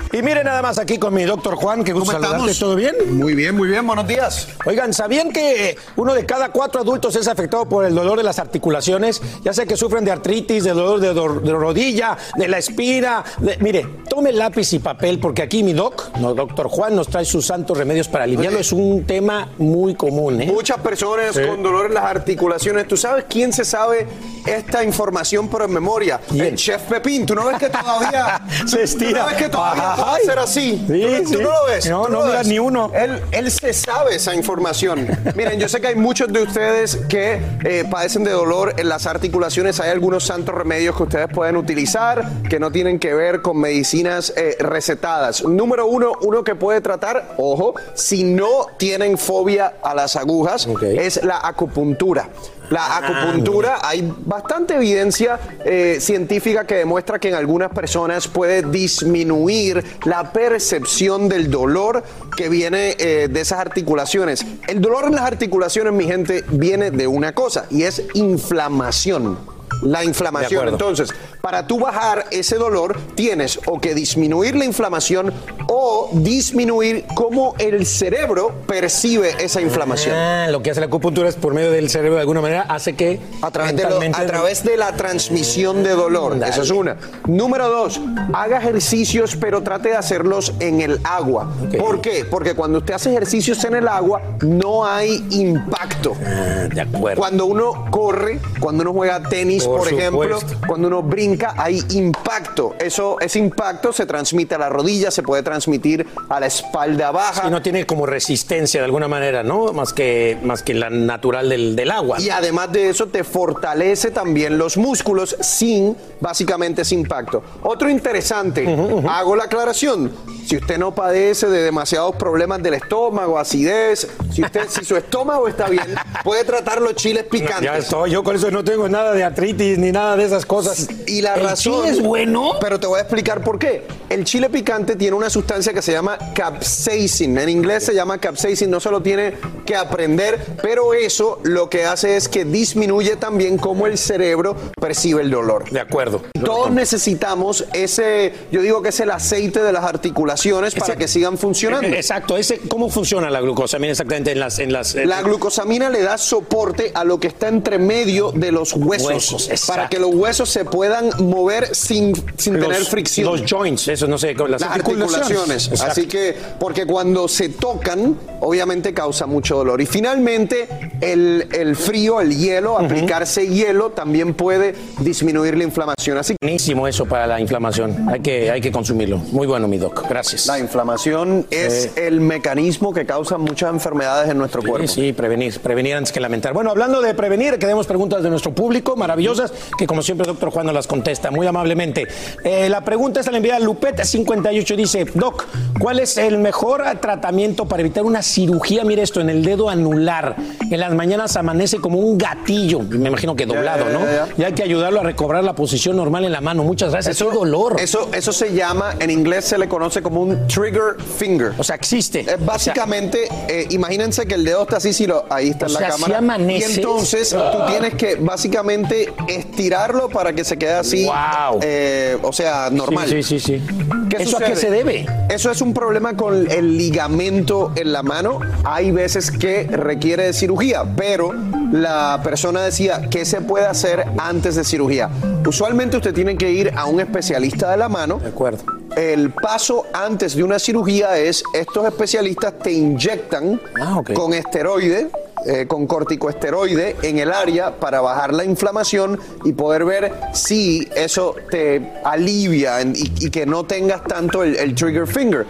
Y 0.13 0.21
miren 0.21 0.43
nada 0.43 0.61
más 0.61 0.77
aquí 0.77 0.97
con 0.97 1.13
mi 1.13 1.23
doctor 1.23 1.55
Juan, 1.55 1.85
que 1.85 1.93
gusto 1.93 2.11
¿Cómo 2.11 2.25
saludarte. 2.25 2.59
¿Todo 2.59 2.75
bien? 2.75 2.95
Muy 3.17 3.33
bien, 3.33 3.55
muy 3.55 3.69
bien. 3.69 3.87
Buenos 3.87 4.05
días. 4.07 4.49
Oigan, 4.65 4.93
¿sabían 4.93 5.31
que 5.31 5.77
uno 5.95 6.13
de 6.13 6.25
cada 6.25 6.49
cuatro 6.49 6.81
adultos 6.81 7.15
es 7.15 7.29
afectado 7.29 7.63
por 7.69 7.85
el 7.85 7.95
dolor 7.95 8.17
de 8.17 8.23
las 8.23 8.37
articulaciones? 8.37 9.21
Ya 9.43 9.53
sea 9.53 9.65
que 9.65 9.77
sufren 9.77 10.03
de 10.03 10.11
artritis, 10.11 10.65
de 10.65 10.73
dolor 10.73 10.99
de, 10.99 11.51
rodilla, 11.53 12.17
de 12.35 12.47
la 12.49 12.57
espina. 12.57 13.23
de- 13.39 13.57
Mire, 13.59 13.87
tome 14.09 14.33
lápiz 14.33 14.73
y 14.73 14.79
papel 14.79 15.17
porque 15.19 15.43
aquí 15.43 15.63
mi 15.63 15.71
doc, 15.71 16.09
no, 16.17 16.33
doctor 16.33 16.67
Juan, 16.67 16.93
nos 16.93 17.07
trae 17.07 17.23
sus 17.23 17.45
santos 17.45 17.77
remedios 17.77 18.09
para 18.09 18.25
aliviarlo. 18.25 18.59
Es 18.59 18.73
un 18.73 19.05
tema 19.05 19.47
muy 19.59 19.95
común, 19.95 20.41
¿eh? 20.41 20.47
Muchas 20.51 20.79
personas 20.79 21.35
Sí. 21.35 21.41
con 21.47 21.63
dolor 21.63 21.85
en 21.85 21.93
las 21.93 22.03
articulaciones. 22.03 22.85
¿Tú 22.85 22.97
sabes 22.97 23.25
quién 23.29 23.53
se 23.53 23.63
sabe 23.63 24.07
esta 24.45 24.83
información 24.83 25.47
por 25.47 25.65
memoria? 25.69 26.19
El 26.35 26.55
chef 26.57 26.81
Pepín. 26.83 27.25
¿Tú 27.25 27.33
no 27.33 27.45
ves 27.45 27.57
que 27.57 27.69
todavía 27.69 28.41
Se 28.67 28.83
estira. 28.83 29.11
¿Tú 29.11 29.17
no 29.19 29.25
ves 29.27 29.35
que 29.37 29.49
todavía 29.49 29.95
Ajá. 30.01 30.11
puede 30.11 30.25
ser 30.25 30.39
así? 30.39 30.83
Sí, 30.87 31.01
¿Tú, 31.23 31.27
sí. 31.29 31.35
tú 31.35 31.41
no 31.41 31.49
lo 31.51 31.65
ves? 31.67 31.89
No, 31.89 32.05
¿Tú 32.05 32.11
no 32.11 32.19
lo 32.19 32.25
mira 32.25 32.37
ves? 32.39 32.47
ni 32.47 32.59
uno. 32.59 32.91
Él, 32.93 33.21
él 33.31 33.51
se 33.51 33.73
sabe 33.73 34.15
esa 34.15 34.33
información. 34.35 35.07
Miren, 35.35 35.59
yo 35.59 35.67
sé 35.69 35.79
que 35.81 35.87
hay 35.87 35.95
muchos 35.95 36.31
de 36.31 36.41
ustedes 36.43 36.97
que 37.09 37.41
eh, 37.63 37.85
padecen 37.89 38.23
de 38.23 38.31
dolor 38.31 38.73
en 38.77 38.89
las 38.89 39.05
articulaciones. 39.07 39.79
Hay 39.79 39.89
algunos 39.91 40.23
santos 40.25 40.55
remedios 40.55 40.95
que 40.95 41.03
ustedes 41.03 41.27
pueden 41.33 41.57
utilizar 41.57 42.25
que 42.49 42.59
no 42.59 42.71
tienen 42.71 42.99
que 42.99 43.13
ver 43.13 43.41
con 43.41 43.59
medicinas 43.59 44.33
eh, 44.35 44.55
recetadas. 44.59 45.43
Número 45.43 45.85
uno, 45.87 46.13
uno 46.21 46.43
que 46.43 46.55
puede 46.55 46.81
tratar, 46.81 47.35
ojo, 47.37 47.75
si 47.93 48.23
no 48.23 48.67
tienen 48.77 49.17
fobia 49.17 49.73
a 49.83 49.93
las 49.95 50.15
agujas, 50.15 50.67
es 50.81 51.23
la 51.23 51.39
acupuntura. 51.43 52.29
La 52.71 52.97
acupuntura, 52.97 53.79
hay 53.83 54.13
bastante 54.25 54.75
evidencia 54.75 55.37
eh, 55.65 55.97
científica 55.99 56.65
que 56.65 56.75
demuestra 56.75 57.19
que 57.19 57.27
en 57.27 57.35
algunas 57.35 57.69
personas 57.71 58.29
puede 58.29 58.63
disminuir 58.63 59.83
la 60.05 60.31
percepción 60.31 61.27
del 61.27 61.51
dolor 61.51 62.01
que 62.37 62.47
viene 62.47 62.95
eh, 62.97 63.27
de 63.29 63.41
esas 63.41 63.59
articulaciones. 63.59 64.45
El 64.69 64.79
dolor 64.79 65.03
en 65.07 65.15
las 65.15 65.25
articulaciones, 65.25 65.91
mi 65.91 66.05
gente, 66.05 66.45
viene 66.49 66.91
de 66.91 67.07
una 67.07 67.35
cosa 67.35 67.65
y 67.69 67.83
es 67.83 68.03
inflamación. 68.13 69.37
La 69.81 70.03
inflamación. 70.03 70.67
Entonces, 70.69 71.09
para 71.41 71.65
tú 71.67 71.79
bajar 71.79 72.25
ese 72.31 72.55
dolor, 72.57 72.99
tienes 73.15 73.59
o 73.65 73.79
que 73.79 73.95
disminuir 73.95 74.55
la 74.55 74.65
inflamación 74.65 75.33
o 75.67 76.09
disminuir 76.13 77.05
cómo 77.15 77.55
el 77.57 77.85
cerebro 77.85 78.53
percibe 78.67 79.31
esa 79.39 79.61
inflamación. 79.61 80.15
Ah, 80.15 80.47
lo 80.49 80.61
que 80.61 80.71
hace 80.71 80.79
la 80.79 80.85
acupuntura 80.87 81.29
es 81.29 81.35
por 81.35 81.53
medio 81.53 81.71
del 81.71 81.89
cerebro 81.89 82.15
de 82.15 82.21
alguna 82.21 82.41
manera 82.41 82.61
hace 82.69 82.93
que 82.95 83.19
A 83.41 83.51
través, 83.51 83.75
de 83.75 83.83
lo- 83.83 83.99
a 84.01 84.25
través 84.25 84.63
de 84.63 84.77
la 84.77 84.91
transmisión 84.95 85.83
de 85.83 85.91
dolor. 85.91 86.37
Esa 86.45 86.61
es 86.61 86.69
una. 86.71 86.97
Número 87.27 87.69
dos, 87.69 87.99
haga 88.33 88.57
ejercicios, 88.59 89.35
pero 89.35 89.61
trate 89.63 89.89
de 89.89 89.95
hacerlos 89.95 90.53
en 90.59 90.81
el 90.81 90.99
agua. 91.03 91.51
¿Por 91.79 92.01
qué? 92.01 92.25
Porque 92.25 92.53
cuando 92.53 92.79
usted 92.79 92.93
hace 92.93 93.09
ejercicios 93.11 93.63
en 93.65 93.75
el 93.75 93.87
agua, 93.87 94.21
no 94.41 94.85
hay 94.85 95.25
impacto. 95.31 96.13
Ah, 96.25 96.67
de 96.73 96.81
acuerdo. 96.81 97.19
Cuando 97.19 97.45
uno 97.45 97.85
corre, 97.89 98.39
cuando 98.59 98.81
uno 98.83 98.93
juega 98.93 99.21
tenis, 99.23 99.65
Por 99.77 99.89
por, 99.89 99.93
ejemplo, 99.93 100.39
cuando 100.67 100.87
uno 100.87 101.03
brinca, 101.03 101.53
hay 101.57 101.83
impacto. 101.91 102.75
Eso, 102.79 103.19
ese 103.19 103.39
impacto 103.39 103.93
se 103.93 104.05
transmite 104.05 104.55
a 104.55 104.57
la 104.57 104.69
rodilla, 104.69 105.11
se 105.11 105.23
puede 105.23 105.43
transmitir 105.43 106.05
a 106.29 106.39
la 106.39 106.47
espalda 106.47 107.11
baja. 107.11 107.43
Sí, 107.43 107.49
no 107.49 107.61
tiene 107.61 107.85
como 107.85 108.05
resistencia 108.05 108.81
de 108.81 108.85
alguna 108.85 109.07
manera, 109.07 109.43
¿no? 109.43 109.73
Más 109.73 109.93
que, 109.93 110.37
más 110.43 110.63
que 110.63 110.73
la 110.73 110.89
natural 110.89 111.49
del, 111.49 111.75
del 111.75 111.91
agua. 111.91 112.19
Y 112.19 112.29
además 112.29 112.71
de 112.71 112.89
eso 112.89 113.07
te 113.07 113.23
fortalece 113.23 114.11
también 114.11 114.57
los 114.57 114.77
músculos 114.77 115.35
sin, 115.39 115.95
básicamente, 116.19 116.81
ese 116.83 116.95
impacto. 116.95 117.43
Otro 117.63 117.89
interesante, 117.89 118.67
hago 119.07 119.35
la 119.35 119.45
aclaración, 119.45 120.11
si 120.45 120.57
usted 120.57 120.77
no 120.77 120.93
padece 120.93 121.47
de 121.47 121.63
demasiados 121.63 122.15
problemas 122.15 122.61
del 122.61 122.73
estómago, 122.73 123.39
acidez, 123.39 124.07
si, 124.33 124.43
usted, 124.43 124.67
si 124.67 124.83
su 124.83 124.97
estómago 124.97 125.47
está 125.47 125.69
bien, 125.69 125.95
puede 126.23 126.43
tratar 126.43 126.81
los 126.81 126.95
chiles 126.95 127.23
picantes. 127.23 127.63
Ya 127.63 127.77
estoy, 127.77 128.11
yo 128.11 128.23
con 128.23 128.35
eso 128.35 128.51
no 128.51 128.63
tengo 128.63 128.89
nada 128.89 129.13
de 129.13 129.23
artritis 129.23 129.60
gastritis 129.61 129.77
ni 129.77 129.91
nada 129.91 130.15
de 130.17 130.25
esas 130.25 130.45
cosas. 130.45 130.87
Y 131.07 131.21
la 131.21 131.35
¿El 131.35 131.43
razón 131.43 131.81
chile 131.83 131.89
es 131.89 132.01
bueno? 132.01 132.53
Pero 132.59 132.79
te 132.79 132.87
voy 132.87 132.97
a 132.99 133.01
explicar 133.01 133.43
por 133.43 133.59
qué. 133.59 133.83
El 134.09 134.25
chile 134.25 134.49
picante 134.49 134.95
tiene 134.95 135.15
una 135.15 135.29
sustancia 135.29 135.73
que 135.73 135.81
se 135.81 135.91
llama 135.93 136.17
capsaicin. 136.33 137.37
En 137.37 137.47
inglés 137.49 137.85
se 137.85 137.93
llama 137.93 138.17
capsaicin, 138.17 138.69
no 138.69 138.79
se 138.79 138.91
lo 138.91 139.01
tiene 139.01 139.35
que 139.65 139.75
aprender, 139.75 140.45
pero 140.61 140.93
eso 140.93 141.39
lo 141.43 141.69
que 141.69 141.85
hace 141.85 142.17
es 142.17 142.27
que 142.27 142.43
disminuye 142.43 143.15
también 143.15 143.57
cómo 143.57 143.87
el 143.87 143.97
cerebro 143.97 144.55
percibe 144.79 145.21
el 145.21 145.31
dolor. 145.31 145.69
De 145.69 145.79
acuerdo. 145.79 146.21
Todos 146.43 146.71
necesitamos 146.71 147.65
ese, 147.73 148.33
yo 148.51 148.61
digo 148.61 148.81
que 148.81 148.89
es 148.89 148.99
el 148.99 149.11
aceite 149.11 149.61
de 149.63 149.71
las 149.71 149.85
articulaciones 149.85 150.75
para 150.75 150.95
que 150.97 151.07
sigan 151.07 151.37
funcionando. 151.37 151.87
Exacto, 151.95 152.35
ese, 152.35 152.59
¿cómo 152.67 152.89
funciona 152.89 153.29
la 153.29 153.39
glucosamina 153.41 153.91
exactamente 153.91 154.31
en 154.31 154.39
las... 154.39 154.59
En 154.59 154.73
las 154.73 154.95
en- 154.95 155.07
La 155.07 155.21
glucosamina 155.21 155.89
le 155.89 156.01
da 156.01 156.17
soporte 156.17 156.91
a 156.93 157.03
lo 157.05 157.19
que 157.19 157.27
está 157.27 157.47
entre 157.47 157.77
medio 157.77 158.31
de 158.31 158.51
los 158.51 158.73
huesos, 158.73 159.07
Huesos, 159.07 159.49
exacto. 159.51 159.73
para 159.73 159.89
que 159.89 159.99
los 159.99 160.13
huesos 160.13 160.49
se 160.49 160.65
puedan 160.65 161.09
mover 161.19 161.75
sin, 161.75 162.13
sin 162.37 162.59
los- 162.59 162.67
tener 162.67 162.85
fricción. 162.85 163.25
Los 163.27 163.43
joints, 163.49 163.87
eso 163.87 164.07
no 164.07 164.17
sé, 164.17 164.33
las, 164.33 164.61
las 164.61 164.63
articulaciones. 164.63 165.81
Así 165.81 166.07
que, 166.07 166.35
porque 166.59 166.85
cuando 166.85 167.27
se 167.27 167.49
tocan, 167.49 168.17
obviamente 168.39 168.93
causa 168.93 169.25
mucho 169.25 169.57
dolor. 169.57 169.81
Y 169.81 169.85
finalmente, 169.85 170.67
el, 171.01 171.47
el 171.51 171.75
frío, 171.75 172.21
el 172.21 172.35
hielo, 172.37 172.77
aplicarse 172.77 173.47
hielo 173.47 173.91
también 173.91 174.33
puede 174.33 174.75
disminuir 174.99 175.57
la 175.57 175.63
inflamación. 175.63 176.17
Así 176.17 176.33
que 176.33 176.37
Buenísimo 176.45 176.87
eso 176.87 177.05
para 177.05 177.27
la 177.27 177.39
inflamación. 177.39 178.07
Hay 178.09 178.19
que, 178.21 178.51
hay 178.51 178.61
que 178.61 178.71
consumirlo. 178.71 179.17
Muy 179.17 179.47
bueno, 179.47 179.67
mi 179.67 179.77
doc. 179.77 180.07
Gracias. 180.09 180.47
la 180.47 180.59
inflamación 180.59 181.45
es 181.49 181.91
el 181.95 182.19
mecanismo 182.21 182.93
que 182.93 183.05
causa 183.05 183.37
muchas 183.37 183.69
enfermedades 183.71 184.29
en 184.29 184.37
nuestro 184.37 184.61
cuerpo. 184.61 184.87
Sí, 184.87 185.01
sí, 185.01 185.13
prevenir, 185.13 185.59
prevenir 185.59 185.95
antes 185.95 186.11
que 186.11 186.19
lamentar. 186.19 186.53
Bueno, 186.53 186.71
hablando 186.71 187.01
de 187.01 187.13
prevenir, 187.13 187.57
que 187.59 187.67
demos 187.67 187.87
preguntas 187.87 188.23
de 188.23 188.29
nuestro 188.29 188.53
público, 188.53 188.95
maravillosas, 189.31 189.51
que 189.77 189.87
como 189.87 190.01
siempre, 190.01 190.27
doctor 190.27 190.51
Juan 190.51 190.65
nos 190.65 190.75
las 190.75 190.87
contesta 190.87 191.31
muy 191.31 191.47
amablemente. 191.47 192.07
Eh, 192.43 192.69
la 192.69 192.81
pregunta 192.81 193.19
es 193.19 193.31
la 193.31 193.37
envía 193.37 193.59
Lupet58, 193.59 194.75
dice, 194.75 195.05
Doc, 195.13 195.45
¿cuál 195.79 195.99
es 195.99 196.17
el 196.17 196.37
mejor 196.37 196.83
tratamiento 197.01 197.65
para 197.65 197.81
evitar 197.81 198.03
una 198.03 198.21
cirugía? 198.21 198.83
Mire 198.83 199.01
esto, 199.03 199.21
en 199.21 199.29
el 199.29 199.43
dedo 199.43 199.69
anular. 199.69 200.35
En 200.69 200.79
las 200.79 200.93
mañanas 200.93 201.35
amanece 201.35 201.77
como 201.79 201.99
un 201.99 202.17
gatillo, 202.17 202.79
me 202.79 203.09
imagino 203.09 203.35
que 203.35 203.45
doblado, 203.45 203.85
¿no? 203.89 204.01
Y 204.37 204.43
hay 204.43 204.53
que 204.53 204.63
ayudarlo 204.63 204.99
a 205.01 205.03
recobrar 205.03 205.43
la 205.43 205.53
posición 205.53 205.95
normal 205.95 206.25
en 206.25 206.31
la 206.31 206.41
mano. 206.41 206.63
Muchas 206.63 206.91
gracias. 206.91 207.15
Eso, 207.15 207.31
dolor. 207.31 207.75
Eso, 207.79 208.09
eso 208.13 208.31
se 208.31 208.53
llama, 208.53 208.95
en 208.99 209.09
inglés 209.09 209.45
se 209.45 209.57
le 209.57 209.67
conoce 209.67 210.01
como 210.01 210.21
un 210.21 210.47
trigger 210.47 210.95
finger. 211.17 211.53
O 211.57 211.63
sea, 211.63 211.75
existe. 211.75 212.21
Es 212.21 212.45
básicamente, 212.45 213.27
eh, 213.47 213.67
imagínense 213.69 214.25
que 214.25 214.35
el 214.35 214.45
dedo 214.45 214.63
está 214.63 214.77
así, 214.77 214.93
si 214.93 215.07
lo, 215.07 215.25
ahí 215.29 215.49
está 215.49 215.65
O 215.65 215.69
en 215.69 215.73
la 215.73 215.79
sea, 215.79 215.89
cámara. 215.89 216.37
si 216.37 216.51
Y 216.51 216.63
entonces 216.63 217.29
tú 217.29 217.57
tienes 217.67 217.93
que 217.95 218.15
básicamente 218.15 219.13
estirarlo 219.27 220.09
para 220.09 220.33
que 220.33 220.43
se 220.43 220.57
quede 220.57 220.73
así. 220.73 221.05
Wow. 221.05 221.59
eh, 221.61 222.17
o 222.21 222.31
sea, 222.33 222.69
normal. 222.71 223.07
Sí, 223.07 223.23
sí, 223.23 223.39
sí. 223.39 223.59
sí. 223.59 223.67
¿Qué 224.09 224.23
¿Eso 224.23 224.37
a 224.37 224.41
qué 224.41 224.55
se 224.55 224.69
debe? 224.69 225.05
Eso 225.29 225.49
es 225.51 225.61
un 225.61 225.73
problema 225.73 226.15
con 226.17 226.49
el 226.51 226.77
ligamento 226.77 227.71
en 227.75 227.93
la 227.93 228.03
mano. 228.03 228.39
Hay 228.65 228.91
veces 228.91 229.31
que 229.31 229.63
requiere 229.63 230.23
de 230.23 230.33
cirugía, 230.33 230.83
pero 230.97 231.33
la 231.71 232.19
persona 232.23 232.61
decía, 232.61 233.07
¿qué 233.09 233.23
se 233.23 233.39
puede 233.41 233.65
hacer 233.65 234.05
antes 234.17 234.55
de 234.55 234.63
cirugía? 234.65 235.09
Usualmente 235.45 235.97
usted 235.97 236.13
tiene 236.13 236.35
que 236.35 236.51
ir 236.51 236.73
a 236.75 236.85
un 236.85 236.99
especialista 236.99 237.71
de 237.71 237.77
la 237.77 237.87
mano. 237.87 238.19
De 238.19 238.27
acuerdo. 238.29 238.63
El 238.97 239.31
paso 239.31 239.85
antes 239.93 240.35
de 240.35 240.43
una 240.43 240.59
cirugía 240.59 241.17
es, 241.17 241.43
estos 241.53 241.85
especialistas 241.85 242.59
te 242.59 242.73
inyectan 242.73 243.61
Ah, 243.79 244.01
con 244.13 244.33
esteroide, 244.33 245.07
eh, 245.45 245.65
con 245.67 245.87
corticoesteroide 245.87 246.95
en 247.01 247.19
el 247.19 247.31
área 247.31 247.79
para 247.79 248.01
bajar 248.01 248.33
la 248.33 248.43
inflamación 248.43 249.19
y 249.43 249.53
poder 249.53 249.85
ver 249.85 250.13
si 250.33 250.87
eso 250.95 251.35
te 251.49 251.93
alivia 252.03 252.81
y, 252.81 253.11
y 253.19 253.29
que 253.29 253.45
no 253.45 253.65
tengas 253.65 254.03
tanto 254.03 254.43
el, 254.43 254.55
el 254.55 254.75
trigger 254.75 255.07
finger. 255.07 255.45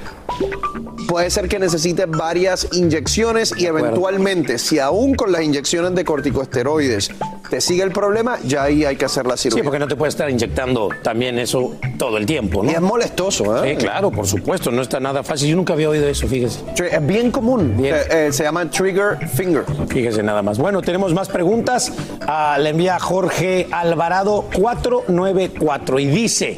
Puede 1.08 1.30
ser 1.30 1.50
que 1.50 1.60
necesites 1.60 2.10
varias 2.10 2.68
inyecciones 2.72 3.54
y 3.58 3.66
eventualmente, 3.66 4.58
si 4.58 4.80
aún 4.80 5.16
con 5.16 5.32
las 5.32 5.42
inyecciones 5.42 5.94
de 5.96 6.06
corticosteroides 6.06 7.10
te 7.52 7.60
sigue 7.60 7.84
el 7.84 7.92
problema, 7.92 8.38
ya 8.46 8.64
ahí 8.64 8.86
hay 8.86 8.96
que 8.96 9.04
hacer 9.04 9.28
la 9.28 9.36
Sí, 9.36 9.44
cirugía. 9.44 9.64
porque 9.66 9.78
no 9.78 9.86
te 9.90 9.98
puedes 9.98 10.14
estar 10.14 10.30
inyectando 10.30 10.88
también 11.02 11.38
eso 11.38 11.74
todo 11.98 12.16
el 12.18 12.26
tiempo, 12.26 12.64
¿no? 12.64 12.72
Y 12.72 12.76
es 12.76 12.80
molestoso, 12.80 13.62
¿eh? 13.66 13.72
Sí, 13.72 13.76
claro, 13.86 14.10
por 14.10 14.26
supuesto, 14.26 14.72
no 14.72 14.82
está 14.82 15.02
nada 15.02 15.22
fácil. 15.22 15.50
Yo 15.50 15.58
nunca 15.58 15.74
había 15.74 15.90
oído 15.90 16.08
eso, 16.08 16.30
fíjese. 16.30 16.62
Es 16.90 17.06
bien 17.06 17.30
común. 17.30 17.76
Bien. 17.78 17.94
Eh, 17.96 18.28
eh, 18.28 18.30
se 18.32 18.44
llama 18.44 18.70
trigger 18.70 19.28
finger. 19.28 19.66
Fíjese 19.90 20.24
nada 20.24 20.42
más. 20.42 20.60
Bueno, 20.60 20.82
tenemos 20.82 21.14
más 21.14 21.28
preguntas. 21.28 21.92
Ah, 22.22 22.58
le 22.58 22.70
envía 22.70 22.98
Jorge 23.02 23.68
Alvarado 23.70 24.46
494 24.56 26.00
y 26.00 26.06
dice, 26.08 26.58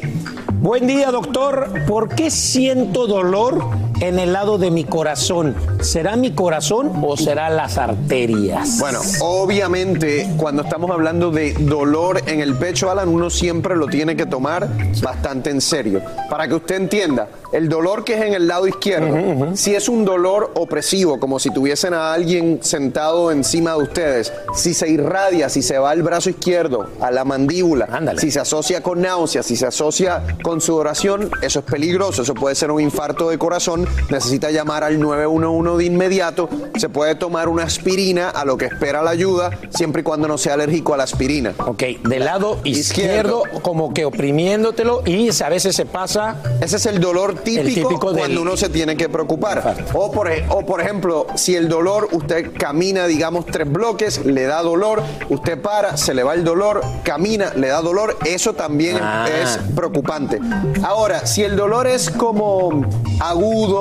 buen 0.60 0.86
día 0.86 1.10
doctor, 1.10 1.70
¿por 1.88 2.08
qué 2.14 2.30
siento 2.30 3.08
dolor 3.08 3.64
en 4.00 4.18
el 4.18 4.32
lado 4.32 4.58
de 4.58 4.70
mi 4.70 4.84
corazón? 4.84 5.54
¿Será 5.80 6.16
mi 6.16 6.32
corazón 6.32 6.92
o 7.02 7.16
será 7.16 7.50
las 7.50 7.78
arterias? 7.78 8.78
Bueno, 8.78 9.00
obviamente 9.20 10.28
cuando 10.36 10.62
estamos 10.62 10.90
hablando 10.90 11.30
de 11.30 11.54
dolor 11.54 12.22
en 12.26 12.40
el 12.40 12.54
pecho, 12.54 12.90
Alan, 12.90 13.08
uno 13.08 13.30
siempre 13.30 13.76
lo 13.76 13.86
tiene 13.86 14.16
que 14.16 14.26
tomar 14.26 14.68
bastante 15.02 15.50
en 15.50 15.60
serio. 15.60 16.02
Para 16.28 16.48
que 16.48 16.54
usted 16.54 16.76
entienda, 16.76 17.28
el 17.52 17.68
dolor 17.68 18.04
que 18.04 18.14
es 18.14 18.22
en 18.22 18.34
el 18.34 18.48
lado 18.48 18.66
izquierdo, 18.66 19.54
si 19.54 19.74
es 19.74 19.88
un 19.88 20.04
dolor 20.04 20.50
opresivo, 20.54 21.20
como 21.20 21.38
si 21.38 21.50
tuviesen 21.50 21.94
a 21.94 22.12
alguien 22.12 22.58
sentado 22.62 23.30
encima 23.30 23.72
de 23.76 23.82
ustedes, 23.82 24.32
si 24.54 24.74
se 24.74 24.88
irradia, 24.88 25.48
si 25.48 25.62
se 25.62 25.78
va 25.78 25.90
al 25.90 26.02
brazo 26.02 26.30
izquierdo, 26.30 26.88
a 27.00 27.10
la 27.10 27.24
mandíbula, 27.24 27.86
Ándale. 27.90 28.20
si 28.20 28.30
se 28.30 28.40
asocia 28.40 28.82
con 28.82 29.00
náuseas, 29.00 29.46
si 29.46 29.56
se 29.56 29.66
asocia 29.66 30.22
con 30.42 30.60
sudoración, 30.60 31.30
eso 31.42 31.60
es 31.60 31.64
peligroso, 31.64 32.22
eso 32.22 32.34
puede 32.34 32.54
ser 32.54 32.70
un 32.70 32.80
infarto 32.80 33.30
de 33.30 33.38
corazón, 33.38 33.83
necesita 34.10 34.50
llamar 34.50 34.84
al 34.84 34.98
911 35.00 35.78
de 35.78 35.84
inmediato, 35.84 36.48
se 36.76 36.88
puede 36.88 37.14
tomar 37.14 37.48
una 37.48 37.64
aspirina 37.64 38.30
a 38.30 38.44
lo 38.44 38.56
que 38.56 38.66
espera 38.66 39.02
la 39.02 39.10
ayuda, 39.10 39.50
siempre 39.70 40.00
y 40.00 40.04
cuando 40.04 40.28
no 40.28 40.38
sea 40.38 40.54
alérgico 40.54 40.94
a 40.94 40.96
la 40.96 41.04
aspirina. 41.04 41.54
Ok, 41.66 41.82
del 42.08 42.24
lado 42.24 42.58
izquierdo, 42.64 43.42
como 43.62 43.92
que 43.94 44.04
oprimiéndotelo 44.04 45.02
y 45.06 45.30
a 45.42 45.48
veces 45.48 45.74
se 45.76 45.86
pasa. 45.86 46.36
Ese 46.60 46.76
es 46.76 46.86
el 46.86 47.00
dolor 47.00 47.34
típico, 47.36 47.88
típico 47.88 48.10
del- 48.12 48.18
cuando 48.20 48.42
uno 48.42 48.56
se 48.56 48.68
tiene 48.68 48.96
que 48.96 49.08
preocupar. 49.08 49.84
O 49.92 50.10
por, 50.12 50.28
ej- 50.28 50.44
o 50.50 50.64
por 50.64 50.80
ejemplo, 50.80 51.26
si 51.34 51.54
el 51.56 51.68
dolor, 51.68 52.08
usted 52.12 52.52
camina, 52.58 53.06
digamos, 53.06 53.46
tres 53.46 53.70
bloques, 53.70 54.24
le 54.24 54.44
da 54.44 54.62
dolor, 54.62 55.02
usted 55.28 55.60
para, 55.60 55.96
se 55.96 56.14
le 56.14 56.22
va 56.22 56.34
el 56.34 56.44
dolor, 56.44 56.82
camina, 57.02 57.52
le 57.54 57.68
da 57.68 57.80
dolor, 57.80 58.16
eso 58.24 58.52
también 58.54 58.98
Ah. 59.00 59.26
es 59.42 59.58
preocupante. 59.74 60.40
Ahora, 60.82 61.26
si 61.26 61.42
el 61.42 61.56
dolor 61.56 61.86
es 61.86 62.10
como 62.10 62.84
agudo, 63.20 63.73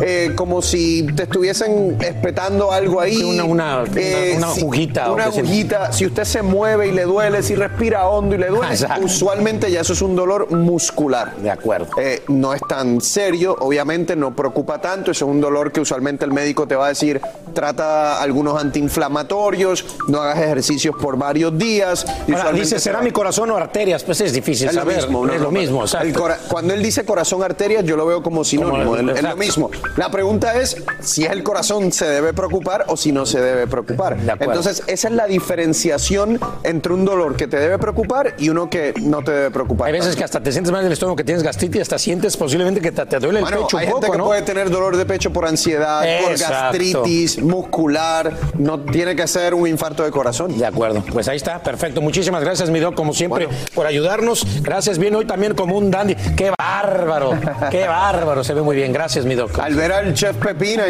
eh, 0.00 0.32
como 0.34 0.62
si 0.62 1.04
te 1.14 1.24
estuviesen 1.24 1.96
espetando 2.00 2.72
algo 2.72 3.00
ahí. 3.00 3.22
Una- 3.22 3.44
una- 3.44 3.82
una- 3.82 4.36
una 4.36 4.52
si- 4.54 4.60
agujita 4.60 5.10
Una 5.12 5.24
agujita, 5.24 5.92
si 5.92 6.06
usted 6.06 6.24
se 6.24 6.42
mueve 6.42 6.88
y 6.88 6.92
le 6.92 7.04
duele, 7.04 7.42
si 7.42 7.54
respira 7.54 8.06
hondo 8.08 8.34
y 8.34 8.38
le 8.38 8.48
duele, 8.48 8.68
Exacto. 8.72 9.04
usualmente 9.04 9.70
ya 9.70 9.80
eso 9.80 9.92
es 9.92 10.02
un 10.02 10.16
dolor 10.16 10.50
muscular. 10.52 11.34
De 11.36 11.50
acuerdo. 11.50 11.88
Eh, 12.00 12.22
no 12.28 12.52
es 12.54 12.60
tan 12.68 13.00
serio, 13.00 13.56
obviamente 13.60 14.16
no 14.16 14.34
preocupa 14.34 14.80
tanto, 14.80 15.10
eso 15.10 15.24
es 15.26 15.30
un 15.30 15.40
dolor 15.40 15.72
que 15.72 15.80
usualmente 15.80 16.24
el 16.24 16.32
médico 16.32 16.66
te 16.66 16.76
va 16.76 16.86
a 16.86 16.88
decir, 16.88 17.20
trata 17.54 18.20
algunos 18.20 18.60
antiinflamatorios, 18.60 19.84
no 20.08 20.20
hagas 20.20 20.38
ejercicios 20.38 20.94
por 21.00 21.16
varios 21.16 21.56
días. 21.56 22.04
Ahora, 22.34 22.52
dice, 22.52 22.78
¿será 22.78 23.00
mi 23.00 23.10
corazón 23.10 23.50
o 23.50 23.56
arterias? 23.56 24.02
Pues 24.04 24.20
es 24.20 24.32
difícil 24.32 24.68
es 24.68 24.74
lo 24.74 24.84
mismo, 24.84 25.26
no, 25.26 25.32
es 25.32 25.40
lo 25.40 25.50
no. 25.50 25.58
mismo, 25.58 25.82
exacto. 25.82 26.24
cuando 26.48 26.74
él 26.74 26.82
dice 26.82 27.04
corazón 27.04 27.42
arterias, 27.42 27.84
yo 27.84 27.96
lo 27.96 28.06
veo 28.06 28.22
como 28.22 28.44
sinónimo, 28.44 28.84
Como 28.84 28.96
el-. 28.96 29.35
Mismo. 29.36 29.70
La 29.96 30.10
pregunta 30.10 30.60
es 30.60 30.76
si 31.00 31.24
el 31.24 31.42
corazón 31.42 31.92
se 31.92 32.06
debe 32.06 32.32
preocupar 32.32 32.84
o 32.88 32.96
si 32.96 33.12
no 33.12 33.26
se 33.26 33.40
debe 33.40 33.66
preocupar. 33.66 34.16
De. 34.16 34.32
Entonces, 34.32 34.82
esa 34.86 35.08
es 35.08 35.14
la 35.14 35.26
diferenciación 35.26 36.38
entre 36.62 36.92
un 36.92 37.04
dolor 37.04 37.36
que 37.36 37.46
te 37.46 37.58
debe 37.58 37.78
preocupar 37.78 38.34
y 38.38 38.48
uno 38.48 38.68
que 38.70 38.94
no 39.00 39.22
te 39.22 39.32
debe 39.32 39.50
preocupar. 39.50 39.88
Hay 39.88 39.92
veces 39.92 40.16
que 40.16 40.24
hasta 40.24 40.42
te 40.42 40.52
sientes 40.52 40.72
mal 40.72 40.82
del 40.82 40.92
estómago, 40.92 41.16
que 41.16 41.24
tienes 41.24 41.42
gastritis, 41.42 41.82
hasta 41.82 41.98
sientes 41.98 42.36
posiblemente 42.36 42.80
que 42.80 42.92
te, 42.92 43.06
te 43.06 43.18
duele 43.18 43.38
el 43.40 43.44
Bueno, 43.44 43.62
pecho 43.62 43.78
hay 43.78 43.86
un 43.86 43.92
gente 43.92 44.10
que 44.10 44.18
¿no? 44.18 44.24
puede 44.24 44.42
tener 44.42 44.70
dolor 44.70 44.96
de 44.96 45.06
pecho 45.06 45.32
por 45.32 45.46
ansiedad, 45.46 46.04
por 46.22 46.38
gastritis 46.38 47.42
muscular, 47.42 48.32
no 48.54 48.80
tiene 48.80 49.14
que 49.16 49.26
ser 49.26 49.54
un 49.54 49.66
infarto 49.66 50.04
de 50.04 50.10
corazón. 50.10 50.56
De 50.56 50.66
acuerdo, 50.66 51.04
pues 51.12 51.28
ahí 51.28 51.36
está, 51.36 51.62
perfecto. 51.62 52.00
Muchísimas 52.00 52.42
gracias, 52.42 52.70
mi 52.70 52.80
doc, 52.80 52.94
como 52.94 53.12
siempre, 53.12 53.48
por 53.74 53.86
ayudarnos. 53.86 54.46
Gracias, 54.62 54.98
bien 54.98 55.14
hoy 55.14 55.26
también 55.26 55.54
como 55.54 55.76
un 55.76 55.90
dandy. 55.90 56.14
¡Qué 56.36 56.52
bárbaro! 56.58 57.32
¡Qué 57.70 57.86
bárbaro! 57.86 58.44
Se 58.44 58.54
ve 58.54 58.62
muy 58.62 58.76
bien. 58.76 58.92
Gracias, 58.92 59.24
mi 59.26 59.34
doc. 59.34 59.58
Al 59.58 59.74
ver 59.74 59.92
al 59.92 60.14
chef 60.14 60.36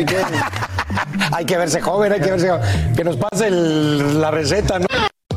que 0.06 0.16
hay 1.32 1.44
que 1.44 1.56
verse 1.56 1.80
joven, 1.80 2.12
hay 2.12 2.20
que 2.20 2.30
verse 2.30 2.48
joven. 2.48 2.94
Que 2.94 3.04
nos 3.04 3.16
pase 3.16 3.48
el- 3.48 4.20
la 4.20 4.30
receta, 4.30 4.78
¿no? 4.78 4.86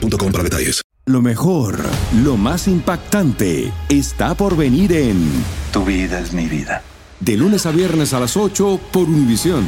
para 0.00 0.44
detalles. 0.44 0.82
Lo 1.06 1.22
mejor, 1.22 1.78
lo 2.22 2.36
más 2.36 2.68
impactante, 2.68 3.72
está 3.88 4.34
por 4.34 4.56
venir 4.56 4.92
en 4.92 5.30
Tu 5.72 5.84
vida 5.84 6.20
es 6.20 6.32
mi 6.32 6.46
vida. 6.46 6.82
De 7.20 7.36
lunes 7.36 7.66
a 7.66 7.70
viernes 7.70 8.14
a 8.14 8.20
las 8.20 8.36
8 8.36 8.80
por 8.92 9.08
Univisión. 9.08 9.66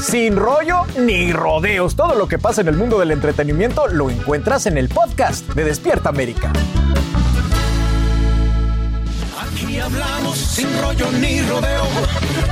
Sin 0.00 0.36
rollo 0.36 0.86
ni 0.98 1.32
rodeos. 1.32 1.94
Todo 1.94 2.14
lo 2.14 2.26
que 2.26 2.38
pasa 2.38 2.62
en 2.62 2.68
el 2.68 2.76
mundo 2.76 2.98
del 2.98 3.10
entretenimiento 3.10 3.86
lo 3.88 4.10
encuentras 4.10 4.66
en 4.66 4.78
el 4.78 4.88
podcast 4.88 5.46
de 5.50 5.64
Despierta 5.64 6.08
América. 6.08 6.52
Aquí 9.70 9.78
hablamos 9.78 10.36
sin 10.36 10.82
rollo 10.82 11.12
ni 11.12 11.40
rodeo. 11.42 11.84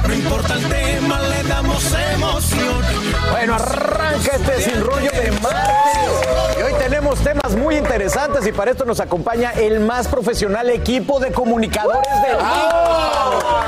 No 0.07 0.15
importa 0.15 0.55
el 0.55 0.69
tema, 0.69 1.21
le 1.23 1.43
damos 1.49 1.85
emoción. 2.15 2.85
Bueno, 3.33 3.55
arranca 3.57 4.37
este 4.37 4.63
sin 4.63 4.81
rollo 4.85 5.11
de 5.11 5.33
martes. 5.43 6.57
Y 6.57 6.63
hoy 6.63 6.75
tenemos 6.79 7.19
temas 7.19 7.57
muy 7.57 7.77
interesantes 7.77 8.47
y 8.47 8.53
para 8.53 8.71
esto 8.71 8.85
nos 8.85 9.01
acompaña 9.01 9.51
el 9.51 9.81
más 9.81 10.07
profesional 10.07 10.71
equipo 10.71 11.19
de 11.19 11.33
comunicadores 11.33 12.23
del 12.23 12.37
mundo. 12.37 13.65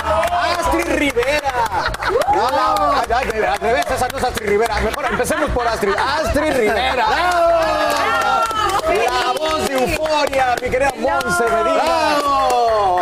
Astrid 0.61 0.95
Rivera. 0.95 1.91
No, 2.33 2.93
ay, 2.93 3.43
al 3.49 3.59
revés, 3.59 3.85
esa 3.93 4.07
no 4.07 4.19
es 4.19 4.25
Astrid 4.25 4.49
Rivera. 4.49 4.81
Mejor 4.81 5.07
empecemos 5.07 5.51
por 5.51 5.67
Astrid. 5.67 5.95
Astrid 5.99 6.53
Rivera. 6.53 7.05
La 8.87 9.33
voz 9.37 9.67
de 9.67 9.75
euforia, 9.75 10.55
mi 10.63 10.71
querida 10.71 10.93
Monse 10.97 11.45
Medina. 11.45 12.20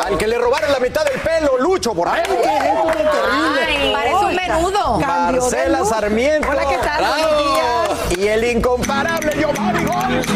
Al 0.05 0.17
que 0.17 0.27
le 0.27 0.39
robaron 0.39 0.73
la 0.73 0.81
mitad 0.81 1.05
del 1.05 1.21
pelo, 1.21 1.59
Lucho, 1.59 1.95
por 1.95 2.09
ahí. 2.09 2.23
Ay, 2.27 3.93
parece 3.93 4.25
un 4.25 4.35
menudo. 4.35 4.99
Marcela 4.99 5.85
Sarmiento. 5.85 6.49
Hola, 6.49 6.69
¿qué 6.69 6.79
tal? 6.79 6.99
Bravo. 6.99 7.15
Buenos 7.23 8.09
días. 8.09 8.19
Y 8.19 8.29
el 8.29 8.45
incomparable 8.45 9.33
Giovanni 9.37 9.85
Gómez. 9.85 10.27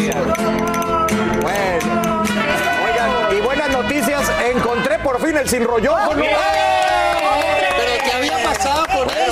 Bueno. 1.41 2.23
Oigan, 2.85 3.37
y 3.37 3.41
buenas 3.41 3.69
noticias. 3.71 4.31
Encontré 4.55 4.99
por 4.99 5.21
fin 5.25 5.37
el 5.37 5.49
sin 5.49 5.65
rollón. 5.65 5.99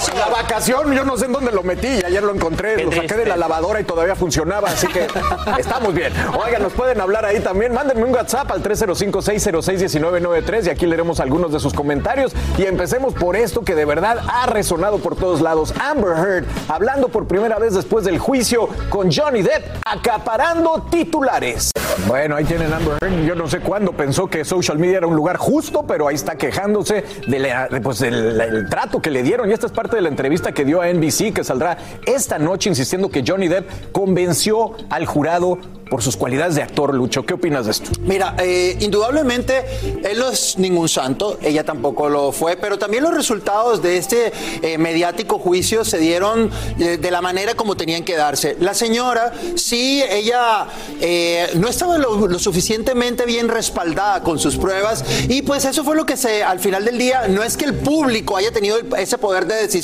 Eso? 0.02 0.12
La 0.18 0.28
vacación, 0.28 0.92
yo 0.92 1.04
no 1.04 1.16
sé 1.16 1.26
en 1.26 1.32
dónde 1.32 1.52
lo 1.52 1.62
metí. 1.62 1.86
y 1.88 2.04
Ayer 2.04 2.22
lo 2.22 2.34
encontré, 2.34 2.84
lo 2.84 2.92
saqué 2.92 3.14
de 3.16 3.26
la 3.26 3.36
lavadora 3.36 3.80
y 3.80 3.84
todavía 3.84 4.14
funcionaba. 4.16 4.68
Así 4.68 4.86
que 4.88 5.06
estamos 5.58 5.94
bien. 5.94 6.12
Oigan, 6.44 6.62
nos 6.62 6.72
pueden 6.72 7.00
hablar 7.00 7.24
ahí 7.24 7.40
también. 7.40 7.72
Mándenme 7.72 8.04
un 8.04 8.12
WhatsApp 8.12 8.50
al 8.50 8.62
305-606-1993 8.62 10.66
y 10.66 10.70
aquí 10.70 10.86
leeremos 10.86 11.20
algunos 11.20 11.52
de 11.52 11.60
sus 11.60 11.72
comentarios. 11.74 12.32
Y 12.58 12.64
empecemos 12.64 13.14
por 13.14 13.36
esto 13.36 13.62
que 13.62 13.74
de 13.74 13.84
verdad 13.84 14.18
ha 14.28 14.46
resonado 14.46 14.98
por 14.98 15.16
todos 15.16 15.40
lados. 15.40 15.74
Amber 15.80 16.16
Heard 16.16 16.44
hablando 16.68 17.08
por 17.08 17.26
primera 17.26 17.58
vez 17.58 17.74
después 17.74 18.04
del 18.04 18.18
juicio 18.18 18.68
con 18.88 19.10
Johnny 19.12 19.42
Depp, 19.42 19.64
acaparando 19.86 20.86
titulares. 20.90 21.70
Bueno, 22.06 22.36
ahí 22.36 22.44
tienen 22.44 22.72
Amber 22.72 22.96
Heard. 23.02 23.24
Yo 23.26 23.34
no 23.34 23.48
sé 23.48 23.60
cuándo 23.60 23.92
pensó 23.92 24.28
que 24.28 24.44
social 24.44 24.78
media 24.78 24.98
era 24.98 25.06
un 25.06 25.16
lugar 25.16 25.36
justo, 25.36 25.84
pero 25.86 26.08
ahí 26.08 26.14
está 26.14 26.36
quejándose 26.36 27.04
de 27.26 27.38
la- 27.38 27.68
de, 27.68 27.80
pues, 27.80 27.98
del 27.98 28.40
el 28.40 28.68
trato 28.68 29.00
que 29.02 29.10
le 29.10 29.22
dieron. 29.22 29.50
Y 29.50 29.52
esta 29.52 29.66
es 29.66 29.72
parte 29.72 29.89
de 29.96 30.02
la 30.02 30.08
entrevista 30.08 30.52
que 30.52 30.64
dio 30.64 30.80
a 30.80 30.92
NBC, 30.92 31.32
que 31.32 31.44
saldrá 31.44 31.78
esta 32.06 32.38
noche, 32.38 32.68
insistiendo 32.68 33.10
que 33.10 33.24
Johnny 33.26 33.48
Depp 33.48 33.92
convenció 33.92 34.72
al 34.88 35.06
jurado 35.06 35.58
por 35.90 36.02
sus 36.02 36.16
cualidades 36.16 36.54
de 36.54 36.62
actor. 36.62 36.94
Lucho, 36.94 37.26
¿qué 37.26 37.34
opinas 37.34 37.66
de 37.66 37.72
esto? 37.72 37.90
Mira, 38.02 38.36
eh, 38.38 38.76
indudablemente 38.80 39.64
él 40.04 40.18
no 40.18 40.30
es 40.30 40.56
ningún 40.56 40.88
santo, 40.88 41.38
ella 41.42 41.64
tampoco 41.64 42.08
lo 42.08 42.32
fue, 42.32 42.56
pero 42.56 42.78
también 42.78 43.02
los 43.02 43.12
resultados 43.12 43.82
de 43.82 43.98
este 43.98 44.32
eh, 44.62 44.78
mediático 44.78 45.38
juicio 45.38 45.84
se 45.84 45.98
dieron 45.98 46.50
eh, 46.78 46.96
de 46.96 47.10
la 47.10 47.20
manera 47.20 47.54
como 47.54 47.76
tenían 47.76 48.04
que 48.04 48.16
darse. 48.16 48.56
La 48.60 48.72
señora, 48.72 49.32
sí, 49.56 50.02
ella 50.08 50.68
eh, 51.00 51.50
no 51.56 51.68
estaba 51.68 51.98
lo, 51.98 52.28
lo 52.28 52.38
suficientemente 52.38 53.26
bien 53.26 53.48
respaldada 53.48 54.22
con 54.22 54.38
sus 54.38 54.56
pruebas 54.56 55.04
y 55.28 55.42
pues 55.42 55.64
eso 55.64 55.82
fue 55.82 55.96
lo 55.96 56.06
que 56.06 56.16
se, 56.16 56.44
al 56.44 56.60
final 56.60 56.84
del 56.84 56.98
día, 56.98 57.26
no 57.28 57.42
es 57.42 57.56
que 57.56 57.64
el 57.64 57.74
público 57.74 58.36
haya 58.36 58.52
tenido 58.52 58.78
ese 58.96 59.18
poder 59.18 59.46
de 59.46 59.56
decisión 59.56 59.79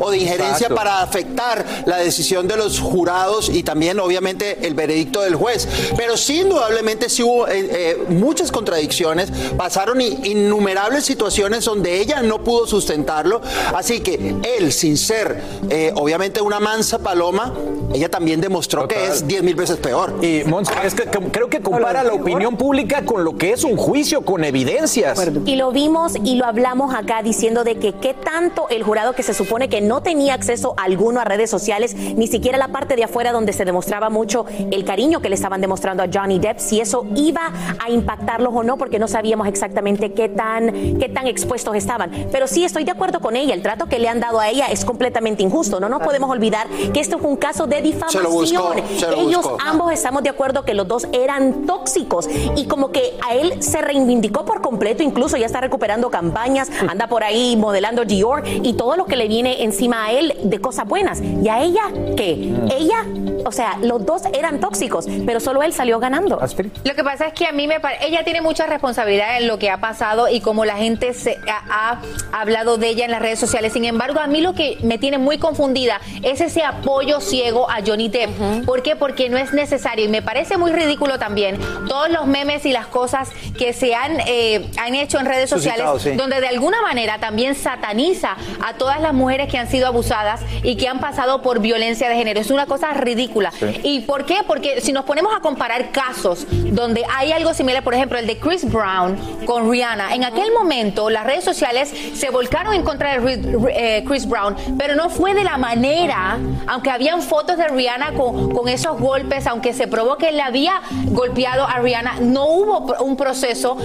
o 0.00 0.10
de 0.10 0.18
injerencia 0.18 0.66
Exacto. 0.68 0.74
para 0.74 1.02
afectar 1.02 1.64
la 1.86 1.98
decisión 1.98 2.48
de 2.48 2.56
los 2.56 2.80
jurados 2.80 3.48
y 3.48 3.62
también 3.62 4.00
obviamente 4.00 4.66
el 4.66 4.74
veredicto 4.74 5.22
del 5.22 5.34
juez. 5.34 5.68
Pero 5.96 6.16
sí, 6.16 6.40
indudablemente 6.40 7.08
sí 7.08 7.22
hubo 7.22 7.46
eh, 7.48 7.68
eh, 7.70 8.04
muchas 8.08 8.50
contradicciones, 8.50 9.30
pasaron 9.56 10.00
innumerables 10.00 11.04
situaciones 11.04 11.64
donde 11.64 12.00
ella 12.00 12.22
no 12.22 12.42
pudo 12.42 12.66
sustentarlo, 12.66 13.40
así 13.74 14.00
que 14.00 14.36
él, 14.58 14.72
sin 14.72 14.96
ser 14.96 15.42
eh, 15.70 15.92
obviamente 15.94 16.40
una 16.40 16.60
mansa 16.60 16.98
paloma, 16.98 17.52
ella 17.92 18.08
también 18.10 18.40
demostró 18.40 18.88
que 18.88 19.06
es 19.06 19.26
10 19.26 19.42
mil 19.42 19.54
veces 19.54 19.76
peor. 19.76 20.14
Y 20.22 20.42
Monse, 20.44 20.72
es 20.84 20.94
que 20.94 21.04
que- 21.04 21.18
creo 21.30 21.48
que 21.48 21.60
compara 21.60 22.02
la 22.02 22.12
opinión 22.14 22.56
pública 22.56 23.04
con 23.04 23.24
lo 23.24 23.36
que 23.36 23.52
es 23.52 23.64
un 23.64 23.76
juicio, 23.76 24.22
con 24.22 24.44
evidencias. 24.44 25.18
Y 25.44 25.56
lo 25.56 25.70
vimos 25.70 26.14
y 26.24 26.34
lo 26.36 26.46
hablamos 26.46 26.94
acá 26.94 27.22
diciendo 27.22 27.64
de 27.64 27.76
que 27.76 27.92
qué 27.94 28.14
tanto 28.14 28.68
el 28.68 28.82
jurado 28.82 29.14
que 29.14 29.22
se 29.26 29.34
supone 29.34 29.68
que 29.68 29.80
no 29.80 30.02
tenía 30.02 30.34
acceso 30.34 30.74
alguno 30.76 31.20
a 31.20 31.24
redes 31.24 31.50
sociales, 31.50 31.94
ni 31.96 32.28
siquiera 32.28 32.58
la 32.58 32.68
parte 32.68 32.94
de 32.94 33.04
afuera 33.04 33.32
donde 33.32 33.52
se 33.52 33.64
demostraba 33.64 34.08
mucho 34.08 34.46
el 34.70 34.84
cariño 34.84 35.20
que 35.20 35.28
le 35.28 35.34
estaban 35.34 35.60
demostrando 35.60 36.04
a 36.04 36.06
Johnny 36.12 36.38
Depp, 36.38 36.58
si 36.60 36.80
eso 36.80 37.04
iba 37.16 37.52
a 37.84 37.90
impactarlos 37.90 38.54
o 38.54 38.62
no, 38.62 38.76
porque 38.76 38.98
no 39.00 39.08
sabíamos 39.08 39.48
exactamente 39.48 40.12
qué 40.12 40.28
tan, 40.28 40.98
qué 40.98 41.08
tan 41.08 41.26
expuestos 41.26 41.74
estaban. 41.74 42.10
Pero 42.30 42.46
sí 42.46 42.64
estoy 42.64 42.84
de 42.84 42.92
acuerdo 42.92 43.20
con 43.20 43.34
ella, 43.34 43.52
el 43.52 43.62
trato 43.62 43.86
que 43.86 43.98
le 43.98 44.08
han 44.08 44.20
dado 44.20 44.38
a 44.38 44.48
ella 44.48 44.66
es 44.66 44.84
completamente 44.84 45.42
injusto. 45.42 45.80
No 45.80 45.88
nos 45.88 46.02
podemos 46.02 46.30
olvidar 46.30 46.68
que 46.92 47.00
esto 47.00 47.16
es 47.16 47.24
un 47.24 47.36
caso 47.36 47.66
de 47.66 47.76
Se 48.08 48.20
lo 48.22 48.30
buscó, 48.30 48.74
difamación. 48.74 48.98
se 48.98 49.10
lo 49.10 49.16
Ellos 49.16 49.42
buscó. 49.42 49.58
ambos 49.66 49.92
estamos 49.92 50.22
de 50.22 50.30
acuerdo 50.30 50.64
que 50.64 50.74
los 50.74 50.86
dos 50.86 51.08
eran 51.12 51.66
tóxicos 51.66 52.28
y 52.56 52.66
como 52.66 52.92
que 52.92 53.18
a 53.28 53.34
él 53.34 53.60
se 53.62 53.80
reivindicó 53.80 54.44
por 54.44 54.60
completo, 54.60 55.02
incluso 55.02 55.36
ya 55.36 55.46
está 55.46 55.60
recuperando 55.60 56.10
campañas, 56.10 56.70
anda 56.88 57.08
por 57.08 57.24
ahí 57.24 57.56
modelando 57.56 58.04
Dior 58.04 58.44
y 58.46 58.74
todo 58.74 58.96
lo 58.96 59.06
que 59.06 59.15
le 59.16 59.28
viene 59.28 59.62
encima 59.62 60.06
a 60.06 60.12
él 60.12 60.34
de 60.42 60.58
cosas 60.60 60.86
buenas. 60.86 61.20
¿Y 61.20 61.48
a 61.48 61.62
ella 61.62 61.82
qué? 62.16 62.52
Ella, 62.70 63.04
o 63.46 63.52
sea, 63.52 63.78
los 63.80 64.04
dos 64.04 64.22
eran 64.32 64.60
tóxicos, 64.60 65.06
pero 65.24 65.40
solo 65.40 65.62
él 65.62 65.72
salió 65.72 65.98
ganando. 65.98 66.38
Lo 66.84 66.94
que 66.94 67.04
pasa 67.04 67.28
es 67.28 67.32
que 67.32 67.46
a 67.46 67.52
mí 67.52 67.66
me 67.66 67.80
parece, 67.80 68.06
ella 68.06 68.24
tiene 68.24 68.40
mucha 68.40 68.66
responsabilidad 68.66 69.38
en 69.38 69.46
lo 69.46 69.58
que 69.58 69.70
ha 69.70 69.78
pasado 69.78 70.28
y 70.28 70.40
como 70.40 70.64
la 70.64 70.76
gente 70.76 71.14
se 71.14 71.38
ha, 71.48 72.00
ha 72.32 72.40
hablado 72.40 72.76
de 72.76 72.88
ella 72.88 73.04
en 73.04 73.10
las 73.10 73.22
redes 73.22 73.38
sociales. 73.38 73.72
Sin 73.72 73.84
embargo, 73.84 74.20
a 74.20 74.26
mí 74.26 74.40
lo 74.40 74.54
que 74.54 74.78
me 74.82 74.98
tiene 74.98 75.18
muy 75.18 75.38
confundida 75.38 76.00
es 76.22 76.40
ese 76.40 76.64
apoyo 76.64 77.20
ciego 77.20 77.70
a 77.70 77.78
Johnny 77.86 78.08
Depp. 78.08 78.64
¿Por 78.64 78.82
qué? 78.82 78.96
Porque 78.96 79.28
no 79.28 79.38
es 79.38 79.52
necesario 79.52 80.04
y 80.04 80.08
me 80.08 80.22
parece 80.22 80.56
muy 80.56 80.72
ridículo 80.72 81.18
también 81.18 81.58
todos 81.86 82.10
los 82.10 82.26
memes 82.26 82.66
y 82.66 82.72
las 82.72 82.86
cosas 82.86 83.30
que 83.58 83.72
se 83.72 83.94
han, 83.94 84.18
eh, 84.26 84.66
han 84.78 84.94
hecho 84.94 85.18
en 85.18 85.26
redes 85.26 85.48
sociales 85.48 85.86
sí. 85.98 86.12
donde 86.12 86.40
de 86.40 86.48
alguna 86.48 86.82
manera 86.82 87.18
también 87.18 87.54
sataniza 87.54 88.36
a 88.64 88.74
todas 88.74 89.00
las 89.00 89.14
mujeres 89.14 89.50
que 89.50 89.58
han 89.58 89.68
sido 89.68 89.86
abusadas 89.86 90.40
y 90.62 90.76
que 90.76 90.88
han 90.88 91.00
pasado 91.00 91.42
por 91.42 91.60
violencia 91.60 92.08
de 92.08 92.16
género. 92.16 92.40
Es 92.40 92.50
una 92.50 92.66
cosa 92.66 92.92
ridícula. 92.92 93.35
Sí. 93.58 93.80
¿Y 93.82 94.00
por 94.00 94.24
qué? 94.24 94.38
Porque 94.46 94.80
si 94.80 94.92
nos 94.92 95.04
ponemos 95.04 95.34
a 95.36 95.40
comparar 95.40 95.90
casos 95.90 96.46
donde 96.50 97.04
hay 97.14 97.32
algo 97.32 97.54
similar, 97.54 97.82
por 97.82 97.94
ejemplo, 97.94 98.18
el 98.18 98.26
de 98.26 98.38
Chris 98.38 98.70
Brown 98.70 99.16
con 99.44 99.70
Rihanna, 99.70 100.14
en 100.14 100.24
aquel 100.24 100.52
momento 100.52 101.10
las 101.10 101.24
redes 101.24 101.44
sociales 101.44 101.92
se 102.14 102.30
volcaron 102.30 102.74
en 102.74 102.82
contra 102.82 103.18
de 103.18 103.58
eh, 103.70 104.04
Chris 104.06 104.28
Brown, 104.28 104.56
pero 104.78 104.94
no 104.94 105.10
fue 105.10 105.34
de 105.34 105.44
la 105.44 105.58
manera, 105.58 106.38
aunque 106.66 106.90
habían 106.90 107.22
fotos 107.22 107.56
de 107.56 107.68
Rihanna 107.68 108.12
con, 108.12 108.50
con 108.52 108.68
esos 108.68 108.98
golpes, 108.98 109.46
aunque 109.46 109.72
se 109.72 109.86
probó 109.86 110.16
que 110.16 110.28
él 110.28 110.36
le 110.36 110.42
había 110.42 110.80
golpeado 111.06 111.66
a 111.66 111.78
Rihanna, 111.78 112.20
no 112.20 112.46
hubo 112.46 112.94
un 113.04 113.16
proceso 113.16 113.76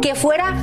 que 0.00 0.14
fuera 0.14 0.56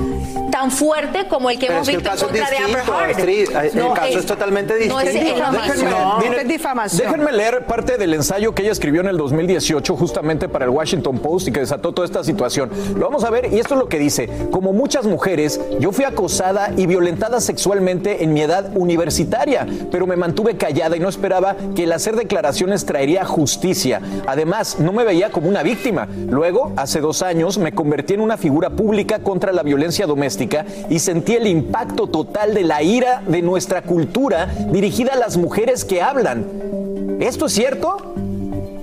tan 0.51 0.71
fuerte 0.71 1.27
como 1.27 1.49
el 1.49 1.59
que 1.59 1.67
Pero 1.67 1.77
hemos 1.77 1.89
es 1.89 1.95
visto 1.95 2.09
en 2.09 2.15
caso 2.15 2.25
es 2.25 2.31
contra 2.31 2.49
de 2.49 2.57
Amber 2.57 2.81
Heard. 2.81 3.09
Astrid. 3.11 3.77
El 3.77 3.93
caso 3.93 4.19
es 4.19 4.25
totalmente 4.25 4.87
No 4.87 4.99
es, 4.99 5.13
distinto. 5.13 5.35
es 5.35 5.39
lo 5.39 5.51
mismo. 5.51 6.17
Déjenme, 6.19 6.41
es 6.41 6.47
difamación. 6.47 7.11
déjenme 7.11 7.31
leer 7.31 7.65
parte 7.65 7.97
del 7.97 8.13
ensayo 8.13 8.53
que 8.55 8.63
ella 8.63 8.71
escribió 8.71 9.01
en 9.01 9.07
el 9.07 9.17
2018 9.17 9.95
justamente 9.95 10.49
para 10.49 10.65
el 10.65 10.71
Washington 10.71 11.19
Post 11.19 11.49
y 11.49 11.51
que 11.51 11.59
desató 11.59 11.91
toda 11.91 12.05
esta 12.05 12.23
situación. 12.23 12.69
Lo 12.95 13.05
vamos 13.05 13.23
a 13.23 13.29
ver 13.29 13.53
y 13.53 13.59
esto 13.59 13.75
es 13.75 13.79
lo 13.79 13.87
que 13.87 13.99
dice. 13.99 14.29
Como 14.51 14.73
muchas 14.73 15.05
mujeres, 15.05 15.59
yo 15.79 15.91
fui 15.91 16.05
acosada 16.05 16.71
y 16.75 16.85
violentada 16.87 17.41
sexualmente 17.41 18.23
en 18.23 18.33
mi 18.33 18.41
edad 18.41 18.71
universitaria, 18.75 19.67
pero 19.91 20.07
me 20.07 20.15
mantuve 20.15 20.57
callada 20.57 20.97
y 20.97 20.99
no 20.99 21.09
esperaba 21.09 21.55
que 21.75 21.83
el 21.83 21.91
hacer 21.91 22.15
declaraciones 22.15 22.85
traería 22.85 23.25
justicia. 23.25 24.01
Además, 24.25 24.77
no 24.79 24.91
me 24.93 25.03
veía 25.03 25.31
como 25.31 25.49
una 25.49 25.63
víctima. 25.63 26.07
Luego, 26.29 26.71
hace 26.77 26.99
dos 27.01 27.21
años, 27.21 27.57
me 27.57 27.73
convertí 27.73 28.13
en 28.13 28.21
una 28.21 28.37
figura 28.37 28.69
pública 28.69 29.19
contra 29.27 29.51
la 29.51 29.61
violencia 29.61 30.07
doméstica 30.07 30.65
y 30.89 30.99
sentí 30.99 31.33
el 31.33 31.47
impacto 31.47 32.07
total 32.07 32.53
de 32.53 32.63
la 32.63 32.81
ira 32.81 33.21
de 33.27 33.41
nuestra 33.41 33.81
cultura 33.81 34.45
dirigida 34.71 35.11
a 35.15 35.15
las 35.17 35.35
mujeres 35.35 35.83
que 35.83 36.01
hablan. 36.01 36.45
¿Esto 37.19 37.47
es 37.47 37.51
cierto? 37.51 38.13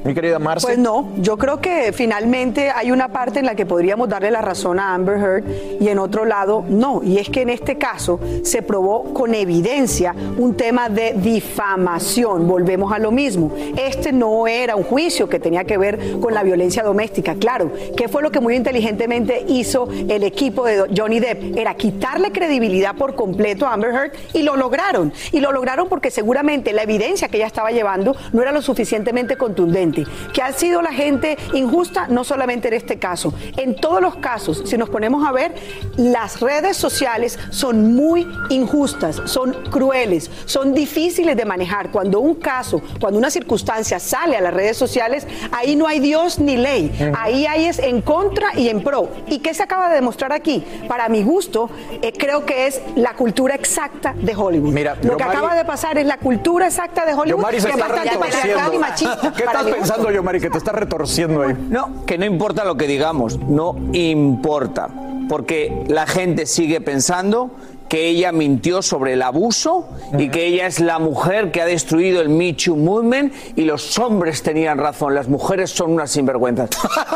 Mi 0.04 0.12
querida 0.12 0.38
Marcia. 0.38 0.66
Pues 0.66 0.78
no, 0.78 1.08
yo 1.16 1.38
creo 1.38 1.62
que 1.62 1.92
finalmente 1.94 2.70
hay 2.70 2.90
una 2.90 3.08
parte 3.08 3.38
en 3.38 3.46
la 3.46 3.54
que 3.54 3.64
podríamos 3.64 4.06
darle 4.06 4.30
la 4.30 4.42
razón 4.42 4.78
a 4.78 4.94
Amber 4.94 5.16
Heard 5.16 5.44
y 5.80 5.88
en 5.88 5.98
otro 5.98 6.26
lado 6.26 6.62
no. 6.68 7.02
Y 7.02 7.16
es 7.16 7.30
que 7.30 7.40
en 7.40 7.48
este 7.48 7.78
caso 7.78 8.20
se 8.42 8.60
probó 8.60 9.14
con 9.14 9.34
evidencia 9.34 10.14
un 10.36 10.56
tema 10.58 10.90
de 10.90 11.14
difamación. 11.14 12.46
Volvemos 12.46 12.92
a 12.92 12.98
lo 12.98 13.12
mismo. 13.12 13.50
Este 13.78 14.12
no 14.12 14.46
era 14.46 14.76
un 14.76 14.82
juicio 14.82 15.26
que 15.26 15.40
tenía 15.40 15.64
que 15.64 15.78
ver 15.78 16.20
con 16.20 16.34
la 16.34 16.42
violencia 16.42 16.82
doméstica. 16.82 17.34
Claro, 17.36 17.72
¿qué 17.96 18.06
fue 18.06 18.20
lo 18.20 18.30
que 18.30 18.40
muy 18.40 18.56
inteligentemente 18.56 19.46
hizo 19.48 19.88
el 19.90 20.22
equipo 20.22 20.66
de 20.66 20.84
Johnny 20.94 21.18
Depp? 21.18 21.56
Era 21.56 21.74
quitarle 21.76 22.30
credibilidad 22.30 22.94
por 22.94 23.14
completo 23.14 23.66
a 23.66 23.72
Amber 23.72 23.94
Heard 23.94 24.12
y 24.34 24.42
lo 24.42 24.56
lograron. 24.56 25.14
Y 25.32 25.40
lo 25.40 25.50
lograron 25.50 25.88
porque 25.88 26.10
seguramente 26.10 26.74
la 26.74 26.82
evidencia 26.82 27.28
que 27.28 27.38
ella 27.38 27.46
estaba 27.46 27.70
llevando 27.70 28.14
no 28.34 28.42
era 28.42 28.52
lo 28.52 28.60
suficientemente 28.60 29.38
contundente. 29.38 29.93
Que 30.32 30.42
ha 30.42 30.52
sido 30.52 30.82
la 30.82 30.92
gente 30.92 31.36
injusta, 31.52 32.06
no 32.08 32.24
solamente 32.24 32.68
en 32.68 32.74
este 32.74 32.98
caso. 32.98 33.34
En 33.56 33.76
todos 33.76 34.00
los 34.00 34.16
casos, 34.16 34.62
si 34.66 34.76
nos 34.76 34.88
ponemos 34.88 35.26
a 35.26 35.32
ver, 35.32 35.54
las 35.96 36.40
redes 36.40 36.76
sociales 36.76 37.38
son 37.50 37.94
muy 37.94 38.26
injustas, 38.50 39.22
son 39.26 39.52
crueles, 39.70 40.30
son 40.44 40.74
difíciles 40.74 41.36
de 41.36 41.44
manejar. 41.44 41.90
Cuando 41.90 42.20
un 42.20 42.36
caso, 42.36 42.82
cuando 43.00 43.18
una 43.18 43.30
circunstancia 43.30 43.98
sale 43.98 44.36
a 44.36 44.40
las 44.40 44.54
redes 44.54 44.76
sociales, 44.76 45.26
ahí 45.52 45.76
no 45.76 45.86
hay 45.86 46.00
Dios 46.00 46.38
ni 46.38 46.56
ley. 46.56 46.92
Ahí 47.16 47.46
hay 47.46 47.64
es 47.66 47.78
en 47.78 48.02
contra 48.02 48.56
y 48.56 48.68
en 48.68 48.82
pro. 48.82 49.08
¿Y 49.28 49.38
qué 49.38 49.54
se 49.54 49.62
acaba 49.62 49.88
de 49.88 49.96
demostrar 49.96 50.32
aquí? 50.32 50.64
Para 50.88 51.08
mi 51.08 51.22
gusto, 51.22 51.70
eh, 52.02 52.12
creo 52.16 52.44
que 52.44 52.66
es 52.66 52.80
la 52.96 53.14
cultura 53.14 53.54
exacta 53.54 54.14
de 54.16 54.34
Hollywood. 54.34 54.72
Mira, 54.72 54.96
Lo 55.02 55.16
que 55.16 55.22
acaba 55.22 55.54
de 55.54 55.64
pasar 55.64 55.98
es 55.98 56.06
la 56.06 56.18
cultura 56.18 56.66
exacta 56.66 57.06
de 57.06 57.14
Hollywood, 57.14 57.44
que 57.46 57.56
es 57.56 57.64
bastante 57.64 58.18
patriarcal 58.18 58.74
y 58.74 58.78
machista. 58.78 59.32
¿Qué 59.36 59.44
estás 59.44 59.66
pensando, 59.88 60.10
Yomari, 60.10 60.40
que 60.40 60.50
te 60.50 60.58
estás 60.58 60.74
retorciendo 60.74 61.42
ahí? 61.42 61.54
No, 61.70 62.04
que 62.06 62.18
no 62.18 62.24
importa 62.24 62.64
lo 62.64 62.76
que 62.76 62.86
digamos, 62.86 63.38
no 63.38 63.76
importa, 63.92 64.88
porque 65.28 65.84
la 65.88 66.06
gente 66.06 66.46
sigue 66.46 66.80
pensando 66.80 67.50
que 67.88 68.08
ella 68.08 68.32
mintió 68.32 68.80
sobre 68.82 69.12
el 69.12 69.22
abuso 69.22 69.86
y 70.18 70.30
que 70.30 70.46
ella 70.46 70.66
es 70.66 70.80
la 70.80 70.98
mujer 70.98 71.52
que 71.52 71.60
ha 71.60 71.66
destruido 71.66 72.22
el 72.22 72.30
Me 72.30 72.54
Too 72.54 72.74
Movement 72.76 73.32
y 73.56 73.62
los 73.64 73.98
hombres 73.98 74.42
tenían 74.42 74.78
razón, 74.78 75.14
las 75.14 75.28
mujeres 75.28 75.70
son 75.70 75.92
unas 75.92 76.10
sinvergüenzas. 76.10 76.70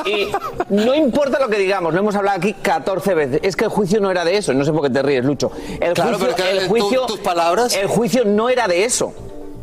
Y 0.06 0.28
no 0.68 0.94
importa 0.94 1.38
lo 1.40 1.48
que 1.48 1.58
digamos, 1.58 1.94
lo 1.94 2.00
hemos 2.00 2.14
hablado 2.14 2.36
aquí 2.36 2.52
14 2.52 3.14
veces, 3.14 3.40
es 3.42 3.56
que 3.56 3.64
el 3.64 3.70
juicio 3.70 3.98
no 4.00 4.10
era 4.10 4.24
de 4.24 4.36
eso, 4.36 4.52
no 4.52 4.64
sé 4.64 4.72
por 4.72 4.82
qué 4.82 4.90
te 4.90 5.02
ríes, 5.02 5.24
Lucho. 5.24 5.50
El 5.80 5.94
Claro, 5.94 6.18
juicio, 6.18 6.34
pero 6.36 6.36
que 6.36 6.50
el 6.58 6.62
tú- 6.64 6.68
juicio, 6.68 7.06
tus 7.06 7.20
palabras- 7.20 7.74
El 7.74 7.86
juicio 7.88 8.24
no 8.26 8.48
era 8.50 8.68
de 8.68 8.84
eso. 8.84 9.12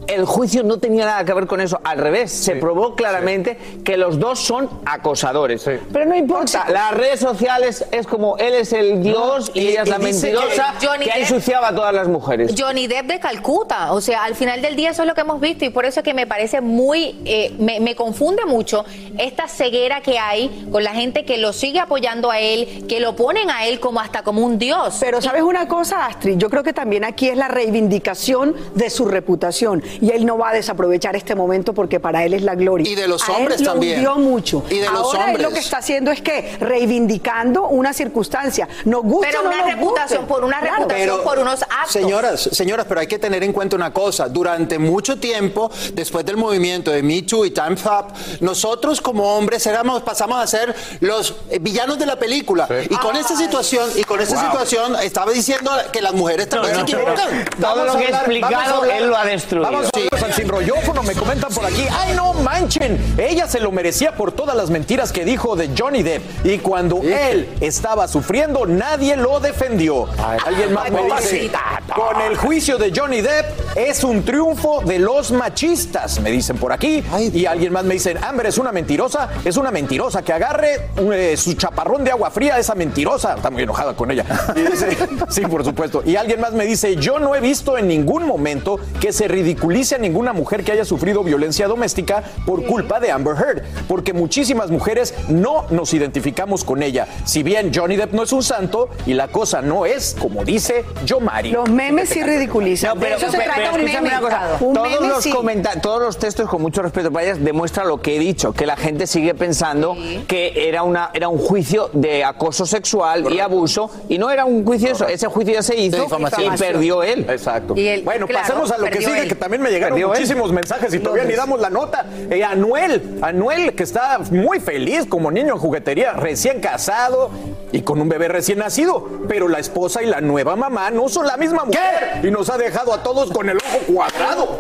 El 0.08 0.26
juicio 0.26 0.64
no 0.64 0.78
tenía 0.78 1.06
nada 1.06 1.26
que 1.26 1.34
ver 1.34 1.47
con 1.47 1.62
eso, 1.62 1.80
al 1.84 1.97
revés, 1.97 2.32
se 2.32 2.56
probó 2.56 2.95
claramente 2.95 3.58
que 3.84 3.97
los 3.97 4.20
dos 4.20 4.39
son 4.39 4.70
acosadores. 4.86 5.64
Pero 5.91 6.06
no 6.06 6.16
importa, 6.16 6.66
las 6.70 6.91
redes 6.93 7.20
sociales 7.20 7.86
es 7.91 8.06
como 8.08 8.38
él 8.38 8.53
es 8.53 8.74
el 8.74 9.01
dios 9.01 9.51
y, 9.53 9.62
y- 9.62 9.68
ella 9.70 9.82
es 9.82 9.88
y 9.88 9.91
la 9.91 9.99
mentirosa 9.99 10.74
que 10.80 10.88
Johnny 10.88 11.06
que 11.06 11.12
Depp- 11.12 11.18
ensuciado 11.22 11.66
a 11.66 11.74
todas 11.76 11.93
las 11.93 12.08
mujeres. 12.08 12.53
Johnny 12.58 12.88
Depp 12.88 13.08
de 13.08 13.20
Calcuta, 13.20 13.93
o 13.93 14.01
sea, 14.01 14.24
al 14.24 14.36
final 14.36 14.62
del 14.62 14.76
día 14.76 14.91
eso 14.91 15.01
es 15.03 15.08
lo 15.08 15.16
que 15.16 15.22
hemos 15.22 15.39
visto 15.39 15.66
y 15.66 15.70
por 15.70 15.86
eso 15.86 15.99
es 16.01 16.03
que 16.03 16.14
me 16.14 16.28
parece 16.28 16.62
muy, 16.62 17.20
eh, 17.26 17.53
me, 17.58 17.80
me 17.80 17.95
confunde 17.95 18.45
mucho 18.45 18.86
esta 19.18 19.47
ceguera 19.47 20.01
que 20.01 20.20
hay 20.20 20.68
con 20.72 20.84
la 20.84 20.91
gente 20.93 21.26
que 21.26 21.38
lo 21.38 21.53
sigue 21.53 21.80
apoyando 21.80 22.32
a 22.32 22.39
él, 22.39 22.86
que 22.88 22.99
lo 22.99 23.16
ponen 23.16 23.49
a 23.49 23.66
él 23.66 23.80
como 23.80 23.99
hasta 23.99 24.24
como 24.24 24.41
un 24.45 24.58
dios. 24.60 24.97
Pero 24.99 25.22
sabes 25.22 25.41
una 25.41 25.68
cosa, 25.68 26.06
Astrid, 26.06 26.38
yo 26.38 26.49
creo 26.49 26.64
que 26.64 26.74
también 26.74 27.03
aquí 27.03 27.30
es 27.30 27.38
la 27.38 27.47
reivindicación 27.47 28.56
de 28.76 28.89
su 28.89 29.06
reputación 29.06 29.84
y 30.02 30.12
él 30.12 30.26
no 30.26 30.38
va 30.38 30.50
a 30.50 30.54
desaprovechar 30.54 31.16
este 31.16 31.36
momento 31.36 31.74
porque 31.74 32.00
para 32.00 32.24
él 32.24 32.34
es 32.34 32.41
la 32.43 32.56
gloria. 32.56 32.89
Y 32.89 32.96
de 32.96 33.08
los 33.08 33.24
A 33.28 33.34
él 33.34 33.38
hombres 33.39 33.62
lo 33.62 33.72
también. 33.72 33.96
hundió 34.00 34.16
mucho. 34.18 34.64
Y 34.70 34.80
de 34.80 34.89
los 34.89 35.00
Ahora 35.00 35.32
él 35.32 35.38
lo 35.41 35.48
hombres. 35.48 35.54
que 35.54 35.60
está 35.60 35.78
haciendo 35.78 36.12
es 36.12 36.22
que 36.22 36.58
reivindicando 36.60 37.68
una 37.68 37.93
circunstancia. 37.93 38.68
Nos 38.86 39.04
gusta 39.04 39.28
Pero 39.30 39.43
no 39.43 39.50
una 39.50 39.58
nos 39.62 39.68
reputación 39.74 40.20
guste. 40.22 40.34
por 40.34 40.43
una 40.43 40.60
Claro. 40.60 40.76
reputación 40.78 41.24
por 41.24 41.39
unos 41.39 41.62
actos. 41.64 41.91
Señoras, 41.91 42.41
señoras, 42.52 42.86
pero 42.88 43.00
hay 43.02 43.08
que 43.08 43.20
tener 43.20 43.43
en 43.43 43.54
cuenta 43.54 43.76
una 43.76 43.91
cosa. 43.93 44.28
Durante 44.30 44.78
mucho 44.80 45.18
tiempo, 45.18 45.70
después 45.93 46.26
del 46.26 46.38
movimiento 46.38 46.91
de 46.91 47.02
Me 47.04 47.22
Too 47.24 47.46
y 47.46 47.52
Time's 47.52 47.84
Up, 47.86 48.14
nosotros 48.41 49.02
como 49.02 49.36
hombres 49.38 49.66
éramos, 49.68 50.02
pasamos 50.04 50.38
a 50.39 50.48
ser 50.48 50.74
los 51.00 51.36
eh, 51.50 51.60
villanos 51.60 51.98
de 52.00 52.06
la 52.06 52.18
película. 52.18 52.68
Y 52.89 52.96
con 52.98 53.16
esta 53.16 53.36
situación, 53.36 53.89
y 53.96 54.04
con 54.04 54.20
esta 54.22 54.36
Wow. 54.36 54.46
situación, 54.52 54.96
estaba 55.02 55.32
diciendo 55.32 55.72
que 55.91 56.02
las 56.02 56.14
mujeres 56.14 56.50
también 56.50 56.76
se 56.76 56.82
equivocan. 56.82 57.46
Vamos 57.60 57.88
a 57.89 57.91
hablar- 57.93 58.30
vamos 58.41 58.52
a 58.54 58.78
hablar- 58.78 59.85
Sí. 59.94 60.08
al 60.24 60.34
sinrollófono, 60.34 61.04
me 61.04 61.14
comentan 61.14 61.54
por 61.54 61.66
aquí. 61.66 61.86
¡Ay, 61.92 62.16
no 62.16 62.34
manchen! 62.34 63.16
Ella 63.18 63.48
se 63.48 63.60
lo 63.60 63.72
merecía 63.72 64.16
por 64.16 64.32
todas 64.32 64.56
las 64.56 64.70
mentiras 64.70 65.12
que 65.12 65.24
dijo 65.24 65.56
de 65.56 65.70
Johnny 65.78 66.02
Depp. 66.02 66.46
Y 66.46 66.58
cuando 66.58 67.02
él 67.04 67.48
estaba 67.62 68.08
sufriendo, 68.08 68.66
nadie 68.66 69.16
lo 69.16 69.40
defendió. 69.40 70.08
Alguien 70.46 70.74
más 70.74 70.92
me 70.92 71.04
dice, 71.04 71.52
con 71.96 72.22
el 72.22 72.36
juicio 72.38 72.78
de 72.78 72.92
Johnny 72.96 73.22
Depp 73.22 73.78
es 73.78 74.04
un 74.04 74.24
triunfo 74.24 74.82
de 74.84 75.00
los 75.00 75.32
machistas, 75.32 76.20
me 76.20 76.32
dicen 76.32 76.58
por 76.58 76.72
aquí. 76.74 77.04
Y 77.34 77.46
alguien 77.46 77.72
más 77.72 77.84
me 77.84 77.94
dice, 77.94 78.16
Amber 78.22 78.48
es 78.48 78.58
una 78.58 78.72
mentirosa, 78.72 79.30
es 79.44 79.58
una 79.58 79.70
mentirosa, 79.70 80.24
que 80.24 80.34
agarre 80.34 80.90
eh, 80.98 81.36
su 81.38 81.54
chaparrón 81.54 82.04
de 82.04 82.12
agua 82.12 82.32
fría, 82.32 82.58
esa 82.58 82.74
mentirosa. 82.74 83.36
Está 83.36 83.52
muy 83.52 83.64
enojada 83.64 83.96
con 83.96 84.10
ella. 84.10 84.26
Y 84.56 84.62
dice, 84.62 84.98
sí, 85.30 85.42
por 85.42 85.64
supuesto. 85.64 86.02
Y 86.04 86.16
alguien 86.16 86.42
más 86.42 86.54
me 86.54 86.66
dice, 86.66 86.96
yo 86.96 87.20
no 87.20 87.36
he 87.36 87.42
visto 87.42 87.78
en 87.78 87.88
ningún 87.88 88.26
momento 88.26 88.80
que 89.00 89.14
se 89.14 89.28
ridiculice 89.28 89.74
a 89.76 89.97
ninguna 89.97 90.32
mujer 90.32 90.63
que 90.63 90.71
haya 90.71 90.86
sufrido 90.86 91.21
violencia 91.23 91.67
doméstica 91.67 92.23
por 92.45 92.63
culpa 92.65 92.99
de 93.01 93.11
Amber 93.11 93.36
Heard, 93.36 93.63
porque 93.89 94.13
muchísimas 94.13 94.71
mujeres 94.71 95.13
no 95.28 95.65
nos 95.69 95.93
identificamos 95.93 96.63
con 96.63 96.82
ella. 96.82 97.07
Si 97.26 97.43
bien 97.43 97.71
Johnny 97.76 97.97
Depp 97.97 98.13
no 98.13 98.23
es 98.23 98.32
un 98.32 98.41
santo 98.41 98.89
y 99.05 99.13
la 99.13 99.28
cosa 99.28 99.61
no 99.61 99.86
es 99.86 100.15
como 100.17 100.45
dice 100.45 100.86
Yomari. 101.05 101.51
Los 101.51 101.69
memes 101.69 102.07
sí 102.09 102.23
ridiculizan. 102.23 102.95
No, 102.95 103.01
pero, 103.01 103.17
de 103.19 103.21
eso 103.23 103.32
se 103.32 103.38
pero- 103.38 103.53
trata 103.53 103.71
pero 103.71 103.84
un 103.84 103.89
escúchame 103.89 104.09
meme. 104.09 104.26
una 104.26 104.30
cosa, 104.30 104.57
Un 104.65 104.73
todos, 104.73 104.89
meme 104.89 105.07
los 105.09 105.23
sí. 105.23 105.34
todos 105.82 106.01
los 106.01 106.17
textos, 106.17 106.49
con 106.49 106.61
mucho 106.61 106.82
respeto 106.82 107.11
para 107.11 107.26
ellas, 107.26 107.43
demuestran 107.43 107.88
lo 107.89 108.01
que 108.01 108.15
he 108.15 108.19
dicho, 108.19 108.53
que 108.53 108.65
la 108.65 108.78
gente 108.78 109.07
sigue 109.07 109.34
pensando 109.36 109.95
que 110.28 110.67
era, 110.69 110.84
una, 110.84 111.09
era 111.13 111.28
un 111.28 111.38
juicio 111.38 111.89
de 111.91 112.23
acoso 112.23 112.65
sexual 112.65 113.32
y 113.32 113.39
abuso, 113.39 113.91
y 114.07 114.17
no 114.17 114.30
era 114.32 114.45
un 114.45 114.65
juicio 114.65 114.91
eso, 114.91 115.07
ese 115.07 115.28
juicio 115.28 115.53
ya 115.53 115.61
se 115.61 115.76
hizo 115.76 116.07
y 116.07 116.57
perdió 116.57 117.03
él. 117.03 117.26
Exacto. 117.30 117.73
Y 117.76 117.88
él, 117.88 118.03
bueno, 118.03 118.26
claro, 118.28 118.47
pasemos 118.47 118.71
a 118.71 118.78
lo 118.78 118.86
que 118.86 118.99
sigue, 119.01 119.21
él. 119.23 119.28
que 119.28 119.36
también 119.36 119.64
me 119.66 119.72
llegaron 119.72 119.95
Perdió 119.95 120.13
él. 120.13 120.20
muchísimos 120.20 120.51
mensajes 120.51 120.93
y 120.93 120.99
todavía 120.99 121.26
ni 121.26 121.34
damos 121.34 121.59
la 121.59 121.70
nota. 121.70 122.05
Eh, 122.30 122.43
Anuel, 122.43 123.18
Anuel, 123.22 123.74
que 123.76 123.84
está 123.84 124.20
muy 124.32 124.59
feliz 124.59 125.05
como 125.07 125.32
niño 125.32 125.53
en 125.53 125.59
juguetería, 125.59 126.13
recién 126.13 126.61
casado 126.61 127.32
y 127.72 127.82
con 127.82 127.99
un 127.99 128.07
bebé 128.07 128.28
recién 128.28 128.59
nacido. 128.59 129.07
Pero 129.28 129.47
la 129.47 129.59
esposa 129.59 130.03
y 130.03 130.05
la 130.05 130.22
nueva 130.22 130.55
mamá 130.55 130.91
no 130.91 131.09
son 131.09 131.26
la 131.26 131.38
misma 131.38 131.66
mujer. 131.66 132.20
Y 132.24 132.32
nos 132.32 132.49
ha 132.49 132.57
dejado 132.57 132.93
a 132.93 133.01
todos 133.03 133.32
con 133.32 133.49
el 133.49 133.57
ojo 133.57 133.80
cuadrado. 133.93 134.59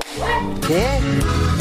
¿Qué? 0.67 1.54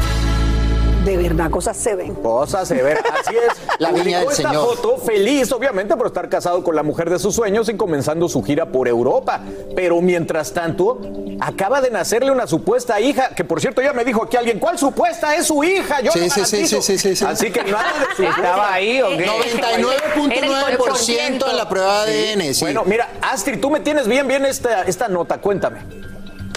De 1.05 1.17
verdad, 1.19 1.51
cosas 1.51 1.77
se 1.77 1.95
ven. 1.95 2.15
Cosas 2.15 2.67
se 2.67 2.83
ven, 2.83 2.97
así 2.97 3.37
es. 3.37 3.53
La 3.79 3.91
Publicó 3.91 4.21
del 4.21 4.29
esta 4.31 4.49
Señor. 4.49 4.67
foto 4.77 4.97
feliz, 4.99 5.53
obviamente, 5.53 5.95
por 5.97 6.07
estar 6.07 6.29
casado 6.31 6.65
con 6.65 6.75
la 6.75 6.83
mujer 6.83 7.11
de 7.11 7.19
sus 7.19 7.35
sueños 7.35 7.69
y 7.69 7.77
comenzando 7.77 8.27
su 8.29 8.43
gira 8.43 8.67
por 8.67 8.89
Europa. 8.89 9.41
Pero 9.77 10.01
mientras 10.01 10.53
tanto, 10.53 11.01
acaba 11.41 11.81
de 11.83 11.91
nacerle 11.91 12.31
una 12.31 12.47
supuesta 12.47 12.99
hija, 13.01 13.31
que 13.35 13.45
por 13.45 13.61
cierto 13.61 13.83
ya 13.83 13.93
me 13.93 14.05
dijo 14.05 14.23
aquí 14.25 14.37
alguien, 14.39 14.59
¿cuál 14.59 14.79
supuesta 14.79 15.35
es 15.37 15.47
su 15.47 15.63
hija? 15.63 16.01
Yo 16.01 16.11
Sí, 16.13 16.21
lo 16.21 16.31
sí, 16.31 16.45
sí, 16.45 16.67
sí, 16.67 16.81
sí, 16.81 16.99
sí, 16.99 17.17
sí. 17.17 17.25
Así 17.25 17.51
que 17.51 17.63
nada 17.65 17.93
de 18.09 18.17
su 18.17 18.23
¿Estaba 18.23 18.73
ahí 18.73 19.03
o 19.03 19.09
qué? 19.11 19.27
99.9% 19.27 21.51
en 21.51 21.57
la 21.57 21.69
prueba 21.69 22.07
de 22.07 22.33
ADN, 22.33 22.55
sí. 22.55 22.65
Bueno, 22.65 22.83
mira, 22.87 23.09
Astrid, 23.21 23.61
tú 23.61 23.69
me 23.71 23.81
tienes 23.81 24.09
bien, 24.09 24.27
bien 24.27 24.47
esta, 24.47 24.83
esta 24.85 25.09
nota, 25.09 25.39
cuéntame. 25.39 25.81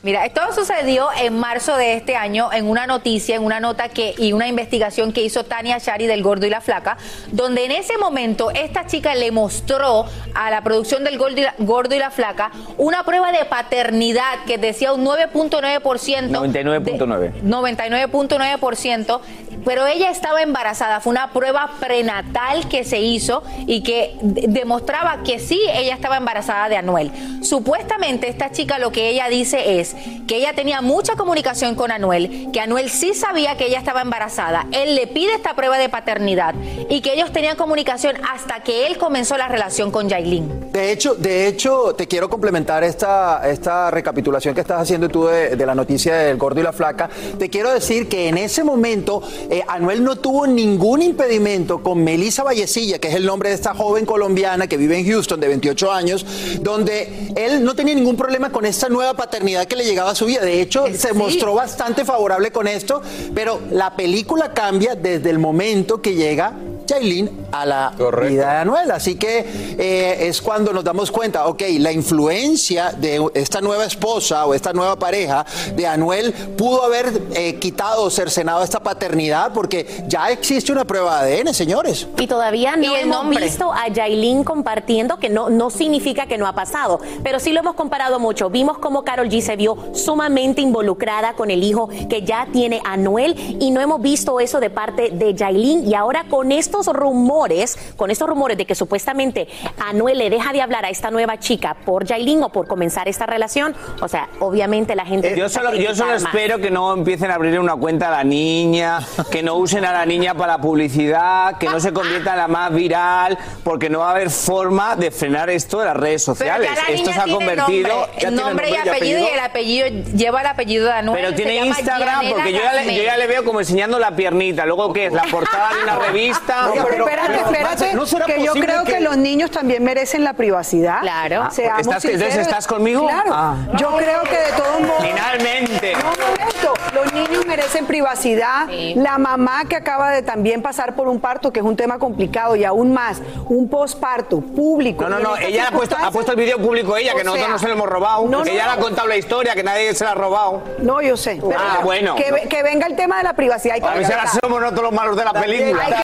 Mira, 0.03 0.29
todo 0.29 0.53
sucedió 0.53 1.07
en 1.19 1.37
marzo 1.39 1.75
de 1.75 1.95
este 1.95 2.15
año 2.15 2.53
en 2.53 2.69
una 2.69 2.85
noticia, 2.85 3.35
en 3.35 3.43
una 3.43 3.59
nota 3.59 3.89
que 3.89 4.13
y 4.17 4.31
una 4.31 4.47
investigación 4.47 5.11
que 5.11 5.23
hizo 5.23 5.43
Tania 5.43 5.79
Shari 5.79 6.05
del 6.05 6.21
Gordo 6.21 6.45
y 6.45 6.51
la 6.51 6.61
Flaca, 6.61 6.97
donde 7.31 7.65
en 7.65 7.71
ese 7.71 7.97
momento 7.97 8.51
esta 8.51 8.85
chica 8.85 9.15
le 9.15 9.31
mostró 9.31 10.05
a 10.35 10.51
la 10.51 10.61
producción 10.61 11.03
del 11.03 11.17
Gordo 11.17 11.39
y 11.39 11.43
la, 11.43 11.55
Gordo 11.57 11.95
y 11.95 11.99
la 11.99 12.11
Flaca 12.11 12.51
una 12.77 13.03
prueba 13.03 13.31
de 13.31 13.43
paternidad 13.45 14.45
que 14.45 14.59
decía 14.59 14.93
un 14.93 15.03
9.9%. 15.03 15.81
99.9. 15.81 17.41
99.9%, 17.41 19.19
pero 19.65 19.85
ella 19.85 20.09
estaba 20.09 20.41
embarazada. 20.41 20.99
Fue 20.99 21.11
una 21.11 21.31
prueba 21.31 21.71
prenatal 21.79 22.67
que 22.67 22.83
se 22.83 22.99
hizo 22.99 23.43
y 23.65 23.83
que 23.83 24.17
demostraba 24.21 25.23
que 25.23 25.39
sí, 25.39 25.59
ella 25.73 25.93
estaba 25.93 26.17
embarazada 26.17 26.69
de 26.69 26.77
Anuel. 26.77 27.11
Supuestamente 27.41 28.27
esta 28.27 28.51
chica 28.51 28.79
lo 28.79 28.91
que 28.91 29.09
ella 29.09 29.27
dice 29.29 29.79
es 29.79 29.95
que 30.27 30.37
ella 30.37 30.53
tenía 30.53 30.81
mucha 30.81 31.15
comunicación 31.15 31.75
con 31.75 31.91
Anuel, 31.91 32.49
que 32.51 32.59
Anuel 32.59 32.89
sí 32.89 33.13
sabía 33.13 33.57
que 33.57 33.67
ella 33.67 33.79
estaba 33.79 34.01
embarazada. 34.01 34.67
Él 34.71 34.95
le 34.95 35.07
pide 35.07 35.33
esta 35.33 35.55
prueba 35.55 35.77
de 35.77 35.89
paternidad 35.89 36.55
y 36.89 37.01
que 37.01 37.13
ellos 37.13 37.31
tenían 37.31 37.55
comunicación 37.55 38.15
hasta 38.33 38.61
que 38.63 38.87
él 38.87 38.97
comenzó 38.97 39.37
la 39.37 39.47
relación 39.47 39.91
con 39.91 40.09
Yailin. 40.09 40.71
De 40.71 40.91
hecho, 40.91 41.15
de 41.15 41.47
hecho, 41.47 41.93
te 41.95 42.07
quiero 42.07 42.29
complementar 42.29 42.83
esta, 42.83 43.47
esta 43.49 43.91
recapitulación 43.91 44.53
que 44.53 44.61
estás 44.61 44.81
haciendo 44.81 45.09
tú 45.09 45.27
de 45.27 45.65
la 45.65 45.75
noticia 45.75 46.15
del 46.15 46.37
gordo 46.37 46.59
y 46.59 46.63
la 46.63 46.73
flaca. 46.73 47.09
Te 47.37 47.49
quiero 47.49 47.71
decir 47.71 48.07
que 48.07 48.27
en 48.27 48.37
ese 48.37 48.63
momento 48.63 49.21
eh, 49.49 49.63
Anuel 49.67 50.03
no 50.03 50.15
tuvo 50.15 50.45
ningún 50.45 51.01
impedimento 51.01 51.81
con 51.81 52.03
Melissa 52.03 52.43
Vallecilla, 52.43 52.99
que 52.99 53.07
es 53.07 53.15
el 53.15 53.25
nombre 53.25 53.49
de 53.49 53.55
esta 53.55 53.73
joven 53.73 54.05
colombiana 54.05 54.67
que 54.67 54.77
vive 54.77 54.97
en 54.97 55.07
Houston 55.07 55.39
de 55.39 55.47
28 55.47 55.91
años, 55.91 56.25
donde 56.61 57.31
él 57.35 57.63
no 57.63 57.75
tenía 57.75 57.95
ningún 57.95 58.17
problema 58.17 58.51
con 58.51 58.65
esta 58.65 58.89
nueva 58.89 59.13
paternidad 59.15 59.65
que 59.65 59.75
le 59.75 59.85
llegaba 59.85 60.11
a 60.11 60.15
su 60.15 60.25
vida. 60.25 60.41
De 60.41 60.61
hecho, 60.61 60.85
se 60.93 61.13
mostró 61.13 61.53
bastante 61.53 62.05
favorable 62.05 62.51
con 62.51 62.67
esto, 62.67 63.01
pero 63.33 63.59
la 63.71 63.95
película 63.95 64.53
cambia 64.53 64.95
desde 64.95 65.29
el 65.29 65.39
momento 65.39 66.01
que 66.01 66.15
llega 66.15 66.53
Jailin 66.87 67.47
a 67.51 67.65
la 67.65 67.93
vida 67.97 68.51
de 68.53 68.57
Anuel. 68.59 68.91
Así 68.91 69.15
que 69.15 69.45
eh, 69.77 70.27
es 70.27 70.41
cuando 70.41 70.73
nos 70.73 70.83
damos 70.83 71.11
cuenta, 71.11 71.47
ok, 71.47 71.63
la 71.79 71.91
influencia 71.91 72.91
de 72.91 73.25
esta 73.33 73.61
nueva 73.61 73.85
esposa 73.85 74.45
o 74.45 74.53
esta 74.53 74.73
nueva 74.73 74.95
pareja 74.97 75.45
de 75.75 75.85
Anuel 75.87 76.33
pudo 76.57 76.83
haber 76.83 77.21
eh, 77.35 77.55
quitado 77.55 78.03
o 78.03 78.09
cercenado 78.09 78.63
esta 78.63 78.79
paternidad 78.81 79.53
porque 79.53 79.85
ya 80.07 80.29
existe 80.31 80.71
una 80.71 80.85
prueba 80.85 81.23
de 81.23 81.39
ADN, 81.41 81.53
señores. 81.53 82.07
Y 82.17 82.27
todavía 82.27 82.75
no 82.75 82.83
Y 82.83 82.95
hemos 82.95 83.23
nombre. 83.23 83.43
visto 83.45 83.71
a 83.71 83.87
Yailin 83.87 84.43
compartiendo, 84.43 85.17
que 85.17 85.29
no, 85.29 85.49
no 85.49 85.69
significa 85.69 86.25
que 86.27 86.37
no 86.37 86.47
ha 86.47 86.53
pasado, 86.53 86.99
pero 87.23 87.39
sí 87.39 87.51
lo 87.53 87.59
hemos 87.59 87.75
comparado 87.75 88.19
mucho. 88.19 88.49
Vimos 88.49 88.77
cómo 88.77 89.03
Carol 89.03 89.29
G 89.29 89.41
se 89.41 89.55
vio 89.55 89.77
sumamente 89.93 90.61
involucrada 90.61 91.33
con 91.33 91.51
el 91.51 91.63
hijo 91.63 91.89
que 92.09 92.21
ya 92.23 92.47
tiene 92.51 92.81
Anuel 92.85 93.35
y 93.59 93.71
no 93.71 93.81
hemos 93.81 94.01
visto 94.01 94.39
eso 94.39 94.59
de 94.59 94.69
parte 94.69 95.09
de 95.11 95.33
Yailin. 95.33 95.87
Y 95.87 95.93
ahora 95.93 96.25
con 96.29 96.51
estos 96.81 96.95
rumores, 96.95 97.77
con 97.95 98.11
estos 98.11 98.27
rumores 98.27 98.57
de 98.57 98.65
que 98.65 98.75
supuestamente 98.75 99.47
Anuel 99.85 100.17
le 100.17 100.29
deja 100.29 100.53
de 100.53 100.61
hablar 100.61 100.85
a 100.85 100.89
esta 100.89 101.11
nueva 101.11 101.37
chica 101.39 101.75
por 101.85 102.05
Yailin 102.05 102.43
o 102.43 102.49
por 102.49 102.67
comenzar 102.67 103.07
esta 103.07 103.25
relación, 103.25 103.75
o 104.01 104.07
sea, 104.07 104.29
obviamente 104.39 104.95
la 104.95 105.05
gente... 105.05 105.27
Yo 105.35 105.45
empieza 105.45 105.59
a 105.59 105.63
solo, 105.63 105.75
yo 105.77 105.95
solo 105.95 106.13
espero 106.15 106.59
que 106.59 106.71
no 106.71 106.93
empiecen 106.93 107.31
a 107.31 107.35
abrir 107.35 107.59
una 107.59 107.75
cuenta 107.75 108.07
a 108.07 108.11
la 108.11 108.23
niña, 108.23 108.99
que 109.31 109.43
no 109.43 109.55
usen 109.55 109.85
a 109.85 109.91
la 109.91 110.05
niña 110.05 110.33
para 110.33 110.53
la 110.53 110.61
publicidad, 110.61 111.57
que 111.57 111.67
no 111.67 111.79
se 111.79 111.93
convierta 111.93 112.31
en 112.31 112.37
la 112.37 112.47
más 112.47 112.73
viral, 112.73 113.37
porque 113.63 113.89
no 113.89 113.99
va 113.99 114.09
a 114.09 114.11
haber 114.11 114.29
forma 114.29 114.95
de 114.95 115.11
frenar 115.11 115.49
esto 115.49 115.79
de 115.79 115.85
las 115.85 115.97
redes 115.97 116.23
Pero 116.25 116.35
sociales. 116.35 116.69
ya 116.69 116.75
la 116.75 116.81
Esto 116.89 116.93
niña 116.93 117.13
se 117.13 117.19
ha 117.19 117.23
tiene 117.23 117.37
convertido. 117.37 117.89
nombre, 117.89 118.11
ya 118.13 118.27
tiene 118.29 118.41
nombre 118.43 118.69
y 118.69 118.75
apellido, 118.75 119.19
y 119.19 119.25
el 119.27 119.39
apellido 119.39 119.87
lleva 120.15 120.41
el 120.41 120.47
apellido 120.47 120.85
de 120.85 120.91
Anuel. 120.93 121.21
Pero 121.21 121.35
tiene 121.35 121.65
Instagram, 121.65 122.19
Gianela 122.21 122.35
porque 122.35 122.51
yo 122.53 122.59
ya, 122.61 122.73
le, 122.73 122.95
yo 122.95 123.03
ya 123.03 123.17
le 123.17 123.27
veo 123.27 123.43
como 123.43 123.59
enseñando 123.59 123.99
la 123.99 124.15
piernita. 124.15 124.65
Luego, 124.65 124.93
¿qué 124.93 125.07
es? 125.07 125.13
La 125.13 125.23
portada 125.23 125.73
de 125.75 125.83
una 125.83 125.95
revista. 126.07 126.66
No, 126.75 126.85
pero 126.85 127.05
espérate, 127.05 127.35
espérate, 127.37 127.93
¿no 127.93 128.05
será 128.05 128.25
que 128.25 128.43
yo 128.43 128.53
creo 128.53 128.83
que... 128.83 128.93
que- 128.93 128.99
los 128.99 129.17
niños 129.17 129.51
también 129.51 129.83
merecen 129.83 130.23
la 130.23 130.33
privacidad. 130.33 130.99
Claro. 131.01 131.43
Ah, 131.43 131.51
Seamos 131.51 131.81
¿estás- 131.81 132.03
entonces 132.05 132.21
sinceros. 132.33 132.47
estás 132.47 132.67
conmigo? 132.67 133.07
Claro. 133.07 133.29
Ah. 133.33 133.55
Yo 133.77 133.95
creo 133.95 134.21
que 134.23 134.37
de 134.37 134.51
todos 134.57 134.81
modos... 134.81 135.01
Finalmente. 135.01 135.93
No, 135.93 135.99
un 136.11 136.37
momento. 136.37 136.73
Los 136.93 137.13
niños 137.13 137.45
merecen 137.45 137.85
privacidad. 137.85 138.67
La 138.95 139.17
mamá 139.17 139.65
que 139.65 139.75
acaba 139.75 140.11
de 140.11 140.21
también 140.23 140.61
pasar 140.61 140.95
por 140.95 141.07
un 141.07 141.19
parto, 141.19 141.51
que 141.53 141.59
es 141.59 141.65
un 141.65 141.75
tema 141.75 141.99
complicado, 141.99 142.55
y 142.55 142.63
aún 142.65 142.91
más, 142.93 143.21
un 143.47 143.69
posparto 143.69 144.41
público. 144.41 145.03
No, 145.03 145.19
no, 145.19 145.19
no, 145.19 145.37
ella 145.37 145.67
ha 145.67 145.71
puesto, 145.71 145.95
ha 146.01 146.11
puesto 146.11 146.31
el 146.31 146.37
vídeo 146.37 146.57
público 146.57 146.95
ella, 146.97 147.13
que 147.13 147.21
O 147.21 147.23
nosotros 147.25 147.43
sea, 147.45 147.51
no 147.53 147.59
se 147.59 147.67
lo 147.67 147.73
hemos 147.73 147.87
robado. 147.89 148.23
no, 148.27 148.43
que 148.43 148.49
no, 148.49 148.55
ella 148.55 148.65
le 148.65 148.71
ha 148.71 148.77
contado 148.77 149.07
la 149.07 149.17
historia, 149.17 149.53
que 149.53 149.63
nadie 149.63 149.93
se 149.93 150.03
la 150.03 150.11
ha 150.11 150.15
robado. 150.15 150.63
No, 150.79 151.01
yo 151.01 151.15
sé. 151.17 151.39
Pero 151.41 151.57
Ah, 151.59 151.79
bueno. 151.83 152.15
Que, 152.15 152.31
ve- 152.31 152.47
que 152.49 152.63
venga 152.63 152.87
el 152.87 152.95
tema 152.95 153.17
de 153.17 153.23
la 153.23 153.33
privacidad. 153.33 153.75
Hay 153.75 153.81
que 153.81 153.87
A 153.87 153.93
ver 153.95 154.05
si 154.05 154.11
ahora 154.11 154.27
somos 154.41 154.59
nosotros 154.61 154.83
los 154.83 154.93
malos 154.93 155.15
de 155.15 155.23
la 155.25 155.33
película. 155.33 156.03